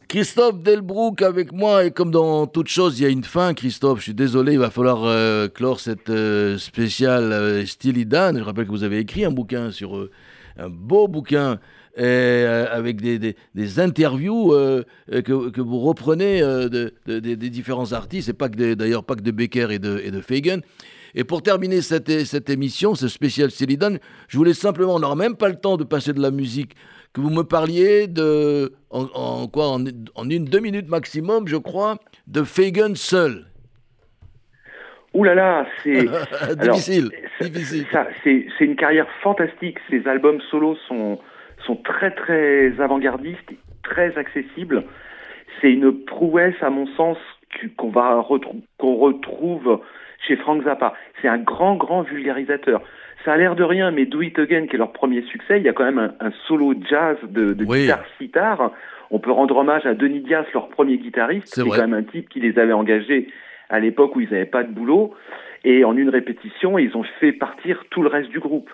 Christophe 0.08 0.62
Delbrook 0.62 1.24
avec 1.24 1.52
moi 1.52 1.84
et 1.84 1.90
comme 1.90 2.12
dans 2.12 2.46
toute 2.46 2.68
chose 2.68 3.00
il 3.00 3.02
y 3.02 3.06
a 3.08 3.10
une 3.10 3.24
fin 3.24 3.56
Christophe, 3.56 3.98
je 3.98 4.04
suis 4.04 4.14
désolé, 4.14 4.54
il 4.54 4.60
va 4.60 4.70
falloir 4.70 5.06
euh, 5.06 5.48
clore 5.48 5.80
cette 5.80 6.12
euh, 6.12 6.60
spéciale 6.60 7.32
euh, 7.32 7.66
Dan. 8.06 8.38
Je 8.38 8.44
rappelle 8.44 8.68
que 8.68 8.70
vous 8.70 8.84
avez 8.84 9.00
écrit 9.00 9.26
un 9.26 9.32
bouquin 9.32 9.72
sur 9.72 10.10
un 10.60 10.70
beau 10.70 11.08
bouquin 11.08 11.58
avec 11.98 13.02
des, 13.02 13.18
des, 13.56 13.80
interviews 13.80 14.52
que, 15.10 15.50
que, 15.50 15.62
vous 15.62 15.80
reprenez 15.80 16.42
de, 16.42 16.94
des 17.08 17.50
différents 17.50 17.94
artistes, 17.94 18.30
et 18.30 18.34
pas 18.34 18.50
que 18.50 18.76
d'ailleurs 18.76 19.06
pas 19.06 19.16
que 19.16 19.24
de 19.24 19.32
Becker 19.32 19.72
et 19.72 19.80
de, 19.80 20.00
et 20.06 20.12
de 20.12 20.22
Fagan. 20.22 20.60
Et 21.16 21.24
pour 21.24 21.42
terminer 21.42 21.82
cette, 21.82 22.26
cette 22.26 22.52
émission, 22.52 22.94
ce 22.94 23.08
spécial 23.08 23.50
Dan, 23.80 23.98
je 24.28 24.38
voulais 24.38 24.54
simplement, 24.54 24.94
on 24.94 25.00
n'aura 25.00 25.16
même 25.16 25.36
pas 25.36 25.50
le 25.50 25.56
temps 25.56 25.78
de 25.78 25.84
passer 25.84 26.14
de 26.14 26.22
la 26.22 26.30
musique 26.30 26.76
que 27.18 27.22
vous 27.22 27.32
me 27.32 27.44
parliez 27.44 28.08
de, 28.08 28.72
en, 28.92 29.48
quoi, 29.48 29.70
en, 29.70 30.30
une, 30.30 30.46
deux 30.46 30.60
minutes 30.60 30.88
maximum, 30.88 31.48
je 31.48 31.58
crois, 31.58 31.96
de 32.28 32.44
Fagan 32.44 32.94
seul. 32.96 33.46
Ouh 35.14 35.24
là 35.24 35.34
là, 35.34 35.66
c'est 35.84 36.06
difficile. 36.60 37.10
C'est 38.24 38.46
une 38.60 38.76
carrière 38.76 39.08
fantastique. 39.24 39.80
Ses 39.90 40.08
albums 40.08 40.40
solos 40.52 40.78
sont, 40.88 41.18
sont 41.66 41.76
très 41.78 42.12
très 42.12 42.80
avant-gardistes, 42.80 43.50
très 43.84 44.16
accessibles. 44.16 44.84
C'est 45.60 45.72
une 45.72 46.06
prouesse, 46.06 46.62
à 46.62 46.70
mon 46.70 46.86
sens, 46.96 47.18
qu'on 47.78 47.90
va 47.90 48.24
qu'on 48.78 48.96
retrouve 48.96 49.82
chez 50.28 50.36
Frank 50.36 50.64
Zappa. 50.64 50.94
C'est 51.22 51.28
un 51.28 51.40
grand 51.40 51.76
grand 51.78 52.04
vulgarisateur 52.04 52.82
ça 53.28 53.34
a 53.34 53.38
l'air 53.38 53.56
de 53.56 53.64
rien, 53.66 53.92
mais 53.92 54.06
Do 54.06 54.22
It 54.22 54.40
Again, 54.40 54.68
qui 54.68 54.76
est 54.76 54.80
leur 54.80 54.94
premier 54.94 55.22
succès, 55.24 55.58
il 55.58 55.64
y 55.64 55.68
a 55.68 55.74
quand 55.74 55.84
même 55.84 56.14
un, 56.22 56.32
solo 56.48 56.74
jazz 56.90 57.18
de, 57.24 57.52
de 57.52 57.66
guitare 57.66 58.06
sitar. 58.18 58.72
On 59.12 59.20
peut 59.20 59.32
rendre 59.32 59.58
hommage 59.58 59.86
à 59.86 59.94
Denis 59.94 60.22
Diaz, 60.22 60.46
leur 60.54 60.70
premier 60.70 60.98
guitariste, 60.98 61.54
c'est 61.54 61.62
quand 61.62 61.78
même 61.78 61.94
un 61.94 62.04
type 62.04 62.30
qui 62.30 62.40
les 62.40 62.58
avait 62.58 62.72
engagés 62.72 63.28
à 63.70 63.82
l'époque 63.82 64.16
où 64.16 64.22
ils 64.22 64.30
n'avaient 64.30 64.46
pas 64.46 64.64
de 64.64 64.72
boulot. 64.72 65.14
Et 65.66 65.84
en 65.84 65.98
une 65.98 66.08
répétition, 66.08 66.80
ils 66.80 66.96
ont 66.96 67.04
fait 67.20 67.34
partir 67.34 67.84
tout 67.90 68.02
le 68.02 68.08
reste 68.08 68.30
du 68.30 68.40
groupe. 68.40 68.70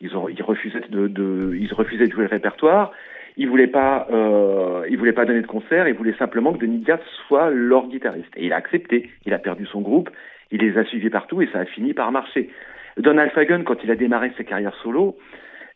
Ils, 0.00 0.16
ont, 0.16 0.28
ils, 0.28 0.40
refusaient, 0.40 0.82
de, 0.88 1.08
de, 1.08 1.56
ils 1.58 1.74
refusaient 1.74 2.06
de 2.06 2.12
jouer 2.12 2.24
le 2.24 2.30
répertoire. 2.30 2.92
Ils 3.36 3.48
voulaient 3.48 3.66
pas, 3.66 4.06
euh, 4.12 4.86
ils 4.88 4.98
voulaient 4.98 5.14
pas 5.14 5.24
donner 5.24 5.42
de 5.42 5.48
concert. 5.48 5.88
Ils 5.88 5.94
voulaient 5.94 6.16
simplement 6.16 6.52
que 6.52 6.58
Denis 6.58 6.78
Diaz 6.78 7.00
soit 7.26 7.50
leur 7.50 7.88
guitariste. 7.88 8.30
Et 8.36 8.46
il 8.46 8.52
a 8.52 8.56
accepté. 8.56 9.10
Il 9.24 9.34
a 9.34 9.40
perdu 9.40 9.66
son 9.66 9.80
groupe. 9.80 10.10
Il 10.52 10.60
les 10.60 10.78
a 10.78 10.84
suivis 10.84 11.10
partout 11.10 11.42
et 11.42 11.48
ça 11.52 11.58
a 11.58 11.64
fini 11.64 11.92
par 11.92 12.12
marcher. 12.12 12.50
Donald 12.96 13.30
Fagen, 13.32 13.64
quand 13.64 13.82
il 13.84 13.90
a 13.90 13.96
démarré 13.96 14.32
sa 14.36 14.44
carrière 14.44 14.74
solo, 14.82 15.16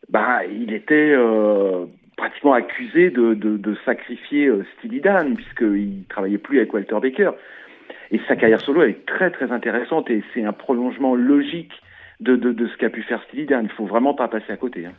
bah, 0.09 0.45
il 0.45 0.73
était 0.73 1.13
euh, 1.15 1.85
pratiquement 2.17 2.53
accusé 2.53 3.09
de, 3.09 3.33
de, 3.33 3.75
sacrifier 3.85 4.47
euh, 4.47 4.65
Steely 4.77 5.01
Dan, 5.01 5.35
puisqu'il 5.35 6.03
travaillait 6.09 6.37
plus 6.37 6.57
avec 6.57 6.73
Walter 6.73 6.97
Baker. 7.01 7.31
Et 8.11 8.19
sa 8.27 8.35
carrière 8.35 8.61
solo 8.61 8.83
est 8.83 9.05
très 9.05 9.31
très 9.31 9.51
intéressante 9.51 10.09
et 10.09 10.23
c'est 10.33 10.43
un 10.43 10.51
prolongement 10.51 11.15
logique 11.15 11.71
de, 12.19 12.35
de, 12.35 12.51
de 12.51 12.67
ce 12.67 12.77
qu'a 12.77 12.89
pu 12.89 13.03
faire 13.03 13.21
Steely 13.27 13.45
Dan. 13.45 13.65
Il 13.65 13.75
faut 13.75 13.85
vraiment 13.85 14.13
pas 14.13 14.27
passer 14.27 14.51
à 14.51 14.57
côté. 14.57 14.85
Hein. 14.85 14.93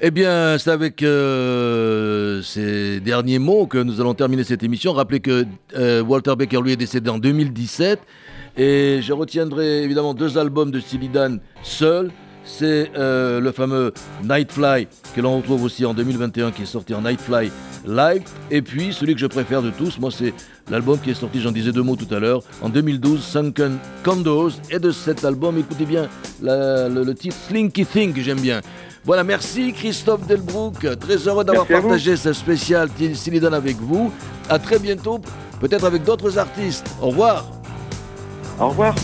Eh 0.00 0.10
bien, 0.10 0.58
c'est 0.58 0.70
avec 0.70 1.02
euh, 1.02 2.42
ces 2.42 2.98
derniers 3.00 3.38
mots 3.38 3.66
que 3.66 3.78
nous 3.78 4.00
allons 4.00 4.14
terminer 4.14 4.42
cette 4.42 4.64
émission. 4.64 4.92
Rappelez 4.92 5.20
que 5.20 5.44
euh, 5.76 6.02
Walter 6.02 6.34
Baker, 6.36 6.60
lui, 6.60 6.72
est 6.72 6.76
décédé 6.76 7.08
en 7.08 7.18
2017. 7.18 8.00
Et 8.56 9.00
je 9.02 9.12
retiendrai 9.12 9.82
évidemment 9.82 10.14
deux 10.14 10.38
albums 10.38 10.70
de 10.70 10.80
Steely 10.80 11.08
Dan 11.08 11.40
seul. 11.62 12.10
C'est 12.44 12.90
euh, 12.96 13.40
le 13.40 13.52
fameux 13.52 13.92
Nightfly 14.24 14.88
que 15.14 15.20
l'on 15.20 15.36
retrouve 15.36 15.62
aussi 15.62 15.86
en 15.86 15.94
2021 15.94 16.50
qui 16.50 16.62
est 16.62 16.66
sorti 16.66 16.92
en 16.92 17.02
Nightfly 17.02 17.52
Live. 17.86 18.22
Et 18.50 18.62
puis 18.62 18.92
celui 18.92 19.14
que 19.14 19.20
je 19.20 19.26
préfère 19.26 19.62
de 19.62 19.70
tous, 19.70 19.98
moi 20.00 20.10
c'est 20.10 20.34
l'album 20.68 20.98
qui 20.98 21.10
est 21.10 21.14
sorti, 21.14 21.40
j'en 21.40 21.52
disais 21.52 21.70
deux 21.70 21.82
mots 21.82 21.94
tout 21.94 22.12
à 22.12 22.18
l'heure, 22.18 22.42
en 22.60 22.68
2012, 22.68 23.22
Sunken 23.22 23.78
Condos. 24.02 24.50
Et 24.70 24.80
de 24.80 24.90
cet 24.90 25.24
album, 25.24 25.56
écoutez 25.56 25.84
bien 25.84 26.08
le, 26.42 27.12
titre 27.12 27.36
Slinky 27.48 27.86
Thing 27.86 28.12
que 28.12 28.20
j'aime 28.20 28.40
bien. 28.40 28.60
Voilà, 29.04 29.22
merci 29.24 29.72
Christophe 29.72 30.26
Delbrook. 30.26 30.98
Très 30.98 31.16
heureux 31.28 31.44
d'avoir 31.44 31.66
partagé 31.66 32.16
ce 32.16 32.32
spécial 32.32 32.88
Dan 32.98 33.54
avec 33.54 33.76
vous. 33.76 34.12
À 34.48 34.58
très 34.58 34.78
bientôt, 34.78 35.20
peut-être 35.60 35.84
avec 35.84 36.04
d'autres 36.04 36.38
artistes. 36.38 36.86
Au 37.00 37.08
revoir. 37.08 37.61
Au 38.62 38.68
revoir. 38.68 38.94